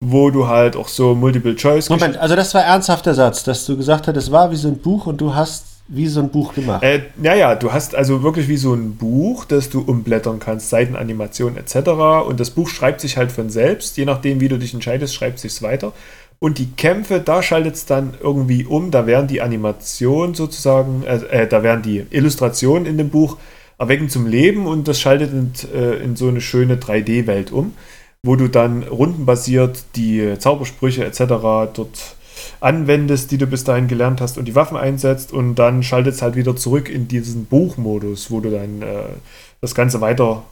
wo 0.00 0.30
du 0.30 0.48
halt 0.48 0.74
auch 0.74 0.88
so 0.88 1.14
Multiple 1.14 1.54
Choice. 1.54 1.88
Moment, 1.88 2.16
also 2.16 2.34
das 2.34 2.52
war 2.54 2.64
ernsthaft 2.64 3.06
der 3.06 3.14
Satz, 3.14 3.44
dass 3.44 3.64
du 3.66 3.76
gesagt 3.76 4.08
hast, 4.08 4.16
es 4.16 4.32
war 4.32 4.50
wie 4.50 4.56
so 4.56 4.66
ein 4.66 4.78
Buch 4.78 5.06
und 5.06 5.20
du 5.20 5.32
hast 5.32 5.76
wie 5.88 6.08
so 6.08 6.18
ein 6.20 6.30
Buch 6.30 6.52
gemacht. 6.54 6.82
Äh, 6.82 7.02
naja, 7.16 7.54
du 7.54 7.72
hast 7.72 7.94
also 7.94 8.24
wirklich 8.24 8.48
wie 8.48 8.56
so 8.56 8.74
ein 8.74 8.96
Buch, 8.96 9.44
das 9.44 9.70
du 9.70 9.80
umblättern 9.80 10.40
kannst, 10.40 10.70
Seitenanimation 10.70 11.56
etc. 11.56 11.90
Und 12.26 12.40
das 12.40 12.50
Buch 12.50 12.68
schreibt 12.68 13.00
sich 13.00 13.16
halt 13.16 13.30
von 13.30 13.50
selbst. 13.50 13.96
Je 13.96 14.04
nachdem, 14.04 14.40
wie 14.40 14.48
du 14.48 14.58
dich 14.58 14.74
entscheidest, 14.74 15.14
schreibt 15.14 15.38
sich 15.38 15.62
weiter. 15.62 15.92
Und 16.38 16.58
die 16.58 16.70
Kämpfe, 16.72 17.20
da 17.20 17.42
schaltet 17.42 17.74
es 17.74 17.86
dann 17.86 18.14
irgendwie 18.22 18.64
um. 18.64 18.90
Da 18.90 19.06
werden 19.06 19.26
die 19.26 19.40
Animationen 19.40 20.34
sozusagen, 20.34 21.02
äh, 21.04 21.16
äh, 21.42 21.48
da 21.48 21.62
werden 21.62 21.82
die 21.82 22.04
Illustrationen 22.10 22.86
in 22.86 22.98
dem 22.98 23.08
Buch 23.08 23.38
erwecken 23.78 24.08
zum 24.08 24.26
Leben 24.26 24.66
und 24.66 24.88
das 24.88 25.00
schaltet 25.00 25.32
in, 25.32 25.52
äh, 25.74 25.96
in 25.96 26.16
so 26.16 26.28
eine 26.28 26.40
schöne 26.40 26.76
3D-Welt 26.76 27.52
um, 27.52 27.74
wo 28.22 28.36
du 28.36 28.48
dann 28.48 28.82
rundenbasiert 28.84 29.84
die 29.96 30.38
Zaubersprüche 30.38 31.04
etc. 31.04 31.18
dort 31.74 32.16
anwendest, 32.60 33.30
die 33.30 33.38
du 33.38 33.46
bis 33.46 33.64
dahin 33.64 33.88
gelernt 33.88 34.20
hast 34.20 34.38
und 34.38 34.46
die 34.46 34.54
Waffen 34.54 34.76
einsetzt 34.76 35.32
und 35.32 35.56
dann 35.56 35.82
schaltet 35.82 36.14
es 36.14 36.22
halt 36.22 36.36
wieder 36.36 36.56
zurück 36.56 36.88
in 36.88 37.08
diesen 37.08 37.46
Buchmodus, 37.46 38.30
wo 38.30 38.40
du 38.40 38.50
dann 38.50 38.82
äh, 38.82 39.02
das 39.60 39.74
Ganze 39.74 40.00
weiter 40.00 40.42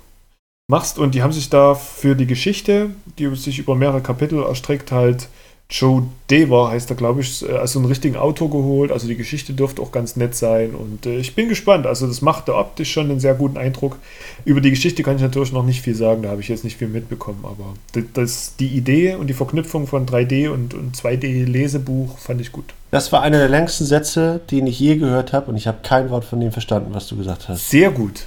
machst 0.69 0.99
und 0.99 1.15
die 1.15 1.23
haben 1.23 1.33
sich 1.33 1.51
da 1.51 1.75
für 1.75 2.15
die 2.15 2.27
Geschichte, 2.27 2.91
die 3.19 3.35
sich 3.37 3.59
über 3.59 3.75
mehrere 3.75 4.01
Kapitel 4.01 4.43
erstreckt, 4.43 4.93
halt 4.93 5.29
Joe 5.71 6.05
Dever 6.31 6.69
heißt 6.69 6.91
er, 6.91 6.97
glaube 6.97 7.23
ich, 7.23 7.45
also 7.51 7.79
einen 7.79 7.89
richtigen 7.89 8.17
Autor 8.17 8.51
geholt. 8.51 8.93
Also 8.93 9.09
die 9.09 9.17
Geschichte 9.17 9.55
dürfte 9.55 9.81
auch 9.81 9.93
ganz 9.93 10.15
nett 10.15 10.35
sein 10.35 10.75
und 10.75 11.07
äh, 11.07 11.17
ich 11.17 11.35
bin 11.35 11.49
gespannt. 11.49 11.87
Also 11.87 12.07
das 12.07 12.21
machte 12.21 12.55
optisch 12.55 12.93
schon 12.93 13.11
einen 13.11 13.19
sehr 13.19 13.35
guten 13.35 13.57
Eindruck. 13.57 13.99
Über 14.45 14.61
die 14.61 14.71
Geschichte 14.71 15.03
kann 15.03 15.17
ich 15.17 15.23
natürlich 15.23 15.53
noch 15.53 15.65
nicht 15.65 15.81
viel 15.81 15.95
sagen, 15.95 16.23
da 16.23 16.29
habe 16.31 16.43
ich 16.43 16.49
jetzt 16.49 16.65
nicht 16.65 16.77
viel 16.77 16.89
mitbekommen, 16.89 17.45
aber 17.45 17.75
das, 18.13 18.57
die 18.57 18.69
Idee 18.69 19.15
und 19.15 19.27
die 19.27 19.35
Verknüpfung 19.35 19.87
von 19.87 20.07
3D 20.07 20.51
und, 20.51 20.75
und 20.75 20.97
2D-Lesebuch 20.97 22.19
fand 22.19 22.41
ich 22.41 22.53
gut. 22.53 22.67
Das 22.91 23.11
war 23.11 23.23
einer 23.23 23.39
der 23.39 23.49
längsten 23.49 23.87
Sätze, 23.87 24.41
den 24.51 24.67
ich 24.67 24.79
je 24.79 24.97
gehört 24.97 25.33
habe 25.33 25.51
und 25.51 25.57
ich 25.57 25.67
habe 25.67 25.79
kein 25.83 26.11
Wort 26.11 26.25
von 26.25 26.41
dem 26.41 26.53
verstanden, 26.53 26.93
was 26.93 27.09
du 27.09 27.17
gesagt 27.17 27.49
hast. 27.49 27.71
Sehr 27.71 27.91
gut. 27.91 28.27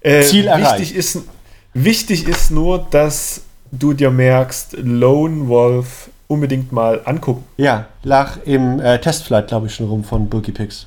Äh, 0.00 0.22
Ziel 0.22 0.46
erreicht. 0.46 0.78
wichtig 0.78 0.96
ist, 0.96 1.18
wichtig 1.74 2.28
ist 2.28 2.52
nur, 2.52 2.86
dass 2.90 3.42
du 3.72 3.92
dir 3.92 4.10
merkst, 4.10 4.76
Lone 4.80 5.48
Wolf 5.48 6.10
unbedingt 6.28 6.72
mal 6.72 7.02
angucken. 7.04 7.44
Ja, 7.56 7.86
lag 8.02 8.38
im 8.44 8.80
äh, 8.80 9.00
Testflight, 9.00 9.48
glaube 9.48 9.66
ich, 9.66 9.74
schon 9.74 9.88
rum 9.88 10.04
von 10.04 10.28
Bulky 10.28 10.52
Pix. 10.52 10.86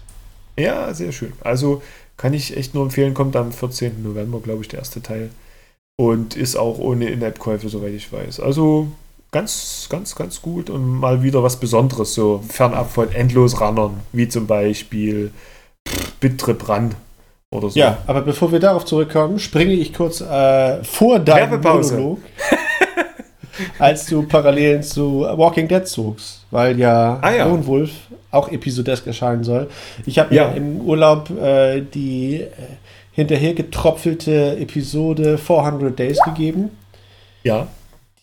Ja, 0.57 0.93
sehr 0.93 1.11
schön. 1.11 1.33
Also 1.41 1.81
Kann 2.17 2.33
ich 2.33 2.57
echt 2.57 2.73
nur 2.73 2.83
empfehlen, 2.83 3.13
kommt 3.13 3.37
am 3.37 3.53
14. 3.53 4.03
November, 4.03 4.41
glaube 4.41 4.61
ich, 4.61 4.67
der 4.67 4.79
erste 4.79 5.01
Teil. 5.01 5.29
Und 5.97 6.35
ist 6.35 6.57
auch 6.57 6.77
ohne 6.77 7.09
In-App-Käufe, 7.09 7.69
soweit 7.69 7.93
ich 7.93 8.11
weiß. 8.11 8.41
Also 8.41 8.87
ganz, 9.31 9.87
ganz, 9.89 10.15
ganz 10.15 10.41
gut 10.41 10.69
und 10.69 10.85
mal 10.99 11.23
wieder 11.23 11.43
was 11.43 11.57
Besonderes, 11.61 12.13
so 12.13 12.43
fernab 12.49 12.91
von 12.91 13.09
Endlosrunnern, 13.11 14.01
wie 14.11 14.27
zum 14.27 14.47
Beispiel 14.47 15.31
Bittrip 16.19 16.67
Run 16.67 16.95
oder 17.51 17.69
so. 17.69 17.79
Ja, 17.79 17.99
aber 18.05 18.21
bevor 18.21 18.51
wir 18.51 18.59
darauf 18.59 18.85
zurückkommen, 18.85 19.39
springe 19.39 19.73
ich 19.73 19.93
kurz 19.93 20.21
äh, 20.21 20.83
vor 20.83 21.19
deinem. 21.19 21.61
Monolog, 21.61 22.19
als 23.79 24.05
du 24.05 24.23
parallel 24.23 24.81
zu 24.83 25.21
Walking 25.21 25.67
Dead 25.67 25.87
zogst, 25.87 26.45
weil 26.51 26.79
ja, 26.79 27.19
Ah, 27.21 27.31
ja. 27.31 27.45
Lone 27.45 27.65
Wolf 27.67 27.91
auch 28.31 28.49
episodesk 28.51 29.07
erscheinen 29.07 29.43
soll. 29.43 29.69
Ich 30.05 30.19
habe 30.19 30.33
Ja. 30.33 30.49
mir 30.49 30.57
im 30.57 30.81
Urlaub 30.81 31.29
äh, 31.31 31.81
die 31.81 32.41
äh, 32.41 32.47
hinterher 33.11 33.53
getropfelte 33.53 34.57
Episode 34.57 35.37
400 35.37 35.97
Days 35.97 36.19
gegeben. 36.23 36.69
Ja. 37.43 37.67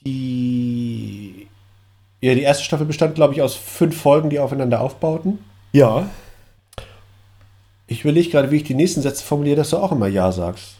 Die, 0.04 1.46
ja, 2.20 2.34
die 2.34 2.42
erste 2.42 2.64
Staffel 2.64 2.86
bestand, 2.86 3.14
glaube 3.14 3.34
ich, 3.34 3.42
aus 3.42 3.54
fünf 3.54 4.00
Folgen, 4.00 4.30
die 4.30 4.38
aufeinander 4.38 4.80
aufbauten. 4.80 5.38
Ja. 5.72 6.08
Ich 7.88 8.02
überlege 8.02 8.30
gerade, 8.30 8.50
wie 8.50 8.56
ich 8.56 8.64
die 8.64 8.74
nächsten 8.74 9.02
Sätze 9.02 9.24
formuliere, 9.24 9.56
dass 9.56 9.70
du 9.70 9.76
auch 9.78 9.92
immer 9.92 10.08
Ja 10.08 10.32
sagst. 10.32 10.74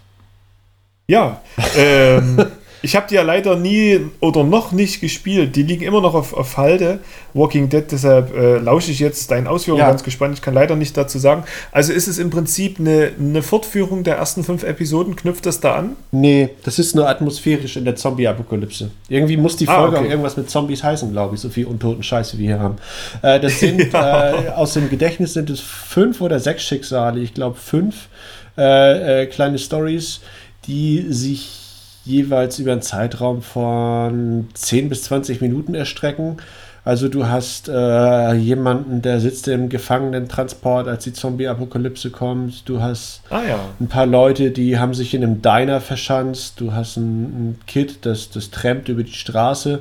Ja. 1.09 1.41
Ähm, 1.77 2.45
ich 2.83 2.95
habe 2.97 3.07
die 3.09 3.15
ja 3.15 3.23
leider 3.23 3.57
nie 3.57 4.01
oder 4.21 4.45
noch 4.45 4.73
nicht 4.73 5.01
gespielt. 5.01 5.57
Die 5.57 5.63
liegen 5.63 5.83
immer 5.85 6.01
noch 6.01 6.15
auf, 6.15 6.33
auf 6.35 6.57
Halde. 6.57 7.01
Walking 7.35 7.69
Dead, 7.69 7.85
deshalb 7.91 8.35
äh, 8.35 8.59
lausche 8.59 8.91
ich 8.91 8.99
jetzt 9.01 9.31
deinen 9.31 9.47
Ausführungen 9.47 9.81
Ja. 9.81 9.89
ganz 9.89 10.03
gespannt. 10.03 10.35
Ich 10.35 10.43
kann 10.43 10.55
leider 10.55 10.77
nicht 10.77 10.97
dazu 10.97 11.19
sagen. 11.19 11.45
Also 11.73 11.93
ist 11.93 12.07
es 12.07 12.19
im 12.19 12.31
Prinzip 12.31 12.79
eine, 12.79 13.11
eine 13.19 13.43
Fortführung 13.43 14.05
der 14.05 14.17
ersten 14.17 14.45
fünf 14.45 14.63
Episoden? 14.63 15.17
Knüpft 15.17 15.45
das 15.47 15.61
da 15.61 15.75
an? 15.77 15.97
Nee, 16.13 16.51
das 16.65 16.79
ist 16.79 16.95
nur 16.95 17.09
atmosphärisch 17.09 17.77
in 17.77 17.85
der 17.85 17.97
Zombie-Apokalypse. 17.97 18.91
Irgendwie 19.09 19.37
muss 19.37 19.57
die 19.57 19.69
Ah, 19.69 19.81
Folge 19.81 19.97
okay. 19.97 20.07
auch 20.07 20.11
irgendwas 20.11 20.37
mit 20.37 20.49
Zombies 20.49 20.83
heißen, 20.83 21.11
glaube 21.13 21.35
ich, 21.35 21.41
so 21.41 21.49
viel 21.49 21.67
untoten 21.67 22.03
Scheiß, 22.03 22.35
wie 22.35 22.39
wir 22.41 22.47
hier 22.55 22.61
haben. 22.61 22.77
Äh, 23.23 23.41
das 23.41 23.61
sind, 23.61 23.81
äh, 23.95 24.51
aus 24.55 24.75
dem 24.75 24.89
Gedächtnis 24.89 25.33
sind 25.35 25.51
es 25.51 25.61
fünf 25.61 26.21
oder 26.21 26.41
sechs 26.41 26.63
Schicksale, 26.63 27.21
ich 27.21 27.35
glaube 27.35 27.57
fünf 27.57 28.09
äh, 28.57 29.23
äh, 29.23 29.27
kleine 29.27 29.59
Stories, 29.59 30.21
die 30.67 31.05
sich 31.11 31.66
jeweils 32.07 32.59
über 32.59 32.73
einen 32.73 32.83
Zeitraum 32.83 33.43
von 33.43 34.49
10 34.55 34.89
bis 34.89 35.05
20 35.05 35.41
Minuten 35.41 35.75
erstrecken. 35.75 36.39
Also 36.85 37.09
du 37.09 37.27
hast 37.27 37.69
äh, 37.69 38.33
jemanden, 38.35 39.03
der 39.03 39.19
sitzt 39.19 39.49
im 39.49 39.69
Gefangenentransport, 39.69 40.87
als 40.87 41.03
die 41.03 41.13
Zombie-Apokalypse 41.13 42.11
kommt. 42.11 42.69
Du 42.69 42.81
hast 42.81 43.23
Ah 43.29 43.43
ja. 43.43 43.59
ein 43.81 43.89
paar 43.89 44.07
Leute, 44.07 44.53
die 44.53 44.79
haben 44.79 44.95
sich 44.95 45.13
in 45.13 45.25
einem 45.25 45.43
Diner 45.43 45.81
verschanzt. 45.81 46.61
Du 46.61 46.75
hast 46.75 46.97
ein, 46.97 47.23
ein 47.25 47.61
Kid, 47.67 47.99
das, 48.07 48.31
das 48.31 48.53
trampt 48.53 48.89
über 48.89 49.03
die 49.03 49.13
Straße. 49.13 49.81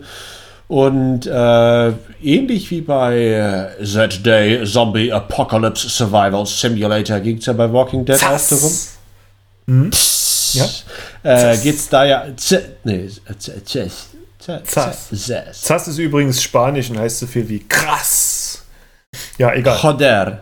Und 0.67 1.27
äh, 1.27 1.91
ähnlich 2.23 2.71
wie 2.71 2.81
bei 2.81 3.69
äh, 3.79 3.85
That 3.85 4.25
Day 4.25 4.63
Zombie 4.65 5.11
Apocalypse 5.11 5.87
Survival 5.87 6.43
Simulator 6.47 7.19
ging 7.19 7.37
es 7.37 7.45
ja 7.45 7.53
bei 7.53 7.71
Walking 7.71 8.03
Dead 8.03 8.15
auch 8.15 8.49
darum. 8.49 8.71
Hm? 9.67 9.91
Ja. 10.55 11.51
Äh, 11.51 11.57
geht 11.57 11.75
es 11.75 11.89
da 11.89 12.03
ja. 12.05 12.25
Nee, 12.83 13.09
Zas. 13.39 15.09
z- 15.09 15.55
Zass 15.61 15.87
ist 15.87 15.97
übrigens 15.97 16.41
Spanisch 16.41 16.89
und 16.89 16.99
heißt 16.99 17.19
so 17.19 17.27
viel 17.27 17.47
wie 17.49 17.59
krass. 17.67 18.63
Ja, 19.37 19.53
egal. 19.53 19.79
Joder. 19.81 20.39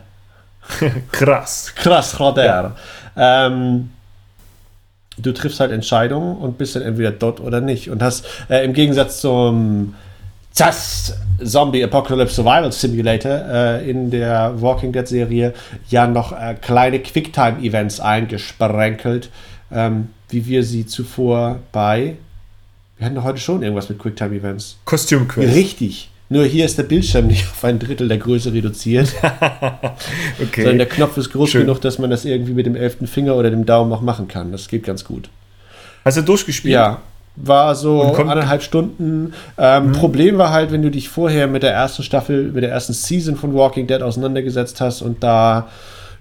Krass. 1.11 1.72
Krass, 1.76 2.16
Joder. 2.20 2.76
Ähm, 3.16 3.91
du 5.18 5.32
triffst 5.32 5.59
halt 5.59 5.72
Entscheidungen 5.72 6.38
und 6.38 6.57
bist 6.57 6.76
dann 6.76 6.82
entweder 6.84 7.11
dort 7.11 7.39
oder 7.39 7.61
nicht. 7.61 7.89
Und 7.89 8.01
hast 8.01 8.26
äh, 8.49 8.64
im 8.66 8.74
Gegensatz 8.74 9.22
zum 9.22 9.95
ZAS 10.51 11.16
Zombie 11.43 11.84
Apocalypse 11.84 12.36
Survival 12.36 12.72
Simulator 12.72 13.32
äh, 13.32 13.89
in 13.89 14.11
der 14.11 14.53
Walking 14.61 14.91
Dead 14.91 15.07
Serie 15.07 15.53
ja 15.89 16.07
noch 16.07 16.32
äh, 16.32 16.55
kleine 16.61 16.99
Quicktime-Events 16.99 17.99
eingesprenkelt, 17.99 19.30
ähm, 19.74 20.09
wie 20.30 20.45
wir 20.45 20.63
sie 20.63 20.86
zuvor 20.86 21.59
bei. 21.71 22.15
Wir 22.97 23.05
hatten 23.05 23.15
doch 23.15 23.24
heute 23.24 23.39
schon 23.39 23.61
irgendwas 23.63 23.89
mit 23.89 23.99
Quicktime-Events. 23.99 24.78
Kostümquest. 24.86 25.55
Richtig. 25.55 26.09
Nur 26.30 26.45
hier 26.45 26.65
ist 26.65 26.78
der 26.78 26.84
Bildschirm 26.84 27.28
nicht 27.28 27.45
auf 27.45 27.63
ein 27.63 27.80
Drittel 27.80 28.07
der 28.07 28.17
Größe 28.17 28.53
reduziert. 28.53 29.07
Sondern 30.55 30.78
der 30.78 30.88
Okay. 30.88 30.95
Knopf 30.95 31.17
ist 31.17 31.32
groß 31.32 31.49
Schön. 31.51 31.61
genug, 31.61 31.82
dass 31.82 31.99
man 31.99 32.09
das 32.09 32.26
irgendwie 32.26 32.53
mit 32.53 32.65
dem 32.65 32.76
elften 32.76 33.07
Finger 33.07 33.36
oder 33.36 33.49
dem 33.49 33.65
Daumen 33.65 33.89
noch 33.89 34.01
machen 34.01 34.28
kann. 34.28 34.51
Das 34.51 34.67
geht 34.67 34.84
ganz 34.84 35.03
gut. 35.03 35.30
Hast 36.05 36.17
du 36.17 36.21
durchgespielt? 36.21 36.74
Ja, 36.74 37.01
war 37.36 37.76
so 37.76 38.01
anderthalb 38.01 38.61
Stunden. 38.61 39.34
Ähm, 39.57 39.91
Problem 39.93 40.38
war 40.38 40.51
halt, 40.51 40.71
wenn 40.71 40.82
du 40.82 40.91
dich 40.91 41.09
vorher 41.09 41.47
mit 41.47 41.63
der 41.63 41.71
ersten 41.71 42.03
Staffel, 42.03 42.51
mit 42.51 42.63
der 42.63 42.71
ersten 42.71 42.93
Season 42.93 43.36
von 43.36 43.53
Walking 43.53 43.88
Dead 43.88 44.01
auseinandergesetzt 44.01 44.82
hast 44.82 45.01
und 45.01 45.24
da 45.24 45.67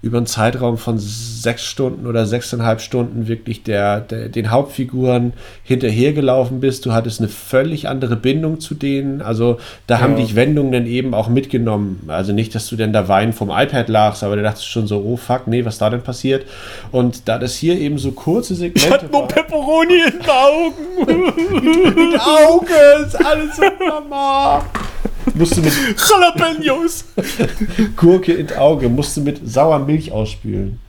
über 0.03 0.17
einen 0.17 0.25
Zeitraum 0.27 0.77
von 0.77 0.99
sechs 0.99 1.63
Stunden 1.63 2.05
oder 2.07 2.25
sechseinhalb 2.25 2.81
Stunden 2.81 3.29
wirklich 3.29 3.63
der, 3.63 4.01
der, 4.01 4.27
den 4.27 4.51
Hauptfiguren 4.51 5.31
hinterhergelaufen 5.63 6.59
bist. 6.59 6.85
Du 6.85 6.91
hattest 6.91 7.21
eine 7.21 7.29
völlig 7.29 7.87
andere 7.87 8.17
Bindung 8.17 8.59
zu 8.59 8.75
denen. 8.75 9.21
Also 9.21 9.59
da 9.87 10.01
haben 10.01 10.17
Ja. 10.17 10.19
dich 10.25 10.35
Wendungen 10.35 10.73
dann 10.73 10.87
eben 10.87 11.13
auch 11.13 11.29
mitgenommen. 11.29 12.03
Also 12.09 12.33
nicht, 12.33 12.53
dass 12.53 12.67
du 12.67 12.75
denn 12.75 12.91
da 12.91 13.07
weinend 13.07 13.33
vom 13.33 13.49
iPad 13.49 13.87
lagst, 13.87 14.25
aber 14.25 14.35
du 14.35 14.43
dachtest 14.43 14.67
schon 14.67 14.87
so, 14.87 14.99
oh 14.99 15.15
fuck, 15.15 15.47
nee, 15.47 15.63
was 15.63 15.77
da 15.77 15.89
denn 15.89 16.01
passiert? 16.03 16.45
Und 16.91 17.29
da 17.29 17.39
das 17.39 17.55
hier 17.55 17.79
eben 17.79 17.97
so 17.97 18.11
kurze 18.11 18.55
Segmente 18.55 18.85
Ich 18.85 18.93
hatte 18.93 19.05
nur 19.09 19.25
Pepperoni 19.25 19.93
in 20.05 20.19
den 20.19 20.29
Augen. 20.29 21.93
mit 22.11 22.19
Augen, 22.19 22.67
ist 23.07 23.25
alles 23.25 23.55
so 23.55 23.63
Mama. 23.87 24.65
Musst 25.35 25.57
du 25.57 25.61
mit 25.61 25.73
Jalapenos. 26.09 27.05
Gurke 27.95 28.33
ins 28.33 28.53
Auge, 28.53 28.89
musst 28.89 29.15
du 29.17 29.21
mit 29.21 29.39
sauer 29.49 29.79
Milch 29.79 30.11
ausspülen. 30.11 30.79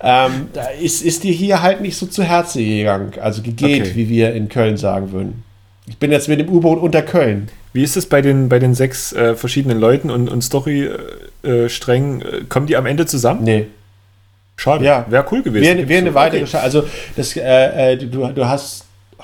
ähm, 0.00 0.48
da 0.52 0.66
ist, 0.80 1.02
ist 1.02 1.22
dir 1.24 1.32
hier 1.32 1.62
halt 1.62 1.80
nicht 1.80 1.96
so 1.96 2.06
zu 2.06 2.22
Herzen 2.24 2.64
gegangen, 2.64 3.12
also 3.20 3.42
gegeht, 3.42 3.82
Okay. 3.82 3.92
wie 3.94 4.08
wir 4.08 4.32
in 4.34 4.48
Köln 4.48 4.76
sagen 4.76 5.12
würden. 5.12 5.44
Ich 5.86 5.98
bin 5.98 6.10
jetzt 6.12 6.28
mit 6.28 6.38
dem 6.40 6.48
U-Boot 6.48 6.80
unter 6.80 7.02
Köln. 7.02 7.48
Wie 7.72 7.82
ist 7.82 7.96
es 7.96 8.06
bei 8.06 8.20
den, 8.22 8.48
bei 8.48 8.58
den 8.58 8.74
sechs 8.74 9.12
äh, 9.12 9.34
verschiedenen 9.34 9.78
Leuten 9.80 10.10
und, 10.10 10.28
und 10.28 10.42
Story-Strängen? 10.42 12.22
Äh, 12.22 12.40
kommen 12.48 12.66
die 12.66 12.76
am 12.76 12.86
Ende 12.86 13.06
zusammen? 13.06 13.44
Nee. 13.44 13.66
Schade. 14.56 14.84
Ja. 14.84 15.06
Wäre 15.08 15.24
cool 15.32 15.42
gewesen. 15.42 15.64
Wäre 15.64 15.88
wär 15.88 15.98
eine 15.98 16.10
Okay. 16.10 16.14
weitere 16.14 16.44
Scha- 16.44 16.60
Also, 16.60 16.84
das, 17.16 17.34
äh, 17.36 17.92
äh, 17.92 17.96
du, 17.96 18.06
du 18.32 18.44
hast. 18.46 18.84
oh, 19.18 19.22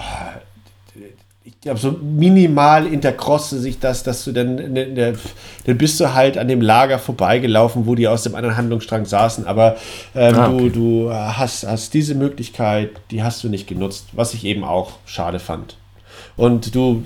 glaube, 1.63 1.81
so 1.81 1.91
minimal 1.91 2.87
interkroste 2.87 3.59
sich 3.59 3.79
das, 3.81 4.03
dass 4.03 4.25
du 4.25 4.33
dann, 4.33 4.55
ne, 4.55 4.87
ne, 4.87 5.19
dann 5.67 5.79
bist 5.79 5.99
du 5.99 6.15
halt 6.15 6.39
an 6.39 6.49
dem 6.49 6.61
Lager 6.61 6.99
vorbeigelaufen, 6.99 7.87
wo 7.87 7.95
die 7.95 8.07
aus 8.07 8.23
dem 8.23 8.35
anderen 8.35 8.57
Handlungsstrang 8.57 9.07
saßen. 9.07 9.47
Aber 9.47 9.77
ähm, 10.15 10.35
Ah, 10.37 10.49
du, 10.49 10.55
okay. 10.55 10.71
du 10.71 11.13
hast, 11.13 11.67
hast 11.67 11.95
diese 11.95 12.15
Möglichkeit, 12.15 12.91
die 13.11 13.23
hast 13.23 13.43
du 13.43 13.49
nicht 13.49 13.67
genutzt, 13.67 14.07
was 14.13 14.35
ich 14.35 14.45
eben 14.45 14.63
auch 14.65 14.93
schade 15.05 15.41
fand. 15.41 15.77
Und 16.37 16.75
du 16.75 17.05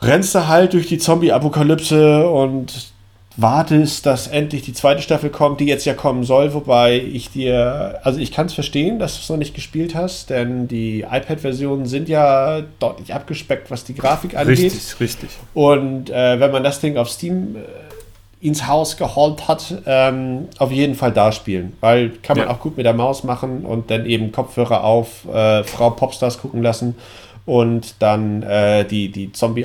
rennst 0.00 0.34
da 0.34 0.46
halt 0.46 0.72
durch 0.72 0.86
die 0.86 0.98
Zombie-Apokalypse 0.98 2.28
und 2.28 2.91
wartest, 3.36 4.04
dass 4.06 4.26
endlich 4.26 4.62
die 4.62 4.72
zweite 4.74 5.00
Staffel 5.02 5.30
kommt, 5.30 5.60
die 5.60 5.64
jetzt 5.66 5.84
ja 5.84 5.94
kommen 5.94 6.24
soll, 6.24 6.52
wobei 6.54 6.96
ich 6.98 7.30
dir, 7.30 8.00
also 8.02 8.20
ich 8.20 8.30
kann 8.32 8.46
es 8.46 8.52
verstehen, 8.54 8.98
dass 8.98 9.14
du 9.14 9.20
es 9.22 9.28
noch 9.28 9.36
nicht 9.38 9.54
gespielt 9.54 9.94
hast, 9.94 10.30
denn 10.30 10.68
die 10.68 11.00
iPad-Versionen 11.00 11.86
sind 11.86 12.08
ja 12.08 12.62
deutlich 12.78 13.14
abgespeckt, 13.14 13.70
was 13.70 13.84
die 13.84 13.94
Grafik 13.94 14.36
angeht. 14.36 14.58
Richtig, 14.58 15.00
richtig. 15.00 15.30
Und 15.54 16.10
äh, 16.10 16.38
wenn 16.40 16.50
man 16.52 16.62
das 16.62 16.80
Ding 16.80 16.96
auf 16.96 17.08
Steam 17.08 17.56
äh, 17.56 18.46
ins 18.46 18.66
Haus 18.66 18.96
geholt 18.96 19.48
hat, 19.48 19.74
ähm, 19.86 20.48
auf 20.58 20.72
jeden 20.72 20.94
Fall 20.94 21.12
da 21.12 21.32
spielen, 21.32 21.72
weil 21.80 22.10
kann 22.22 22.36
man 22.36 22.48
Ja. 22.48 22.52
auch 22.54 22.60
gut 22.60 22.76
mit 22.76 22.84
der 22.84 22.92
Maus 22.94 23.24
machen 23.24 23.64
und 23.64 23.90
dann 23.90 24.04
eben 24.04 24.32
Kopfhörer 24.32 24.84
auf, 24.84 25.26
äh, 25.32 25.62
Frau 25.64 25.90
Popstars 25.90 26.38
gucken 26.38 26.62
lassen 26.62 26.96
und 27.44 27.94
dann 28.00 28.42
äh, 28.44 28.84
die, 28.84 29.10
die 29.10 29.32
Zombie 29.32 29.64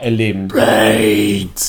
erleben. 0.00 0.48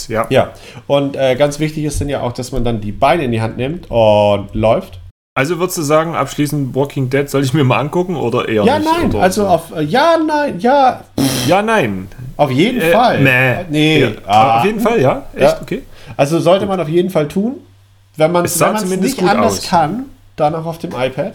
Ja. 0.10 0.26
Ja, 0.30 0.49
und 0.88 1.16
äh, 1.16 1.36
ganz 1.36 1.60
wichtig 1.60 1.84
ist 1.86 2.01
dann 2.01 2.10
ja 2.10 2.22
auch, 2.22 2.32
dass 2.34 2.51
man 2.51 2.64
dann 2.64 2.82
die 2.82 2.91
Beine 2.91 3.24
in 3.26 3.32
die 3.32 3.41
Hand 3.41 3.58
nimmt 3.58 3.89
und 3.89 4.49
läuft. 4.53 4.99
Also 5.36 5.60
würdest 5.60 5.78
du 5.78 5.84
sagen, 5.84 6.16
abschließend 6.16 6.74
Walking 6.76 7.12
Dead 7.12 7.30
soll 7.30 7.43
ich 7.43 7.53
mir 7.53 7.64
mal 7.64 7.78
angucken 7.78 8.16
oder 8.16 8.47
eher 8.49 8.64
Ja, 8.64 8.80
nicht? 8.80 8.89
nein, 8.91 9.10
Oder 9.12 9.22
also 9.22 9.45
auf, 9.47 9.72
äh, 9.76 9.84
ja, 9.84 10.18
nein, 10.18 10.60
ja, 10.60 11.01
Ja, 11.45 11.62
nein. 11.62 12.08
auf 12.38 12.49
jeden 12.49 12.82
Äh, 12.82 12.91
Fall. 12.91 13.22
nee. 13.22 13.66
Nee, 13.70 13.99
Ja, 14.01 14.10
ah. 14.26 14.60
Auf 14.60 14.66
jeden 14.66 14.80
Fall, 14.80 14.99
ja? 14.99 15.24
Echt? 15.36 15.41
Ja. 15.43 15.62
Okay. 15.62 15.84
Also 16.16 16.39
sollte 16.39 16.66
man 16.66 16.80
auf 16.80 16.89
jeden 16.89 17.12
Fall 17.12 17.28
tun. 17.28 17.58
Wenn 18.16 18.32
man 18.32 18.45
Es 18.45 18.58
zumindest 18.58 19.01
nicht 19.22 19.22
anders 19.22 19.60
aus. 19.60 19.68
kann, 19.70 20.05
dann 20.38 20.55
auch 20.55 20.66
auf 20.66 20.80
dem 20.80 20.89
iPad. 20.91 21.34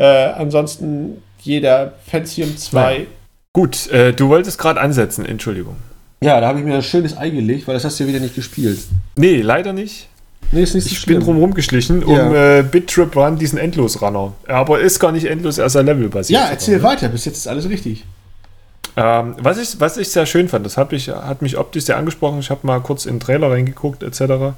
Äh, 0.00 0.32
ansonsten 0.32 1.22
jeder 1.42 1.92
Pentium 2.10 2.56
2. 2.56 3.06
Gut, 3.52 3.90
äh, 3.90 4.12
du 4.14 4.28
wolltest 4.28 4.58
gerade 4.58 4.80
ansetzen, 4.80 5.26
Entschuldigung. 5.26 5.76
Ja, 6.22 6.40
da 6.40 6.48
habe 6.48 6.58
ich 6.58 6.64
mir 6.64 6.74
ein 6.74 6.82
schönes 6.82 7.16
Ei 7.18 7.28
gelegt, 7.28 7.68
weil 7.68 7.74
das 7.74 7.84
hast 7.84 8.00
du 8.00 8.04
ja 8.04 8.08
wieder 8.08 8.20
nicht 8.20 8.34
gespielt. 8.34 8.78
Nee, 9.16 9.42
leider 9.42 9.72
nicht. 9.74 10.08
Nee, 10.52 10.62
ist 10.62 10.74
nicht 10.74 10.84
so 10.84 10.92
Ich 10.92 11.04
bin 11.06 11.20
drum 11.20 11.36
rumgeschlichen, 11.36 12.02
um 12.02 12.16
Ja. 12.16 12.58
äh, 12.58 12.62
Bittrip 12.62 13.14
Run, 13.14 13.38
diesen 13.38 13.58
Endlosrunner. 13.58 14.32
Aber 14.48 14.80
ist 14.80 14.98
gar 15.00 15.12
nicht 15.12 15.26
endlos, 15.26 15.58
er 15.58 15.66
ist 15.66 15.74
ja 15.74 15.82
levelbasiert. 15.82 16.34
Ja, 16.34 16.40
sogar, 16.46 16.52
erzähl 16.52 16.76
ne? 16.78 16.82
weiter, 16.82 17.08
bis 17.08 17.24
jetzt 17.26 17.36
ist 17.36 17.46
alles 17.46 17.68
richtig. 17.68 18.04
Ähm, 18.96 19.34
was, 19.40 19.58
ich, 19.58 19.78
was 19.80 19.96
ich 19.96 20.08
sehr 20.10 20.26
schön 20.26 20.48
fand, 20.48 20.66
das 20.66 20.76
hab 20.76 20.92
ich, 20.92 21.08
hat 21.08 21.42
mich 21.42 21.56
optisch 21.58 21.84
sehr 21.84 21.96
angesprochen. 21.96 22.40
Ich 22.40 22.50
habe 22.50 22.66
mal 22.66 22.80
kurz 22.80 23.06
in 23.06 23.14
den 23.14 23.20
Trailer 23.20 23.50
reingeguckt, 23.50 24.02
etc. 24.02 24.54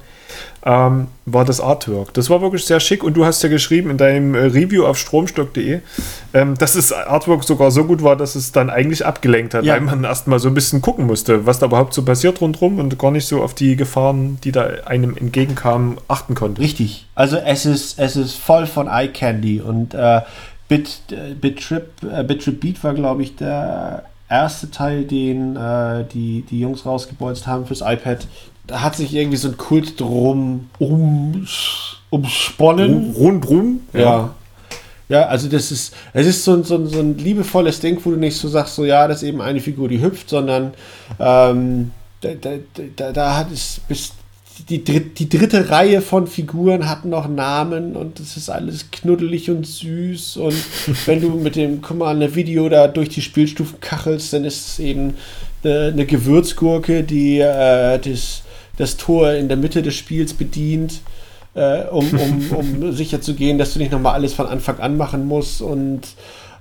Ähm, 0.65 1.07
war 1.25 1.45
das 1.45 1.59
Artwork. 1.61 2.13
Das 2.13 2.29
war 2.29 2.41
wirklich 2.41 2.65
sehr 2.65 2.79
schick 2.79 3.03
und 3.03 3.15
du 3.15 3.25
hast 3.25 3.43
ja 3.43 3.49
geschrieben 3.49 3.89
in 3.91 3.97
deinem 3.97 4.33
äh, 4.33 4.39
Review 4.45 4.85
auf 4.85 4.97
stromstock.de, 4.97 5.81
ähm, 6.33 6.57
dass 6.57 6.73
das 6.73 6.91
Artwork 6.91 7.43
sogar 7.43 7.69
so 7.69 7.83
gut 7.85 8.01
war, 8.01 8.15
dass 8.15 8.35
es 8.35 8.51
dann 8.51 8.69
eigentlich 8.69 9.05
abgelenkt 9.05 9.53
hat, 9.53 9.65
Ja. 9.65 9.73
weil 9.73 9.81
man 9.81 10.03
erst 10.03 10.27
mal 10.27 10.39
so 10.39 10.47
ein 10.47 10.53
bisschen 10.53 10.81
gucken 10.81 11.05
musste, 11.05 11.45
was 11.45 11.59
da 11.59 11.67
überhaupt 11.67 11.93
so 11.93 12.03
passiert 12.03 12.41
rundherum 12.41 12.79
und 12.79 12.97
gar 12.97 13.11
nicht 13.11 13.27
so 13.27 13.43
auf 13.43 13.53
die 13.53 13.75
Gefahren, 13.75 14.39
die 14.43 14.51
da 14.51 14.67
einem 14.85 15.15
entgegenkamen, 15.15 15.97
achten 16.07 16.33
konnte. 16.33 16.61
Richtig. 16.61 17.05
Also 17.13 17.37
es 17.37 17.65
ist, 17.65 17.99
es 17.99 18.15
ist 18.15 18.35
voll 18.35 18.65
von 18.65 18.87
Eye 18.87 19.09
Candy 19.09 19.61
und 19.61 19.93
äh, 19.93 20.21
Bit, 20.69 21.01
äh, 21.11 21.33
Bittrip, 21.35 21.89
äh, 22.03 22.23
Bittrip 22.23 22.59
Beat 22.61 22.83
war, 22.83 22.93
glaube 22.93 23.21
ich, 23.21 23.35
der 23.35 24.03
erste 24.33 24.71
Teil, 24.71 25.03
den 25.03 25.55
äh, 25.55 26.05
die, 26.11 26.43
die 26.49 26.59
Jungs 26.59 26.85
rausgebolzt 26.85 27.47
haben 27.47 27.65
fürs 27.65 27.81
iPad. 27.81 28.27
Da 28.65 28.81
hat 28.81 28.95
sich 28.95 29.13
irgendwie 29.13 29.37
so 29.37 29.49
ein 29.49 29.57
Kult 29.57 29.99
drum 29.99 30.69
um, 30.79 31.45
umsponnen. 32.09 33.13
Rundrum? 33.15 33.81
Ja. 33.93 34.33
Ja, 35.09 35.27
also 35.27 35.49
das 35.49 35.71
ist, 35.71 35.93
es 36.13 36.25
ist 36.25 36.43
so 36.43 36.53
ein, 36.53 36.63
so, 36.63 36.75
ein, 36.75 36.87
so 36.87 36.99
ein 36.99 37.17
liebevolles 37.17 37.79
Ding, 37.79 37.99
wo 38.03 38.11
du 38.11 38.17
nicht 38.17 38.37
so 38.37 38.47
sagst, 38.47 38.75
so 38.75 38.85
ja, 38.85 39.07
das 39.07 39.21
ist 39.21 39.27
eben 39.29 39.41
eine 39.41 39.59
Figur, 39.59 39.89
die 39.89 40.01
hüpft, 40.01 40.29
sondern 40.29 40.73
ähm, 41.19 41.91
da, 42.21 42.29
da, 42.39 42.51
da, 42.95 43.11
da 43.11 43.37
hat 43.37 43.51
es 43.51 43.81
bis 43.87 44.13
die, 44.69 44.83
die 44.83 45.29
dritte 45.29 45.69
Reihe 45.69 46.01
von 46.01 46.27
Figuren 46.27 46.87
hat 46.87 47.05
noch 47.05 47.27
Namen 47.27 47.95
und 47.95 48.19
es 48.19 48.37
ist 48.37 48.49
alles 48.49 48.91
knuddelig 48.91 49.49
und 49.49 49.65
süß 49.65 50.37
und 50.37 50.55
wenn 51.05 51.21
du 51.21 51.29
mit 51.31 51.55
dem 51.55 51.81
Commander 51.81 52.35
Video 52.35 52.69
da 52.69 52.87
durch 52.87 53.09
die 53.09 53.21
Spielstufen 53.21 53.79
kachelst, 53.79 54.33
dann 54.33 54.45
ist 54.45 54.67
es 54.67 54.79
eben 54.79 55.15
eine, 55.63 55.91
eine 55.93 56.05
Gewürzgurke, 56.05 57.03
die 57.03 57.39
äh, 57.39 57.99
das, 57.99 58.43
das 58.77 58.97
Tor 58.97 59.33
in 59.33 59.47
der 59.47 59.57
Mitte 59.57 59.81
des 59.81 59.95
Spiels 59.95 60.33
bedient 60.33 61.01
äh, 61.55 61.83
um, 61.85 62.09
um, 62.11 62.51
um 62.83 62.91
sicher 62.91 63.21
zu 63.21 63.33
gehen, 63.35 63.57
dass 63.57 63.73
du 63.73 63.79
nicht 63.79 63.91
nochmal 63.91 64.13
alles 64.13 64.33
von 64.33 64.47
Anfang 64.47 64.79
an 64.79 64.97
machen 64.97 65.27
musst 65.27 65.61
und 65.61 66.01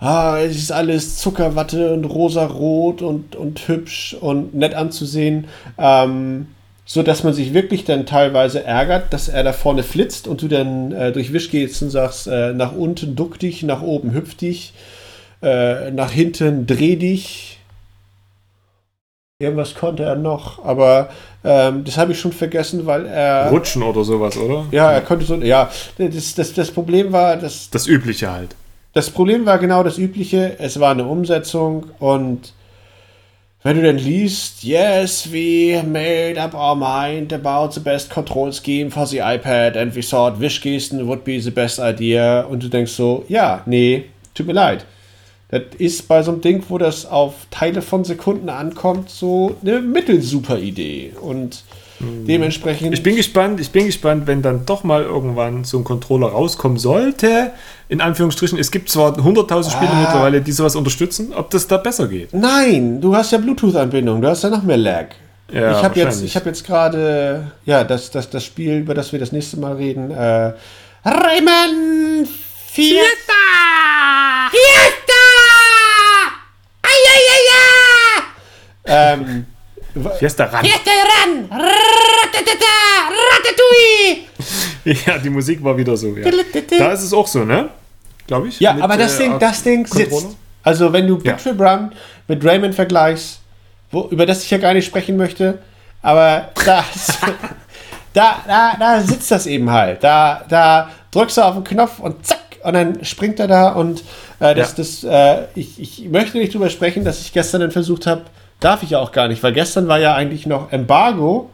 ah, 0.01 0.39
es 0.39 0.57
ist 0.57 0.73
alles 0.73 1.17
Zuckerwatte 1.19 1.93
und 1.93 2.05
rosarot 2.05 3.03
und, 3.03 3.37
und 3.37 3.69
hübsch 3.69 4.17
und 4.21 4.55
nett 4.55 4.75
anzusehen, 4.75 5.47
ähm, 5.79 6.47
so 6.85 7.03
dass 7.03 7.23
man 7.25 7.33
sich 7.33 7.55
wirklich 7.55 7.85
dann 7.85 8.07
teilweise 8.07 8.65
ärgert, 8.65 9.13
dass 9.13 9.29
er 9.29 9.45
da 9.45 9.53
vorne 9.53 9.83
flitzt 9.83 10.27
und 10.27 10.43
du 10.43 10.49
dann 10.49 10.93
äh, 10.93 11.13
durch 11.13 11.33
Wisch 11.33 11.51
gehst 11.51 11.81
und 11.83 11.91
sagst, 11.91 12.27
äh, 12.27 12.53
nach 12.53 12.73
unten 12.73 13.15
duck 13.15 13.39
dich, 13.39 13.63
nach 13.63 13.83
oben 13.83 14.13
hüpf 14.13 14.35
dich, 14.35 14.75
äh, 15.43 15.91
nach 15.93 16.11
hinten 16.11 16.67
dreh 16.67 16.97
dich. 16.97 17.59
Irgendwas 19.39 19.75
konnte 19.75 20.05
er 20.05 20.15
noch, 20.17 20.65
aber 20.65 21.09
ähm, 21.43 21.83
das 21.85 21.99
habe 21.99 22.13
ich 22.13 22.21
schon 22.21 22.33
vergessen, 22.33 22.87
weil 22.87 23.07
er. 23.07 23.51
Rutschen 23.51 23.83
oder 23.83 24.05
sowas, 24.05 24.37
oder? 24.37 24.67
Ja, 24.71 24.93
er 24.93 25.01
konnte 25.01 25.25
so. 25.25 25.35
Ja, 25.37 25.69
das, 25.99 26.35
das, 26.37 26.53
das 26.53 26.71
Problem 26.71 27.11
war, 27.11 27.37
dass 27.37 27.69
Das 27.71 27.89
Übliche 27.89 28.31
halt. 28.31 28.55
das 28.93 29.11
Problem 29.11 29.45
war 29.45 29.59
genau 29.59 29.83
das 29.83 29.99
Übliche. 29.99 30.57
Es 30.61 30.79
war 30.79 30.93
eine 30.93 31.05
Umsetzung 31.07 31.87
und 31.99 32.53
wenn 33.63 33.77
du 33.77 33.83
dann 33.83 33.99
liest, 33.99 34.65
yes, 34.65 35.31
we 35.31 35.81
made 35.87 36.41
up 36.41 36.53
our 36.53 36.75
mind 36.75 37.33
about 37.33 37.73
the 37.73 37.81
best 37.81 38.11
control 38.11 38.53
scheme 38.53 38.91
for 38.91 39.07
the 39.07 39.19
iPad 39.19 39.77
and 39.77 39.95
we 39.95 40.03
thought 40.03 40.41
Wischgesten 40.41 41.07
would 41.07 41.23
be 41.23 41.41
the 41.41 41.51
best 41.51 41.79
idea 41.79 42.41
und 42.41 42.63
du 42.63 42.69
denkst 42.69 42.93
so, 42.93 43.25
ja, 43.29 43.63
nee, 43.67 44.07
tut 44.35 44.47
mir 44.47 44.53
leid. 44.53 44.85
Das 45.51 45.63
ist 45.79 46.09
bei 46.09 46.23
so 46.23 46.33
einem 46.33 46.41
Ding, 46.41 46.65
wo 46.69 46.79
das 46.79 47.07
auf 47.07 47.35
Teile 47.51 47.83
von 47.83 48.05
Sekunden 48.05 48.49
ankommt, 48.49 49.11
so 49.11 49.55
eine 49.63 49.81
mittelsuper 49.81 50.59
Idee 50.59 51.13
und 51.21 51.63
dementsprechend. 52.03 52.93
Ich 52.95 53.03
bin 53.03 53.17
gespannt, 53.17 53.61
ich 53.61 53.71
bin 53.71 53.87
gespannt, 53.87 54.27
wenn 54.27 54.43
dann 54.43 54.67
doch 54.67 54.85
mal 54.85 55.03
irgendwann 55.03 55.65
so 55.65 55.79
ein 55.79 55.85
Controller 55.85 56.29
rauskommen 56.29 56.79
sollte. 56.79 57.53
In 57.89 58.01
Anführungsstrichen, 58.01 58.59
es 58.59 58.71
gibt 58.71 58.89
zwar 58.89 59.19
100.000 59.19 59.71
Spiele 59.71 59.91
Ah. 59.93 60.01
mittlerweile, 60.01 60.41
die 60.41 60.53
sowas 60.53 60.77
unterstützen, 60.77 61.33
ob 61.35 61.51
das 61.51 61.67
da 61.67 61.77
besser 61.77 62.09
geht. 62.09 62.33
Nein, 62.33 63.01
du 63.01 63.15
hast 63.15 63.33
ja 63.33 63.39
Bluetooth-Anbindung, 63.39 64.23
du 64.23 64.29
hast 64.29 64.45
ja 64.45 64.51
noch 64.51 64.63
mehr 64.63 64.77
Lag. 64.77 65.07
Ja, 65.53 65.77
ich 65.79 65.85
habe 65.85 65.99
jetzt, 66.01 66.23
ich 66.23 66.35
habe 66.35 66.47
jetzt 66.47 66.65
gerade, 66.67 67.53
ja, 67.67 67.85
das, 67.85 68.11
das, 68.11 68.31
das 68.31 68.45
Spiel, 68.45 68.79
über 68.79 68.95
das 68.95 69.13
wir 69.13 69.19
das 69.19 69.33
nächste 69.33 69.59
Mal 69.59 69.75
reden, 69.75 70.11
äh, 70.11 70.53
Rayman 71.05 72.27
Fiesta! 72.67 73.33
Fiesta! 74.51 75.23
Ayayaya! 78.87 79.15
Ähm, 79.15 79.47
Fiesta 80.19 80.45
ran. 80.45 80.65
Fiesta 80.65 80.91
ran! 80.91 81.49
Ratatata! 81.51 82.75
Ratatouille! 83.31 84.27
Ja, 85.07 85.17
die 85.19 85.31
Musik 85.31 85.63
war 85.63 85.77
wieder 85.77 85.97
so. 85.97 86.09
Ja. 86.17 86.29
Da 86.79 86.91
ist 86.93 87.03
es 87.03 87.13
auch 87.13 87.27
so, 87.29 87.45
ne? 87.45 87.69
Glaube 88.27 88.49
ich. 88.49 88.59
ja, 88.59 88.73
Mit, 88.73 88.83
aber 88.83 88.97
das 88.97 89.15
äh, 89.15 89.19
Ding, 89.25 89.39
das 89.39 89.63
Ding 89.63 89.85
Controller? 89.89 90.21
sitzt. 90.23 90.37
Also 90.65 90.93
wenn 90.93 91.07
du 91.07 91.21
Ja. 91.23 91.35
Big 91.35 91.61
Run 91.61 91.93
mit 92.27 92.45
Rayman 92.45 92.73
vergleichst, 92.73 93.39
wo, 93.93 94.09
über 94.11 94.27
das 94.27 94.43
ich 94.43 94.51
ja 94.51 94.59
gar 94.59 94.75
nicht 94.75 94.87
sprechen 94.87 95.17
möchte, 95.17 95.59
aber 96.03 96.49
das, 96.65 97.19
da, 98.13 98.37
da, 98.47 98.73
da 98.79 99.01
sitzt 99.03 99.31
das 99.31 99.47
eben 99.47 99.71
halt. 99.71 100.03
Da, 100.03 100.45
da 100.49 100.91
drückst 101.13 101.37
du 101.37 101.43
auf 101.43 101.55
den 101.55 101.65
Knopf 101.65 102.01
und 102.01 102.27
zack, 102.27 102.39
und 102.65 102.73
dann 102.75 103.05
springt 103.05 103.39
er 103.39 103.47
da 103.49 103.69
und 103.73 104.01
äh, 104.41 104.55
das, 104.55 104.71
Ja. 104.71 104.75
das, 104.79 105.05
äh, 105.05 105.47
ich, 105.55 105.81
ich 105.81 106.09
möchte 106.09 106.39
nicht 106.39 106.55
drüber 106.55 106.71
sprechen, 106.71 107.05
dass 107.05 107.21
ich 107.21 107.33
gestern 107.33 107.61
dann 107.61 107.71
versucht 107.71 108.07
habe, 108.09 108.23
darf 108.63 108.83
ich 108.83 108.91
ja 108.91 108.99
auch 108.99 109.13
gar 109.13 109.29
nicht, 109.29 109.43
weil 109.43 109.53
gestern 109.53 109.89
war 109.89 109.99
ja 109.99 110.15
eigentlich 110.15 110.47
noch 110.47 110.73
Embargo, 110.73 111.51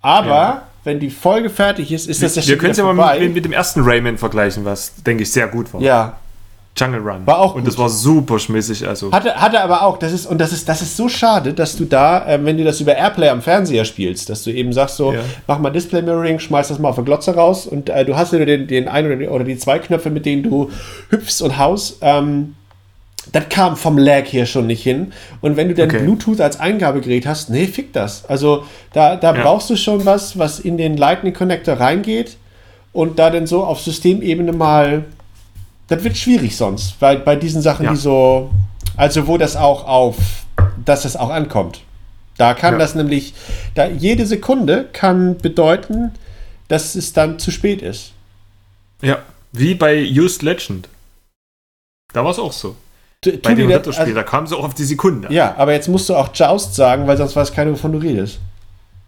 aber 0.00 0.26
Ja. 0.28 0.62
wenn 0.84 0.98
die 1.00 1.10
Folge 1.10 1.50
fertig 1.50 1.92
ist, 1.92 2.08
ist 2.08 2.22
das 2.22 2.34
ja 2.36 2.42
Wir 2.42 2.48
schon 2.54 2.58
können 2.58 2.70
es 2.72 2.78
ja 2.78 2.92
mal 2.92 3.18
mit, 3.20 3.34
mit 3.34 3.44
dem 3.44 3.52
ersten 3.52 3.80
Rayman 3.82 4.18
vergleichen, 4.18 4.64
was, 4.64 4.94
denke 5.04 5.22
ich, 5.22 5.32
sehr 5.32 5.46
gut 5.48 5.72
war. 5.72 5.80
ja, 5.80 6.14
Jungle 6.74 7.00
Run. 7.00 7.26
War 7.26 7.38
auch 7.38 7.54
Und 7.54 7.60
gut. 7.64 7.68
das 7.68 7.76
war 7.78 7.90
super 7.90 8.38
schmissig. 8.38 8.88
Also. 8.88 9.12
Hatte, 9.12 9.34
hatte 9.34 9.60
aber 9.60 9.82
auch, 9.82 9.98
das 9.98 10.10
ist, 10.10 10.24
und 10.24 10.38
das 10.38 10.52
ist, 10.54 10.66
das 10.66 10.80
ist 10.80 10.96
so 10.96 11.06
schade, 11.06 11.52
dass 11.52 11.76
du 11.76 11.84
da, 11.84 12.26
ähm, 12.26 12.46
wenn 12.46 12.56
du 12.56 12.64
das 12.64 12.80
über 12.80 12.96
Airplay 12.96 13.28
am 13.28 13.42
Fernseher 13.42 13.84
spielst, 13.84 14.30
dass 14.30 14.42
du 14.42 14.50
eben 14.50 14.72
sagst, 14.72 14.96
so, 14.96 15.12
Ja. 15.12 15.20
mach 15.46 15.58
mal 15.58 15.68
Display 15.68 16.00
Mirroring, 16.00 16.38
schmeiß 16.38 16.68
das 16.68 16.78
mal 16.78 16.88
auf 16.88 16.94
der 16.94 17.04
Glotze 17.04 17.34
raus 17.34 17.66
und 17.66 17.90
äh, 17.90 18.06
du 18.06 18.16
hast 18.16 18.32
ja 18.32 18.38
nur 18.38 18.46
den, 18.46 18.66
den 18.68 18.88
einen 18.88 19.06
oder 19.08 19.16
die, 19.16 19.28
oder 19.28 19.44
die 19.44 19.58
zwei 19.58 19.80
Knöpfe, 19.80 20.08
mit 20.08 20.24
denen 20.24 20.44
du 20.44 20.70
hüpfst 21.10 21.42
und 21.42 21.58
haust. 21.58 21.98
Ähm, 22.00 22.54
das 23.30 23.48
kam 23.50 23.76
vom 23.76 23.98
Lag 23.98 24.24
hier 24.24 24.46
schon 24.46 24.66
nicht 24.66 24.82
hin. 24.82 25.12
Und 25.40 25.56
wenn 25.56 25.68
du 25.68 25.74
dann 25.74 25.88
Okay. 25.88 26.00
Bluetooth 26.02 26.40
als 26.40 26.58
Eingabegerät 26.58 27.26
hast, 27.26 27.50
nee, 27.50 27.66
fick 27.66 27.92
das. 27.92 28.24
Also 28.24 28.64
da, 28.92 29.16
da 29.16 29.34
Ja. 29.34 29.42
brauchst 29.42 29.70
du 29.70 29.76
schon 29.76 30.04
was, 30.04 30.38
was 30.38 30.58
in 30.58 30.76
den 30.76 30.96
Lightning 30.96 31.32
Connector 31.32 31.74
reingeht 31.78 32.36
und 32.92 33.18
da 33.18 33.30
dann 33.30 33.46
so 33.46 33.64
auf 33.64 33.80
Systemebene 33.80 34.52
mal. 34.52 35.04
Das 35.88 36.02
wird 36.04 36.16
schwierig 36.16 36.56
sonst, 36.56 36.96
weil 37.00 37.18
bei 37.18 37.36
diesen 37.36 37.62
Sachen, 37.62 37.84
Ja. 37.84 37.92
die 37.92 37.98
so. 37.98 38.50
Also 38.96 39.26
wo 39.26 39.38
das 39.38 39.56
auch 39.56 39.86
auf. 39.86 40.16
dass 40.84 41.04
es 41.04 41.16
auch 41.16 41.30
ankommt. 41.30 41.80
Da 42.38 42.54
kann 42.54 42.74
Ja. 42.74 42.78
das 42.78 42.94
nämlich. 42.94 43.34
Da 43.74 43.86
jede 43.86 44.26
Sekunde 44.26 44.88
kann 44.92 45.38
bedeuten, 45.38 46.10
dass 46.68 46.94
es 46.96 47.12
dann 47.12 47.38
zu 47.38 47.50
spät 47.50 47.82
ist. 47.82 48.12
Ja. 49.00 49.18
Wie 49.52 49.74
bei 49.74 50.02
Used 50.10 50.42
Legend. 50.42 50.88
Da 52.12 52.24
war 52.24 52.30
es 52.32 52.38
auch 52.38 52.52
so. 52.52 52.74
Tu- 53.24 53.38
Bei 53.40 53.54
dem 53.54 53.70
Ritterspiel, 53.70 54.02
also- 54.06 54.14
da 54.16 54.22
kam 54.24 54.44
es 54.44 54.52
auch 54.52 54.64
auf 54.64 54.74
die 54.74 54.82
Sekunde. 54.84 55.28
Ja, 55.32 55.54
aber 55.56 55.72
jetzt 55.72 55.88
musst 55.88 56.08
du 56.08 56.14
auch 56.16 56.30
Joust 56.34 56.74
sagen, 56.74 57.06
weil 57.06 57.16
sonst 57.16 57.36
weiß 57.36 57.52
keiner, 57.52 57.70
wovon 57.70 57.92
du 57.92 57.98
redest. 57.98 58.40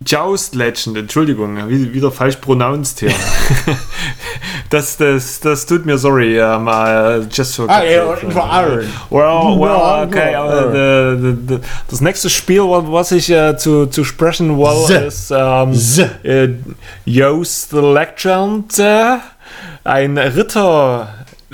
Joust 0.06 0.54
Legend, 0.54 0.96
Entschuldigung, 0.98 1.56
wie- 1.68 1.92
wieder 1.92 2.12
falsch 2.12 2.36
pronounced 2.36 3.00
hier. 3.00 3.10
das, 4.70 4.96
das, 4.98 5.40
das 5.40 5.66
tut 5.66 5.84
mir 5.86 5.98
sorry, 5.98 6.40
um, 6.40 6.68
uh, 6.68 7.24
just 7.30 7.56
for 7.56 7.66
Ah, 7.68 7.82
und 8.22 8.32
for 8.32 8.48
Iron. 8.52 8.86
Well, 9.10 9.58
well, 9.58 10.06
okay. 10.06 10.36
uh, 10.36 10.70
the, 10.72 11.20
the, 11.20 11.54
the, 11.56 11.60
das 11.88 12.00
nächste 12.00 12.28
Spiel, 12.30 12.62
wa- 12.62 12.84
was 12.86 13.12
ich 13.12 13.30
uh, 13.32 13.56
zu, 13.56 13.86
zu 13.86 14.04
sprechen 14.04 14.56
will, 14.58 14.86
Z. 14.86 15.06
ist 15.06 15.30
um, 15.32 15.72
Z. 15.72 16.24
äh, 16.24 16.48
the 17.70 17.78
Legend, 17.80 18.78
äh, 18.78 19.16
ein 19.84 20.16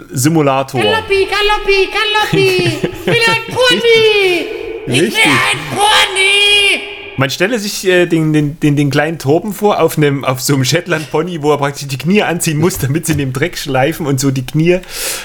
Ritter-Simulator. 0.00 0.80
Galoppi, 0.80 1.26
Galoppi, 1.26 1.88
Galoppi! 1.92 2.78
Ich 3.00 3.06
will 3.06 3.22
ein 3.26 3.54
Pony! 3.54 4.46
Ich 4.86 5.00
will 5.00 5.12
ein 5.12 5.76
Pony! 5.76 7.16
Man 7.16 7.28
stelle 7.28 7.58
sich 7.58 7.86
äh, 7.86 8.06
den, 8.06 8.32
den, 8.32 8.60
den, 8.60 8.76
den 8.76 8.90
kleinen 8.90 9.18
Torben 9.18 9.52
vor 9.52 9.80
auf, 9.80 9.98
einem, 9.98 10.24
auf 10.24 10.40
so 10.40 10.54
einem 10.54 10.64
Shetland-Pony, 10.64 11.42
wo 11.42 11.52
er 11.52 11.58
praktisch 11.58 11.88
die 11.88 11.98
Knie 11.98 12.22
anziehen 12.22 12.58
muss, 12.58 12.78
damit 12.78 13.06
sie 13.06 13.12
in 13.12 13.18
dem 13.18 13.32
Dreck 13.32 13.58
schleifen 13.58 14.06
und 14.06 14.20
so 14.20 14.30
die 14.30 14.46
Knie 14.46 14.80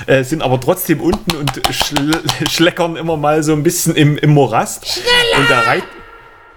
äh, 0.07 0.23
sind 0.23 0.41
aber 0.41 0.59
trotzdem 0.59 0.99
unten 0.99 1.35
und 1.35 1.51
schl 1.71 2.21
schleckern 2.49 2.95
immer 2.95 3.17
mal 3.17 3.43
so 3.43 3.53
ein 3.53 3.63
bisschen 3.63 3.95
im, 3.95 4.17
im 4.17 4.31
Morast. 4.31 5.01
Und 5.37 5.49
da 5.49 5.61
reit 5.61 5.83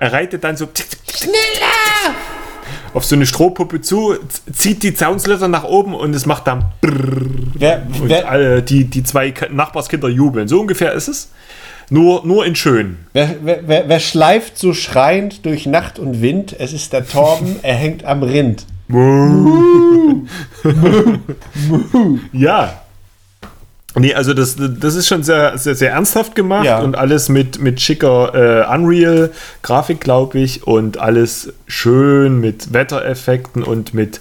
Er 0.01 0.13
reitet 0.13 0.43
dann 0.45 0.57
so 0.57 0.69
Schneller! 1.15 2.15
Auf 2.95 3.05
so 3.05 3.15
eine 3.15 3.27
Strohpuppe 3.27 3.81
zu, 3.81 4.17
zieht 4.53 4.83
die 4.83 4.95
Zaunsletter 4.95 5.49
nach 5.49 5.65
oben 5.65 5.95
und 5.95 6.15
es 6.15 6.27
macht 6.27 6.47
dann 6.47 6.67
Wer, 6.81 7.87
und 8.01 8.09
wer, 8.09 8.31
alle, 8.31 8.63
die, 8.63 8.85
die 8.85 9.03
zwei 9.03 9.33
Nachbarskinder 9.51 10.09
jubeln. 10.09 10.49
So 10.49 10.61
ungefähr 10.61 10.93
ist 10.93 11.09
es. 11.09 11.31
Nur, 11.91 12.27
nur 12.27 12.45
in 12.45 12.55
schön. 12.55 12.99
wer, 13.13 13.37
wer, 13.43 13.89
wer 13.89 14.01
schleift 14.01 14.59
so 14.59 14.75
schreiend 14.75 15.47
durch 15.47 15.67
Nacht 15.67 15.99
und 15.99 16.21
Wind? 16.21 16.55
Es 16.59 16.73
ist 16.73 16.93
der 16.93 17.07
Torben, 17.07 17.57
er 17.63 17.75
hängt 17.75 18.05
am 18.05 18.23
Rind. 18.23 18.67
Ja. 22.33 22.83
Nee, 23.97 24.15
also 24.15 24.35
das, 24.35 24.57
das 24.59 24.95
ist 24.95 25.09
schon 25.09 25.23
sehr, 25.23 25.57
sehr, 25.59 25.75
sehr 25.75 25.93
ernsthaft 25.93 26.35
gemacht 26.35 26.65
Ja. 26.67 26.81
und 26.81 26.97
alles 26.97 27.29
mit, 27.29 27.61
mit 27.61 27.81
schicker 27.81 28.35
äh, 28.35 28.65
Unreal-Grafik, 28.75 30.01
glaube 30.01 30.39
ich, 30.39 30.67
und 30.67 30.99
alles 30.99 31.53
schön 31.67 32.41
mit 32.41 32.73
Wettereffekten 32.73 33.63
und 33.63 33.93
mit 33.95 34.21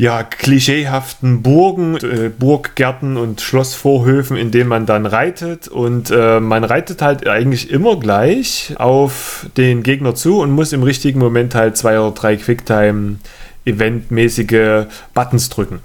ja, 0.00 0.22
klischeehaften 0.22 1.42
Burgen, 1.42 1.96
äh, 1.96 2.30
Burggärten 2.30 3.16
und 3.16 3.40
Schlossvorhöfen, 3.40 4.36
in 4.36 4.52
denen 4.52 4.68
man 4.68 4.86
dann 4.86 5.06
reitet. 5.06 5.66
Und 5.66 6.12
äh, 6.12 6.38
man 6.38 6.62
reitet 6.62 7.02
halt 7.02 7.26
eigentlich 7.26 7.68
immer 7.70 7.98
gleich 7.98 8.74
auf 8.78 9.46
den 9.56 9.82
Gegner 9.82 10.14
zu 10.14 10.38
und 10.40 10.52
muss 10.52 10.72
im 10.72 10.84
richtigen 10.84 11.18
Moment 11.18 11.56
halt 11.56 11.76
zwei 11.76 11.98
oder 11.98 12.14
drei 12.14 12.36
Quicktime-Eventmäßige 12.36 14.86
Buttons 15.14 15.48
drücken. 15.48 15.80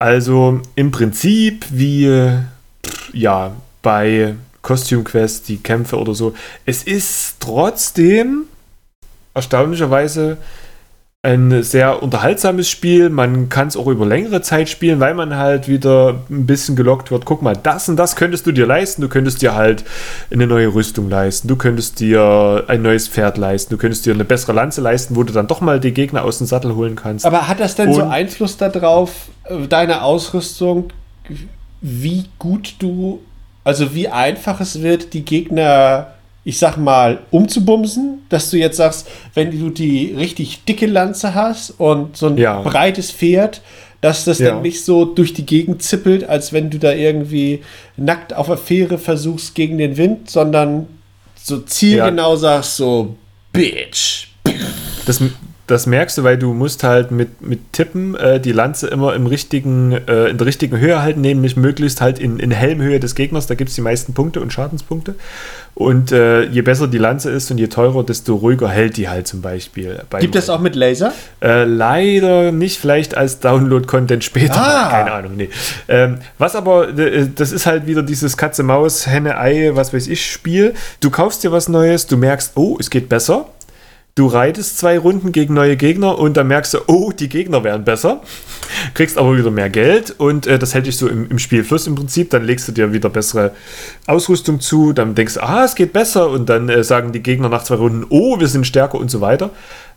Also 0.00 0.60
im 0.74 0.90
Prinzip 0.90 1.66
wie 1.70 2.10
ja 3.12 3.52
bei 3.82 4.34
Costume 4.62 5.04
Quest 5.04 5.48
die 5.48 5.58
Kämpfe 5.58 5.96
oder 5.96 6.14
so. 6.14 6.34
Es 6.64 6.82
ist 6.82 7.36
trotzdem 7.40 8.44
erstaunlicherweise 9.34 10.38
ein 11.22 11.62
sehr 11.64 12.02
unterhaltsames 12.04 12.68
Spiel. 12.70 13.10
Man 13.10 13.48
kann 13.48 13.66
es 13.66 13.76
auch 13.76 13.88
über 13.88 14.06
längere 14.06 14.42
Zeit 14.42 14.68
spielen, 14.68 15.00
weil 15.00 15.12
man 15.14 15.36
halt 15.36 15.66
wieder 15.66 16.20
ein 16.30 16.46
bisschen 16.46 16.76
gelockt 16.76 17.10
wird. 17.10 17.24
Guck 17.24 17.42
mal, 17.42 17.56
das 17.60 17.88
und 17.88 17.96
das 17.96 18.14
könntest 18.14 18.46
du 18.46 18.52
dir 18.52 18.64
leisten. 18.66 19.02
Du 19.02 19.08
könntest 19.08 19.42
dir 19.42 19.56
halt 19.56 19.84
eine 20.30 20.46
neue 20.46 20.72
Rüstung 20.72 21.10
leisten. 21.10 21.48
Du 21.48 21.56
könntest 21.56 21.98
dir 21.98 22.64
ein 22.68 22.82
neues 22.82 23.08
Pferd 23.08 23.38
leisten. 23.38 23.70
Du 23.74 23.76
könntest 23.78 24.06
dir 24.06 24.14
eine 24.14 24.24
bessere 24.24 24.52
Lanze 24.52 24.80
leisten, 24.80 25.16
wo 25.16 25.24
du 25.24 25.32
dann 25.32 25.48
doch 25.48 25.60
mal 25.60 25.80
die 25.80 25.92
Gegner 25.92 26.22
aus 26.24 26.38
dem 26.38 26.46
Sattel 26.46 26.76
holen 26.76 26.94
kannst. 26.94 27.26
Aber 27.26 27.48
hat 27.48 27.58
das 27.58 27.74
denn 27.74 27.92
so 27.92 28.02
Und- 28.02 28.10
Einfluss 28.10 28.56
darauf, 28.56 29.10
äh, 29.44 29.66
deine 29.66 30.02
Ausrüstung, 30.02 30.90
wie 31.80 32.24
gut 32.38 32.74
du, 32.78 33.20
also 33.64 33.94
wie 33.94 34.08
einfach 34.08 34.60
es 34.60 34.82
wird, 34.82 35.12
die 35.14 35.24
Gegner, 35.24 36.12
ich 36.44 36.58
sag 36.58 36.76
mal, 36.76 37.20
umzubumsen? 37.30 38.20
Dass 38.28 38.50
du 38.50 38.56
jetzt 38.58 38.76
sagst, 38.76 39.08
wenn 39.34 39.50
du 39.56 39.70
die 39.70 40.14
richtig 40.16 40.64
dicke 40.64 40.86
Lanze 40.86 41.34
hast 41.34 41.70
und 41.78 42.16
so 42.16 42.26
ein 42.26 42.38
Ja. 42.38 42.62
breites 42.62 43.10
Pferd, 43.12 43.62
dass 44.00 44.24
das 44.24 44.38
Ja. 44.38 44.50
dann 44.50 44.62
nicht 44.62 44.84
so 44.84 45.04
durch 45.04 45.32
die 45.32 45.46
Gegend 45.46 45.82
zippelt, 45.82 46.28
als 46.28 46.52
wenn 46.52 46.70
du 46.70 46.78
da 46.78 46.92
irgendwie 46.92 47.62
nackt 47.96 48.34
auf 48.34 48.46
der 48.46 48.56
Fähre 48.58 48.98
versuchst 48.98 49.54
gegen 49.54 49.78
den 49.78 49.96
Wind, 49.96 50.30
sondern 50.30 50.86
so 51.42 51.60
zielgenau 51.60 52.36
sagst, 52.36 52.76
so, 52.76 53.16
Bitch. 53.52 54.28
Das, 55.06 55.20
das 55.66 55.86
merkst 55.86 56.18
du, 56.18 56.24
weil 56.24 56.38
du 56.38 56.54
musst 56.54 56.84
halt 56.84 57.10
mit, 57.10 57.40
mit 57.42 57.72
Tippen 57.72 58.14
äh, 58.14 58.40
die 58.40 58.52
Lanze 58.52 58.86
immer 58.86 59.14
im 59.14 59.26
richtigen, 59.26 59.92
äh, 59.92 60.28
in 60.28 60.38
der 60.38 60.46
richtigen 60.46 60.78
Höhe 60.78 61.02
halten, 61.02 61.20
nämlich 61.20 61.56
möglichst 61.56 62.00
halt 62.00 62.18
in, 62.18 62.38
in 62.38 62.52
Helmhöhe 62.52 63.00
des 63.00 63.14
Gegners. 63.14 63.46
Da 63.46 63.54
gibt 63.54 63.70
es 63.70 63.74
die 63.74 63.80
meisten 63.80 64.14
Punkte 64.14 64.40
und 64.40 64.52
Schadenspunkte. 64.52 65.16
Und 65.74 66.10
äh, 66.10 66.44
je 66.44 66.62
besser 66.62 66.88
die 66.88 66.98
Lanze 66.98 67.30
ist 67.30 67.50
und 67.50 67.58
je 67.58 67.66
teurer, 67.66 68.02
desto 68.04 68.36
ruhiger 68.36 68.68
hält 68.68 68.96
die 68.96 69.08
halt 69.08 69.26
zum 69.26 69.42
Beispiel. 69.42 70.00
Gibt 70.20 70.36
es 70.36 70.48
auch 70.48 70.60
mit 70.60 70.74
Laser? 70.74 71.12
äh, 71.42 71.64
leider 71.64 72.52
nicht, 72.52 72.78
vielleicht 72.78 73.16
als 73.16 73.40
Download-Content 73.40 74.24
später. 74.24 74.56
Ah. 74.56 74.88
Keine 74.90 75.12
Ahnung, 75.12 75.36
nee. 75.36 75.50
Ähm, 75.88 76.18
was 76.38 76.56
aber, 76.56 76.96
äh, 76.98 77.28
das 77.34 77.52
ist 77.52 77.66
halt 77.66 77.86
wieder 77.86 78.02
dieses 78.02 78.36
Katze-Maus, 78.36 79.06
Henne-Ei, 79.06 79.72
was 79.74 79.92
weiß 79.92 80.06
ich, 80.06 80.24
Spiel. 80.24 80.74
Du 81.00 81.10
kaufst 81.10 81.44
dir 81.44 81.52
was 81.52 81.68
Neues, 81.68 82.06
du 82.06 82.16
merkst, 82.16 82.52
oh, 82.54 82.76
es 82.80 82.88
geht 82.88 83.08
besser. 83.08 83.46
Du 84.16 84.28
reitest 84.28 84.78
zwei 84.78 84.98
Runden 84.98 85.30
gegen 85.30 85.52
neue 85.52 85.76
Gegner 85.76 86.18
und 86.18 86.38
dann 86.38 86.46
merkst 86.46 86.72
du, 86.72 86.78
oh, 86.86 87.12
die 87.12 87.28
Gegner 87.28 87.64
werden 87.64 87.84
besser. 87.84 88.22
Kriegst 88.94 89.18
aber 89.18 89.36
wieder 89.36 89.50
mehr 89.50 89.68
Geld 89.68 90.14
und 90.16 90.46
äh, 90.46 90.58
das 90.58 90.72
hält 90.72 90.86
dich 90.86 90.96
so 90.96 91.06
im, 91.06 91.28
im 91.28 91.38
Spielfluss 91.38 91.86
im 91.86 91.96
Prinzip. 91.96 92.30
Dann 92.30 92.42
legst 92.42 92.66
du 92.66 92.72
dir 92.72 92.94
wieder 92.94 93.10
bessere 93.10 93.52
Ausrüstung 94.06 94.58
zu, 94.58 94.94
dann 94.94 95.14
denkst 95.14 95.34
du, 95.34 95.42
ah, 95.42 95.66
es 95.66 95.74
geht 95.74 95.92
besser 95.92 96.30
und 96.30 96.48
dann 96.48 96.70
äh, 96.70 96.82
sagen 96.82 97.12
die 97.12 97.22
Gegner 97.22 97.50
nach 97.50 97.64
zwei 97.64 97.74
Runden, 97.74 98.06
oh, 98.08 98.40
wir 98.40 98.48
sind 98.48 98.66
stärker 98.66 98.96
und 98.96 99.10
so 99.10 99.20
weiter. 99.20 99.50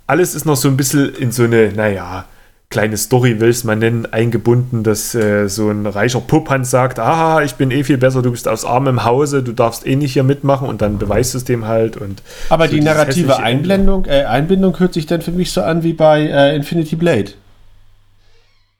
Alles 0.05 0.35
ist 0.35 0.45
noch 0.45 0.57
so 0.57 0.67
ein 0.67 0.75
bisschen 0.75 1.15
in 1.15 1.31
so 1.31 1.43
eine, 1.43 1.71
naja, 1.71 2.25
kleine 2.71 2.97
Story 2.97 3.39
will 3.39 3.49
ich 3.49 3.57
es 3.57 3.63
mal 3.63 3.75
nennen, 3.75 4.05
eingebunden, 4.05 4.83
dass 4.83 5.15
äh, 5.15 5.47
so 5.47 5.71
ein 5.71 5.87
reicher 5.87 6.21
Puppand 6.21 6.67
sagt, 6.67 6.99
aha, 6.99 7.41
ich 7.41 7.55
bin 7.55 7.71
eh 7.71 7.83
viel 7.83 7.97
besser, 7.97 8.21
du 8.21 8.29
bist 8.29 8.47
aus 8.47 8.63
armem 8.63 9.05
Hause, 9.05 9.41
du 9.41 9.53
darfst 9.53 9.87
eh 9.87 9.95
nicht 9.95 10.13
hier 10.13 10.23
mitmachen 10.23 10.67
und 10.67 10.83
dann 10.83 10.99
beweist 10.99 11.33
es 11.33 11.43
dem 11.43 11.65
halt 11.65 11.97
und 11.97 12.21
Aber 12.49 12.67
so 12.67 12.75
die 12.75 12.81
narrative. 12.81 13.37
Einblendung, 13.37 14.05
äh, 14.05 14.25
Einbindung 14.25 14.79
hört 14.79 14.93
sich 14.93 15.07
dann 15.07 15.21
für 15.21 15.31
mich 15.31 15.51
so 15.51 15.63
an 15.63 15.81
wie 15.81 15.93
bei 15.93 16.21
äh, 16.27 16.55
Infinity 16.55 16.95
Blade. 16.95 17.31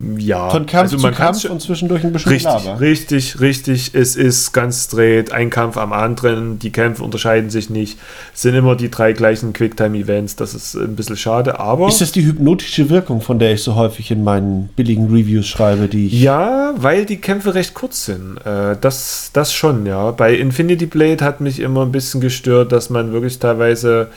Ja, 0.01 0.49
Von 0.49 0.65
Kampf 0.65 0.83
also 0.83 0.95
zu 0.95 1.01
man 1.03 1.13
kann's 1.13 1.41
Kampf 1.41 1.51
und 1.51 1.61
zwischendurch 1.61 2.05
ein 2.05 2.13
bisschen 2.13 2.31
Richtig, 2.31 2.45
Laber. 2.45 2.79
richtig, 2.79 3.41
richtig. 3.41 3.93
Es 3.93 4.15
ist 4.15 4.53
ganz 4.53 4.85
straight, 4.85 5.33
ein 5.33 5.49
Kampf 5.49 5.75
am 5.75 5.91
anderen. 5.91 6.57
Die 6.57 6.71
Kämpfe 6.71 7.03
unterscheiden 7.03 7.49
sich 7.49 7.69
nicht. 7.69 7.99
Es 8.33 8.43
sind 8.43 8.55
immer 8.55 8.77
die 8.77 8.89
drei 8.89 9.11
gleichen 9.11 9.51
Quicktime-Events. 9.51 10.37
Das 10.37 10.53
ist 10.53 10.75
ein 10.75 10.95
bisschen 10.95 11.17
schade, 11.17 11.59
aber. 11.59 11.89
Ist 11.89 11.99
das 11.99 12.13
die 12.13 12.23
hypnotische 12.23 12.89
Wirkung, 12.89 13.19
von 13.19 13.39
der 13.39 13.51
ich 13.51 13.61
so 13.61 13.75
häufig 13.75 14.09
in 14.09 14.23
meinen 14.23 14.69
billigen 14.69 15.07
Reviews 15.07 15.47
schreibe, 15.47 15.89
die 15.89 16.07
ich. 16.07 16.13
Ja, 16.13 16.73
weil 16.77 17.05
die 17.05 17.17
Kämpfe 17.17 17.53
recht 17.53 17.73
kurz 17.73 18.05
sind. 18.05 18.37
Äh, 18.45 18.77
das, 18.79 19.31
das 19.33 19.53
schon, 19.53 19.85
ja. 19.85 20.11
Bei 20.11 20.33
Infinity 20.33 20.85
Blade 20.85 21.25
hat 21.25 21.41
mich 21.41 21.59
immer 21.59 21.81
ein 21.85 21.91
bisschen 21.91 22.21
gestört, 22.21 22.71
dass 22.71 22.89
man 22.89 23.11
wirklich 23.11 23.37
teilweise 23.39 24.07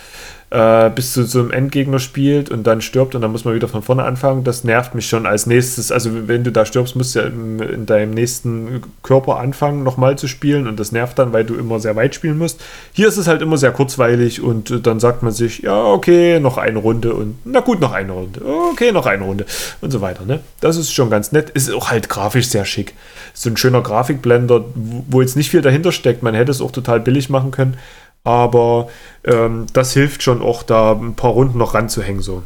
äh, 0.53 0.91
bis 0.91 1.15
zu 1.15 1.25
so 1.25 1.41
einem 1.41 1.51
Endgegner 1.51 1.99
spielt 1.99 2.51
und 2.51 2.67
dann 2.67 2.83
stirbt 2.83 3.15
und 3.15 3.23
dann 3.23 3.33
muss 3.33 3.47
man 3.47 3.55
wieder 3.55 3.69
von 3.69 3.83
vorne 3.83 4.05
anfangen. 4.05 4.45
Das 4.45 4.65
nervt 4.65 4.95
mich 4.95 5.09
schon 5.09 5.25
als 5.25 5.47
nächstes. 5.47 5.91
Also 5.91 6.29
wenn 6.29 6.45
du 6.45 6.53
da 6.53 6.67
stirbst, 6.67 6.95
musst 6.95 7.15
du 7.15 7.21
ja 7.21 7.27
in 7.27 7.87
deinem 7.87 8.11
nächsten 8.13 8.83
Körper 9.03 9.39
anfangen, 9.39 9.83
nochmal 9.83 10.19
zu 10.19 10.29
spielen 10.29 10.67
und 10.67 10.79
das 10.79 10.93
nervt 10.93 11.19
dann, 11.19 11.33
weil 11.33 11.45
du 11.45 11.55
immer 11.55 11.81
sehr 11.81 11.97
weit 11.97 12.15
spielen 12.15 12.37
musst. 12.37 12.61
Hier 12.93 13.09
ist 13.09 13.17
es 13.17 13.29
halt 13.29 13.41
immer 13.41 13.57
sehr 13.57 13.73
kurzweilig 13.73 14.43
und 14.43 14.87
dann 14.87 15.01
sagt 15.01 15.23
man 15.23 15.33
sich, 15.33 15.61
ja, 15.61 15.85
okay, 15.85 16.39
noch 16.39 16.59
eine 16.59 16.79
Runde 16.79 17.15
und 17.15 17.37
na 17.47 17.61
gut, 17.61 17.81
noch 17.81 17.93
eine 17.93 18.13
Runde. 18.13 18.43
Okay, 18.73 18.93
noch 18.93 19.07
eine 19.07 19.25
Runde 19.25 19.47
und 19.81 19.91
so 19.91 20.03
weiter. 20.03 20.27
Ne? 20.27 20.41
Das 20.61 20.77
ist 20.77 20.93
schon 20.93 21.09
ganz 21.09 21.33
nett. 21.33 21.49
Ist 21.49 21.73
auch 21.73 21.91
halt 21.91 22.11
grafisch 22.11 22.49
sehr 22.49 22.67
schick. 22.67 22.93
So 23.33 23.49
ein 23.49 23.57
schöner 23.57 23.81
Grafikblender, 23.81 24.67
wo 24.75 25.23
jetzt 25.23 25.37
nicht 25.37 25.51
viel 25.51 25.63
dahinter 25.63 25.93
steckt. 25.93 26.23
Man 26.23 26.35
hätte 26.35 26.51
es 26.51 26.61
auch 26.61 26.73
total 26.73 27.01
billig 27.01 27.31
machen 27.31 27.53
können. 27.53 27.79
Aber 28.25 28.89
ähm, 29.25 29.67
das 29.73 29.93
hilft 29.93 30.23
schon 30.23 30.43
auch, 30.43 30.63
da 30.63 30.93
ein 30.93 31.15
paar 31.15 31.33
Runden 31.33 31.59
noch 31.59 31.75
ranzuhängen. 31.75 32.23
So. 32.23 32.43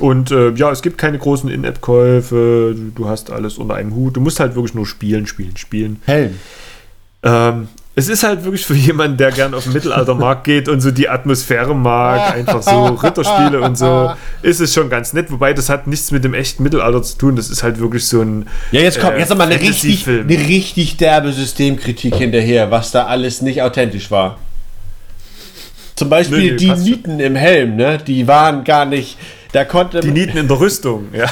Und 0.00 0.30
äh, 0.30 0.50
ja, 0.50 0.70
es 0.70 0.82
gibt 0.82 0.98
keine 0.98 1.18
großen 1.18 1.48
In-App-Käufe. 1.48 2.74
Du, 2.76 2.90
du 2.94 3.08
hast 3.08 3.30
alles 3.30 3.58
unter 3.58 3.74
einem 3.74 3.94
Hut. 3.94 4.16
Du 4.16 4.20
musst 4.20 4.40
halt 4.40 4.54
wirklich 4.54 4.74
nur 4.74 4.86
spielen, 4.86 5.26
spielen, 5.26 5.56
spielen. 5.56 6.02
Helm. 6.04 6.38
Ähm, 7.22 7.68
es 7.98 8.08
ist 8.08 8.22
halt 8.22 8.44
wirklich 8.44 8.64
für 8.64 8.74
jemanden, 8.74 9.16
der 9.16 9.32
gern 9.32 9.54
auf 9.54 9.64
den 9.64 9.72
Mittelaltermarkt 9.72 10.44
geht 10.44 10.68
und 10.68 10.80
so 10.80 10.92
die 10.92 11.08
Atmosphäre 11.08 11.74
mag, 11.74 12.32
einfach 12.32 12.62
so 12.62 12.84
Ritterspiele 13.02 13.60
und 13.60 13.76
so, 13.76 14.12
ist 14.42 14.60
es 14.60 14.72
schon 14.72 14.88
ganz 14.88 15.14
nett. 15.14 15.32
Wobei 15.32 15.52
das 15.52 15.68
hat 15.68 15.88
nichts 15.88 16.12
mit 16.12 16.22
dem 16.22 16.32
echten 16.32 16.62
Mittelalter 16.62 17.02
zu 17.02 17.18
tun. 17.18 17.34
Das 17.34 17.50
ist 17.50 17.64
halt 17.64 17.80
wirklich 17.80 18.06
so 18.06 18.22
ein. 18.22 18.46
Ja, 18.70 18.82
jetzt 18.82 19.00
kommt 19.00 19.14
äh, 19.14 19.18
jetzt 19.18 19.30
noch 19.30 19.36
mal 19.36 19.50
eine 19.50 19.60
richtig, 19.60 20.06
eine 20.06 20.28
richtig 20.28 20.96
derbe 20.96 21.32
Systemkritik 21.32 22.14
hinterher, 22.14 22.70
was 22.70 22.92
da 22.92 23.06
alles 23.06 23.42
nicht 23.42 23.62
authentisch 23.62 24.12
war. 24.12 24.38
Zum 25.98 26.08
Beispiel 26.08 26.38
Nö, 26.38 26.50
nö, 26.52 26.56
die 26.56 26.66
passt 26.68 26.82
schon. 26.82 26.90
Nieten 26.90 27.20
im 27.20 27.34
Helm, 27.36 27.76
ne? 27.76 27.98
Die 27.98 28.26
waren 28.26 28.64
gar 28.64 28.84
nicht. 28.84 29.18
Da 29.52 29.64
konnte 29.64 30.00
Die 30.00 30.10
Nieten 30.10 30.36
in 30.38 30.46
der 30.48 30.60
Rüstung, 30.60 31.06
ja. 31.12 31.26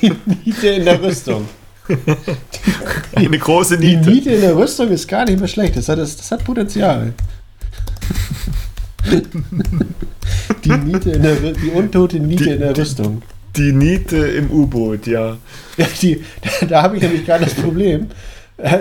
die 0.00 0.12
Niete 0.44 0.68
in 0.68 0.84
der 0.84 1.02
Rüstung. 1.02 1.48
Eine 3.14 3.38
große 3.38 3.76
Die 3.78 3.96
Niete. 3.96 4.10
Niete 4.10 4.30
in 4.30 4.40
der 4.40 4.56
Rüstung 4.56 4.88
ist 4.88 5.08
gar 5.08 5.24
nicht 5.24 5.38
mehr 5.38 5.48
schlecht. 5.48 5.76
Das 5.76 5.88
hat, 5.88 5.98
das, 5.98 6.16
das 6.16 6.30
hat 6.30 6.44
Potenzial. 6.44 7.12
Die 10.64 10.70
Niete 10.70 11.10
in 11.10 11.22
der 11.22 11.34
die 11.34 11.70
untote 11.70 12.20
Niete 12.20 12.44
Die- 12.44 12.50
in 12.50 12.60
der 12.60 12.76
Rüstung. 12.76 13.22
Die 13.56 13.72
Niete 13.72 14.16
im 14.16 14.50
U-Boot, 14.50 15.06
ja. 15.06 15.36
Ja, 15.76 15.86
die, 16.00 16.24
da, 16.60 16.66
da 16.66 16.82
habe 16.82 16.96
ich 16.96 17.02
nämlich 17.02 17.26
gerade 17.26 17.44
das 17.44 17.52
Problem. 17.54 18.06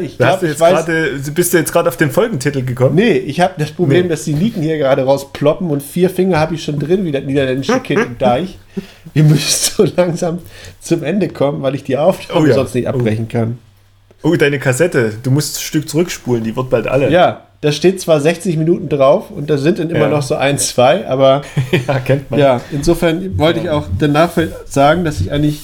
Ich 0.03 0.17
glaub, 0.17 0.29
hast 0.33 0.41
du 0.41 0.45
ich 0.45 0.51
jetzt 0.51 0.59
weiß, 0.61 0.85
gerade, 0.85 1.19
bist 1.33 1.53
du 1.53 1.57
jetzt 1.57 1.73
gerade 1.73 1.89
auf 1.89 1.97
den 1.97 2.11
Folgentitel 2.11 2.61
gekommen? 2.63 2.95
Nee, 2.95 3.13
ich 3.17 3.39
habe 3.41 3.53
das 3.57 3.71
Problem, 3.71 4.03
Nee. 4.03 4.09
dass 4.09 4.23
die 4.25 4.33
Nieten 4.33 4.61
hier 4.61 4.77
gerade 4.77 5.03
rausploppen 5.03 5.69
und 5.69 5.81
vier 5.81 6.09
Finger 6.09 6.39
habe 6.39 6.55
ich 6.55 6.63
schon 6.63 6.77
drin, 6.79 7.03
wie 7.05 7.11
das 7.11 7.23
niederländische 7.23 7.79
Kind 7.79 7.99
im 8.05 8.17
Deich. 8.17 8.57
Wir 9.13 9.23
müssen 9.23 9.73
so 9.87 9.91
langsam 9.95 10.39
zum 10.79 11.03
Ende 11.03 11.29
kommen, 11.29 11.61
weil 11.63 11.73
ich 11.75 11.83
die 11.83 11.97
Aufnahme 11.97 12.41
Oh 12.41 12.45
ja. 12.45 12.53
sonst 12.53 12.75
nicht 12.75 12.87
abbrechen 12.87 13.27
kann. 13.27 13.57
Oh, 14.23 14.35
deine 14.35 14.59
Kassette. 14.59 15.13
Du 15.23 15.31
musst 15.31 15.57
ein 15.57 15.61
Stück 15.61 15.89
zurückspulen, 15.89 16.43
die 16.43 16.55
wird 16.55 16.69
bald 16.69 16.87
alle. 16.87 17.09
Ja, 17.09 17.47
da 17.61 17.71
steht 17.71 17.99
zwar 18.01 18.19
60 18.21 18.57
Minuten 18.57 18.87
drauf 18.87 19.31
und 19.31 19.49
da 19.49 19.57
sind 19.57 19.79
dann 19.79 19.89
immer 19.89 20.01
Ja. 20.01 20.09
noch 20.09 20.21
so 20.21 20.35
ein, 20.35 20.59
zwei, 20.59 21.07
aber 21.07 21.41
ja 21.87 21.99
kennt 21.99 22.29
man. 22.29 22.39
ja, 22.39 22.61
insofern 22.71 23.37
wollte 23.39 23.61
ich 23.61 23.69
auch 23.71 23.87
danach 23.97 24.31
sagen, 24.65 25.03
dass 25.05 25.19
ich 25.21 25.31
eigentlich 25.31 25.61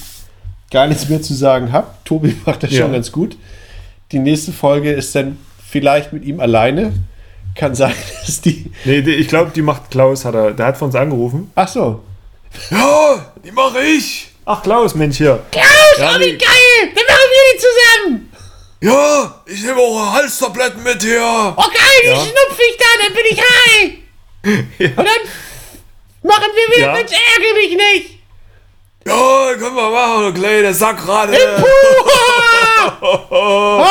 gar 0.72 0.88
nichts 0.88 1.08
mehr 1.08 1.22
zu 1.22 1.34
sagen 1.34 1.70
habe. 1.72 1.86
Tobi 2.04 2.34
macht 2.44 2.64
das 2.64 2.72
Ja. 2.72 2.82
schon 2.82 2.92
ganz 2.92 3.12
gut. 3.12 3.36
Die 4.12 4.18
nächste 4.18 4.52
Folge 4.52 4.92
ist 4.92 5.14
dann 5.14 5.38
vielleicht 5.70 6.12
mit 6.12 6.24
ihm 6.24 6.40
alleine. 6.40 6.92
Kann 7.54 7.74
sein, 7.74 7.94
dass 8.26 8.40
die. 8.40 8.70
Nee, 8.84 9.02
die, 9.02 9.14
ich 9.14 9.28
glaube, 9.28 9.50
die 9.54 9.62
macht 9.62 9.90
Klaus, 9.90 10.24
hat 10.24 10.34
er. 10.34 10.52
Der 10.52 10.66
hat 10.66 10.78
von 10.78 10.86
uns 10.86 10.94
angerufen. 10.94 11.50
Ach 11.54 11.68
so. 11.68 12.02
Ja, 12.70 13.32
die 13.44 13.52
mache 13.52 13.80
ich. 13.82 14.30
Ach, 14.46 14.62
Klaus, 14.62 14.94
Mensch, 14.94 15.18
hier. 15.18 15.38
Klaus, 15.50 15.66
Ja, 15.98 16.12
oh 16.16 16.20
wie 16.20 16.32
nee. 16.32 16.38
geil! 16.38 16.92
Dann 16.94 17.04
machen 17.04 17.28
wir 17.30 17.42
die 17.52 17.58
zusammen! 17.58 18.32
Ja, 18.80 19.42
ich 19.44 19.62
nehme 19.62 19.78
auch 19.78 20.12
Halstabletten 20.14 20.82
mit 20.82 21.02
hier. 21.02 21.20
Oh 21.54 21.62
geil, 21.62 22.00
die 22.02 22.06
Ja. 22.08 22.14
schnupf 22.16 22.58
ich 22.70 22.76
da, 22.78 22.84
dann 23.04 23.14
bin 23.14 23.24
ich 23.30 23.40
high! 23.42 24.96
Und 24.98 25.06
dann 25.06 25.22
machen 26.22 26.48
wir 26.54 26.76
wieder 26.76 26.86
Ja. 26.86 26.92
Mensch, 26.94 27.10
ärgere 27.12 27.54
mich 27.56 27.76
nicht! 27.76 28.18
Ja, 29.06 29.54
können 29.58 29.76
wir 29.76 29.90
machen, 29.90 30.32
kleine 30.34 30.72
Sackrade. 30.72 31.32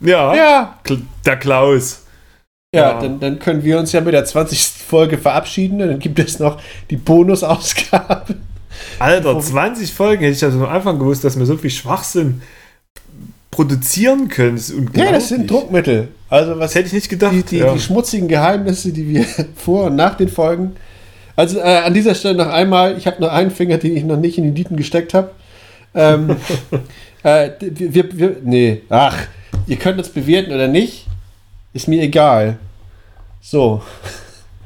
Ja, 0.00 0.34
Ja. 0.34 0.78
Der 1.24 1.36
Klaus. 1.36 2.02
Ja, 2.74 2.92
Ja. 2.92 3.00
Dann, 3.00 3.20
dann 3.20 3.38
können 3.38 3.62
wir 3.64 3.78
uns 3.78 3.92
ja 3.92 4.00
mit 4.00 4.14
der 4.14 4.24
20. 4.24 4.60
Folge 4.86 5.16
verabschieden 5.18 5.80
und 5.80 5.88
dann 5.88 5.98
gibt 5.98 6.18
es 6.18 6.38
noch 6.38 6.60
die 6.90 6.96
Bonusausgabe. 6.96 8.36
Alter, 8.98 9.40
20 9.40 9.92
Folgen 9.92 10.22
hätte 10.22 10.34
ich 10.34 10.40
ja 10.40 10.48
am 10.48 10.64
Anfang 10.64 10.98
gewusst, 10.98 11.24
dass 11.24 11.38
wir 11.38 11.46
so 11.46 11.56
viel 11.56 11.70
Schwachsinn 11.70 12.42
produzieren 13.50 14.28
können. 14.28 14.56
Das 14.56 14.72
Ja, 14.94 15.12
das 15.12 15.28
sind 15.28 15.50
Druckmittel. 15.50 16.08
Also 16.28 16.52
was 16.52 16.58
Das 16.58 16.74
hätte 16.74 16.86
ich 16.88 16.92
nicht 16.94 17.08
gedacht. 17.08 17.32
die, 17.32 17.42
die, 17.44 17.58
ja. 17.58 17.72
die 17.72 17.80
schmutzigen 17.80 18.26
Geheimnisse, 18.28 18.92
die 18.92 19.08
wir 19.08 19.24
vor 19.56 19.84
und 19.84 19.96
nach 19.96 20.16
den 20.16 20.28
Folgen. 20.28 20.72
Also 21.36 21.58
äh, 21.58 21.62
an 21.62 21.94
dieser 21.94 22.14
Stelle 22.14 22.36
noch 22.36 22.48
einmal, 22.48 22.96
ich 22.98 23.06
habe 23.06 23.20
noch 23.20 23.30
einen 23.30 23.50
Finger, 23.50 23.78
den 23.78 23.96
ich 23.96 24.04
noch 24.04 24.16
nicht 24.16 24.38
in 24.38 24.44
die 24.44 24.50
Nieten 24.50 24.76
gesteckt 24.76 25.14
habe. 25.14 25.30
Ähm, 25.94 26.36
äh, 27.24 27.50
wir, 27.60 28.16
wir, 28.16 28.36
nee, 28.42 28.82
ach, 28.88 29.16
ihr 29.66 29.76
könnt 29.76 29.98
uns 29.98 30.08
bewerten 30.08 30.52
oder 30.52 30.68
nicht, 30.68 31.06
ist 31.72 31.88
mir 31.88 32.02
egal. 32.02 32.58
So, 33.40 33.82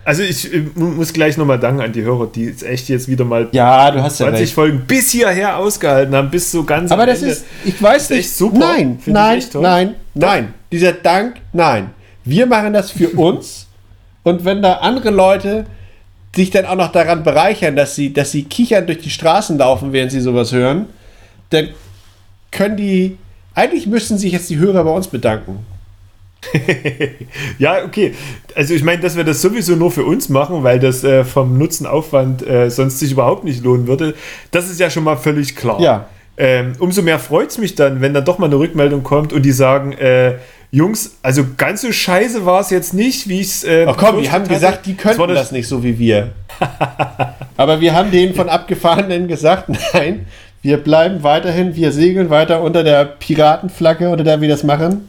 Also 0.04 0.22
ich 0.22 0.52
äh, 0.52 0.64
mu- 0.74 0.90
muss 0.90 1.12
gleich 1.12 1.36
nochmal 1.36 1.58
danken 1.58 1.80
an 1.82 1.92
die 1.92 2.02
Hörer, 2.02 2.26
die 2.26 2.44
jetzt 2.46 2.62
echt 2.62 2.88
jetzt 2.88 3.08
wieder 3.08 3.24
mal 3.24 3.48
ja, 3.52 3.90
du 3.90 4.02
hast 4.02 4.20
ja 4.20 4.26
20 4.26 4.42
recht. 4.42 4.54
Folgen 4.54 4.82
bis 4.86 5.10
hierher 5.10 5.56
ausgehalten 5.58 6.14
haben, 6.14 6.30
bis 6.30 6.50
so 6.50 6.64
ganz 6.64 6.90
Aber 6.92 7.06
das 7.06 7.18
Ende. 7.20 7.32
ist, 7.32 7.44
ich 7.64 7.82
weiß 7.82 8.02
ist 8.04 8.10
nicht, 8.10 8.30
super. 8.30 8.58
nein, 8.58 8.98
Find 9.00 9.14
nein, 9.14 9.42
nein, 9.54 9.94
nein, 10.14 10.54
dieser 10.72 10.92
Dank, 10.92 11.36
nein. 11.52 11.90
Wir 12.24 12.46
machen 12.46 12.72
das 12.72 12.90
für 12.90 13.08
uns 13.18 13.66
und 14.22 14.44
wenn 14.44 14.62
da 14.62 14.74
andere 14.74 15.10
Leute 15.10 15.64
sich 16.36 16.50
dann 16.50 16.66
auch 16.66 16.76
noch 16.76 16.92
daran 16.92 17.22
bereichern, 17.24 17.74
dass 17.74 17.94
sie, 17.96 18.12
dass 18.12 18.30
sie 18.30 18.44
kichern 18.44 18.86
durch 18.86 18.98
die 18.98 19.10
Straßen 19.10 19.58
laufen, 19.58 19.92
während 19.92 20.12
sie 20.12 20.20
sowas 20.20 20.52
hören, 20.52 20.86
dann 21.50 21.68
können 22.50 22.76
die, 22.76 23.18
eigentlich 23.54 23.86
müssten 23.86 24.18
sich 24.18 24.32
jetzt 24.32 24.50
die 24.50 24.58
Hörer 24.58 24.84
bei 24.84 24.90
uns 24.90 25.08
bedanken. 25.08 25.66
Ja, 27.58 27.84
okay. 27.84 28.14
Also 28.54 28.74
ich 28.74 28.82
meine, 28.84 29.02
dass 29.02 29.16
wir 29.16 29.24
das 29.24 29.42
sowieso 29.42 29.74
nur 29.74 29.90
für 29.90 30.04
uns 30.04 30.28
machen, 30.28 30.62
weil 30.62 30.78
das 30.78 31.02
äh, 31.04 31.24
vom 31.24 31.58
Nutzenaufwand 31.58 32.46
äh, 32.46 32.70
sonst 32.70 33.00
sich 33.00 33.12
überhaupt 33.12 33.44
nicht 33.44 33.64
lohnen 33.64 33.86
würde, 33.86 34.14
das 34.50 34.70
ist 34.70 34.78
ja 34.78 34.88
schon 34.90 35.04
mal 35.04 35.16
völlig 35.16 35.56
klar. 35.56 35.80
Ja. 35.80 36.06
Ähm, 36.36 36.74
umso 36.78 37.02
mehr 37.02 37.18
freut 37.18 37.50
es 37.50 37.58
mich 37.58 37.74
dann, 37.74 38.00
wenn 38.00 38.14
dann 38.14 38.24
doch 38.24 38.38
mal 38.38 38.46
eine 38.46 38.58
Rückmeldung 38.58 39.02
kommt 39.02 39.32
und 39.32 39.42
die 39.42 39.50
sagen, 39.50 39.92
äh, 39.92 40.36
Jungs, 40.70 41.16
also 41.22 41.44
ganz 41.56 41.80
so 41.80 41.90
scheiße 41.90 42.44
war 42.44 42.60
es 42.60 42.70
jetzt 42.70 42.94
nicht, 42.94 43.28
wie 43.28 43.40
ich 43.40 43.48
es. 43.48 43.64
Äh, 43.64 43.86
Ach 43.88 43.96
komm, 43.96 44.20
die 44.20 44.30
haben 44.30 44.42
befürchtet 44.42 44.48
gesagt, 44.48 44.76
hatte. 44.78 44.88
die 44.90 44.94
könnten 44.96 45.34
das 45.34 45.50
nicht 45.50 45.66
so 45.66 45.82
wie 45.82 45.98
wir. 45.98 46.32
Aber 47.56 47.80
wir 47.80 47.94
haben 47.94 48.10
denen 48.10 48.34
von 48.34 48.48
Abgefahrenen 48.50 49.26
gesagt, 49.28 49.68
nein, 49.94 50.26
wir 50.68 50.76
bleiben 50.76 51.22
weiterhin, 51.22 51.76
wir 51.76 51.92
segeln 51.92 52.28
weiter 52.28 52.60
unter 52.60 52.84
der 52.84 53.06
Piratenflagge, 53.06 54.10
unter 54.10 54.22
der 54.22 54.42
wir 54.42 54.50
das 54.50 54.64
machen. 54.64 55.08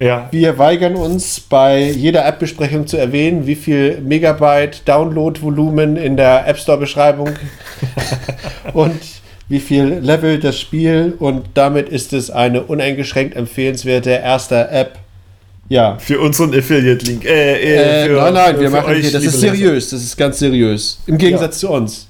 Ja. 0.00 0.28
Wir 0.30 0.56
weigern 0.56 0.94
uns 0.94 1.40
bei 1.40 1.82
jeder 1.82 2.24
App-Besprechung 2.24 2.86
zu 2.86 2.96
erwähnen, 2.96 3.46
wie 3.46 3.54
viel 3.54 4.00
Megabyte 4.00 4.88
Download-Volumen 4.88 5.98
in 5.98 6.16
der 6.16 6.48
App 6.48 6.56
Store-Beschreibung 6.56 7.28
und 8.72 8.98
wie 9.50 9.60
viel 9.60 9.98
Level 10.00 10.40
das 10.40 10.58
Spiel 10.58 11.12
und 11.18 11.44
damit 11.52 11.90
ist 11.90 12.14
es 12.14 12.30
eine 12.30 12.62
uneingeschränkt 12.62 13.36
empfehlenswerte 13.36 14.12
erste 14.12 14.70
App. 14.70 14.98
Ja. 15.68 15.98
Für 15.98 16.18
unseren 16.18 16.54
Affiliate-Link. 16.54 17.26
Äh, 17.26 17.56
äh, 17.56 18.06
Äh, 18.06 18.12
nein, 18.14 18.32
nein, 18.32 18.58
wir 18.58 18.70
machen 18.70 18.94
hier, 18.94 19.12
das 19.12 19.22
ist 19.22 19.38
seriös, 19.38 19.90
das 19.90 20.02
ist 20.02 20.16
ganz 20.16 20.38
seriös. 20.38 20.98
Im 21.06 21.18
Gegensatz 21.18 21.58
zu 21.58 21.68
uns. 21.68 22.08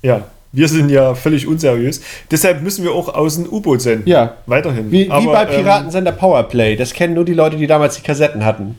Ja, 0.00 0.22
wir 0.54 0.68
sind 0.68 0.88
ja 0.88 1.14
völlig 1.14 1.46
unseriös. 1.46 2.00
Deshalb 2.30 2.62
müssen 2.62 2.84
wir 2.84 2.92
auch 2.92 3.12
aus 3.12 3.34
dem 3.34 3.46
U-Boot 3.52 3.82
senden. 3.82 4.08
Ja. 4.08 4.36
Weiterhin. 4.46 4.90
Wie, 4.90 5.06
wie 5.06 5.10
Aber, 5.10 5.32
bei 5.32 5.42
ähm, 5.46 5.62
Piratensender 5.62 6.12
Powerplay. 6.12 6.76
Das 6.76 6.92
kennen 6.92 7.14
nur 7.14 7.24
die 7.24 7.34
Leute, 7.34 7.56
die 7.56 7.66
damals 7.66 7.96
die 7.96 8.02
Kassetten 8.02 8.44
hatten. 8.44 8.78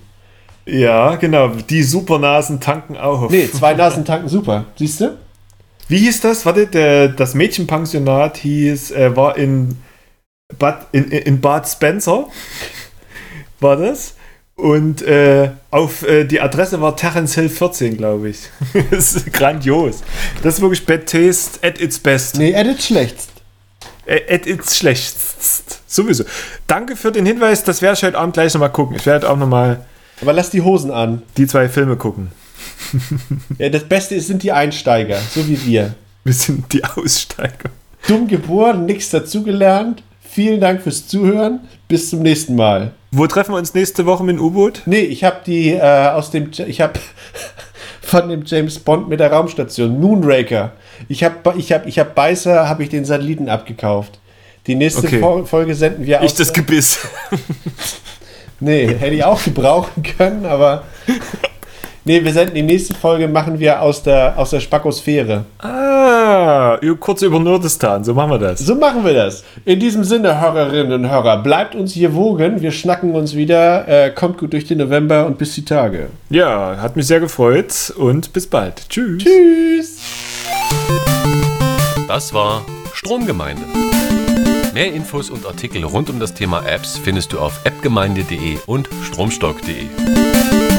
ja, 0.66 1.16
genau. 1.16 1.50
Die 1.50 1.84
Supernasen 1.84 2.62
tanken 2.62 2.96
auch. 2.98 3.30
Nee, 3.30 3.50
zwei 3.54 3.74
Nasen 3.74 4.06
tanken 4.06 4.30
super. 4.30 4.66
Siehst 4.78 5.02
du? 5.02 5.18
Wie 5.90 5.98
hieß 5.98 6.22
das? 6.22 6.46
Warte, 6.46 6.66
der, 6.66 7.10
das 7.10 7.36
Mädchenpensionat 7.36 8.38
hieß, 8.38 8.92
äh, 8.92 9.16
war 9.16 9.38
in 9.38 9.78
Bad, 10.58 10.88
in, 10.94 11.12
in 11.12 11.42
Bad 11.42 11.68
Spencer. 11.68 12.28
war 13.60 13.76
das? 13.76 14.16
Und 14.56 15.02
äh, 15.02 15.50
auf 15.70 16.08
äh, 16.08 16.24
die 16.24 16.40
Adresse 16.40 16.80
war 16.80 16.96
Terence 16.96 17.36
Hill 17.36 17.50
14, 17.50 17.98
glaube 17.98 18.30
ich. 18.30 18.40
das 18.92 19.16
ist 19.16 19.34
grandios. 19.34 20.02
Das 20.44 20.56
ist 20.56 20.62
wirklich 20.62 20.86
Bad 20.86 21.08
Taste 21.08 21.60
at 21.62 21.80
its 21.82 22.00
best. 22.00 22.38
Nee, 22.38 22.52
edit 22.52 22.82
schlechtst. 22.82 23.30
Äh, 24.06 24.34
at 24.34 24.48
its 24.48 24.78
schlechtst. 24.78 25.82
Sowieso. 25.88 26.24
Danke 26.68 26.96
für 26.96 27.12
den 27.12 27.26
Hinweis. 27.26 27.64
Das 27.64 27.82
werde 27.82 27.98
ich 27.98 28.04
heute 28.04 28.18
Abend 28.18 28.34
gleich 28.34 28.54
nochmal 28.54 28.72
gucken. 28.72 28.96
Ich 28.96 29.06
werde 29.06 29.30
auch 29.30 29.38
nochmal 29.38 29.86
Aber 30.22 30.32
lass 30.32 30.50
die 30.52 30.62
Hosen 30.62 30.92
an. 30.92 31.24
die 31.36 31.48
zwei 31.48 31.68
Filme 31.70 31.98
gucken. 31.98 32.32
Ja, 33.58 33.70
das 33.70 33.84
Beste 33.84 34.20
sind 34.22 34.42
die 34.44 34.52
Einsteiger, 34.52 35.20
so 35.34 35.46
wie 35.48 35.64
wir. 35.66 35.96
Wir 36.24 36.34
sind 36.34 36.72
die 36.74 36.84
Aussteiger. 36.84 37.70
Dumm 38.08 38.28
geboren, 38.28 38.86
nichts 38.86 39.10
dazugelernt. 39.10 40.02
Vielen 40.22 40.62
Dank 40.62 40.82
fürs 40.82 41.08
Zuhören. 41.08 41.60
Bis 41.88 42.10
zum 42.10 42.22
nächsten 42.22 42.56
Mal. 42.56 42.94
Wo 43.18 43.28
treffen 43.28 43.54
wir 43.54 43.58
uns 43.58 43.74
nächste 43.74 44.06
Woche 44.06 44.24
mit 44.24 44.38
dem 44.38 44.44
U-Boot? 44.44 44.82
Nee, 44.86 45.00
ich 45.02 45.24
habe 45.24 45.38
die 45.46 45.72
äh, 45.72 45.80
aus 46.10 46.32
dem. 46.32 46.52
Ich 46.68 46.82
habe 46.82 46.94
von 48.02 48.30
dem 48.30 48.44
James 48.46 48.80
Bond 48.80 49.08
mit 49.08 49.20
der 49.20 49.32
Raumstation 49.32 50.00
Moonraker. 50.00 50.74
Ich 51.08 51.24
habe 51.24 51.54
ich 51.58 51.72
hab, 51.72 51.86
ich 51.88 52.00
hab 52.00 52.14
Beißer, 52.16 52.68
habe 52.68 52.84
ich 52.84 52.90
den 52.90 53.06
Satelliten 53.06 53.48
abgekauft. 53.50 54.20
Die 54.68 54.76
nächste 54.76 55.06
Okay. 55.08 55.20
Fol- 55.20 55.46
Folge 55.46 55.76
senden 55.76 56.06
wir 56.06 56.18
Ich 56.18 56.26
aus. 56.32 56.36
das 56.36 56.52
Gebiss. 56.54 57.00
Nee, 58.62 58.88
hätte 58.88 59.14
ich 59.14 59.24
auch 59.26 59.44
gebrauchen 59.44 60.02
können, 60.18 60.46
aber. 60.46 60.84
Nee, 62.08 62.24
wir 62.24 62.32
senden 62.32 62.54
die 62.54 62.62
nächste 62.62 62.94
Folge, 62.94 63.28
machen 63.28 63.58
wir 63.60 63.82
aus 63.82 64.04
der, 64.04 64.38
aus 64.38 64.52
der 64.52 64.60
Spakosphäre. 64.60 65.46
Ah, 65.58 66.78
kurz 67.00 67.24
über 67.24 67.40
Nordistan, 67.40 68.04
so 68.04 68.14
machen 68.14 68.30
wir 68.30 68.38
das. 68.38 68.60
So 68.60 68.76
machen 68.76 69.04
wir 69.04 69.16
das. 69.16 69.44
In 69.66 69.80
diesem 69.80 70.04
Sinne, 70.04 70.40
Hörerinnen 70.40 70.94
und 70.94 71.10
Hörer, 71.10 71.42
bleibt 71.42 71.74
uns 71.74 71.94
hier 71.94 72.14
wogen. 72.14 72.62
Wir 72.62 72.70
schnacken 72.70 73.16
uns 73.16 73.36
wieder. 73.36 73.88
Äh, 73.88 74.12
kommt 74.12 74.38
gut 74.38 74.54
durch 74.54 74.68
den 74.68 74.78
November 74.78 75.26
und 75.26 75.40
bis 75.40 75.56
die 75.56 75.66
Tage. 75.66 76.10
Ja, 76.30 76.78
hat 76.80 76.96
mich 76.96 77.08
sehr 77.08 77.20
gefreut 77.20 77.92
und 77.98 78.34
bis 78.34 78.46
bald. 78.46 78.88
Tschüss. 78.88 79.24
Tschüss. 79.24 80.00
Das 82.08 82.36
war 82.36 82.64
Stromgemeinde. 82.94 83.64
Mehr 84.76 84.94
Infos 84.94 85.32
und 85.32 85.48
Artikel 85.48 85.84
rund 85.84 86.12
um 86.12 86.20
das 86.20 86.36
Thema 86.36 86.64
Apps 86.68 87.00
findest 87.00 87.34
du 87.34 87.40
auf 87.40 87.66
appgemeinde.de 87.66 88.58
und 88.68 88.90
stromstock.de. 89.02 90.75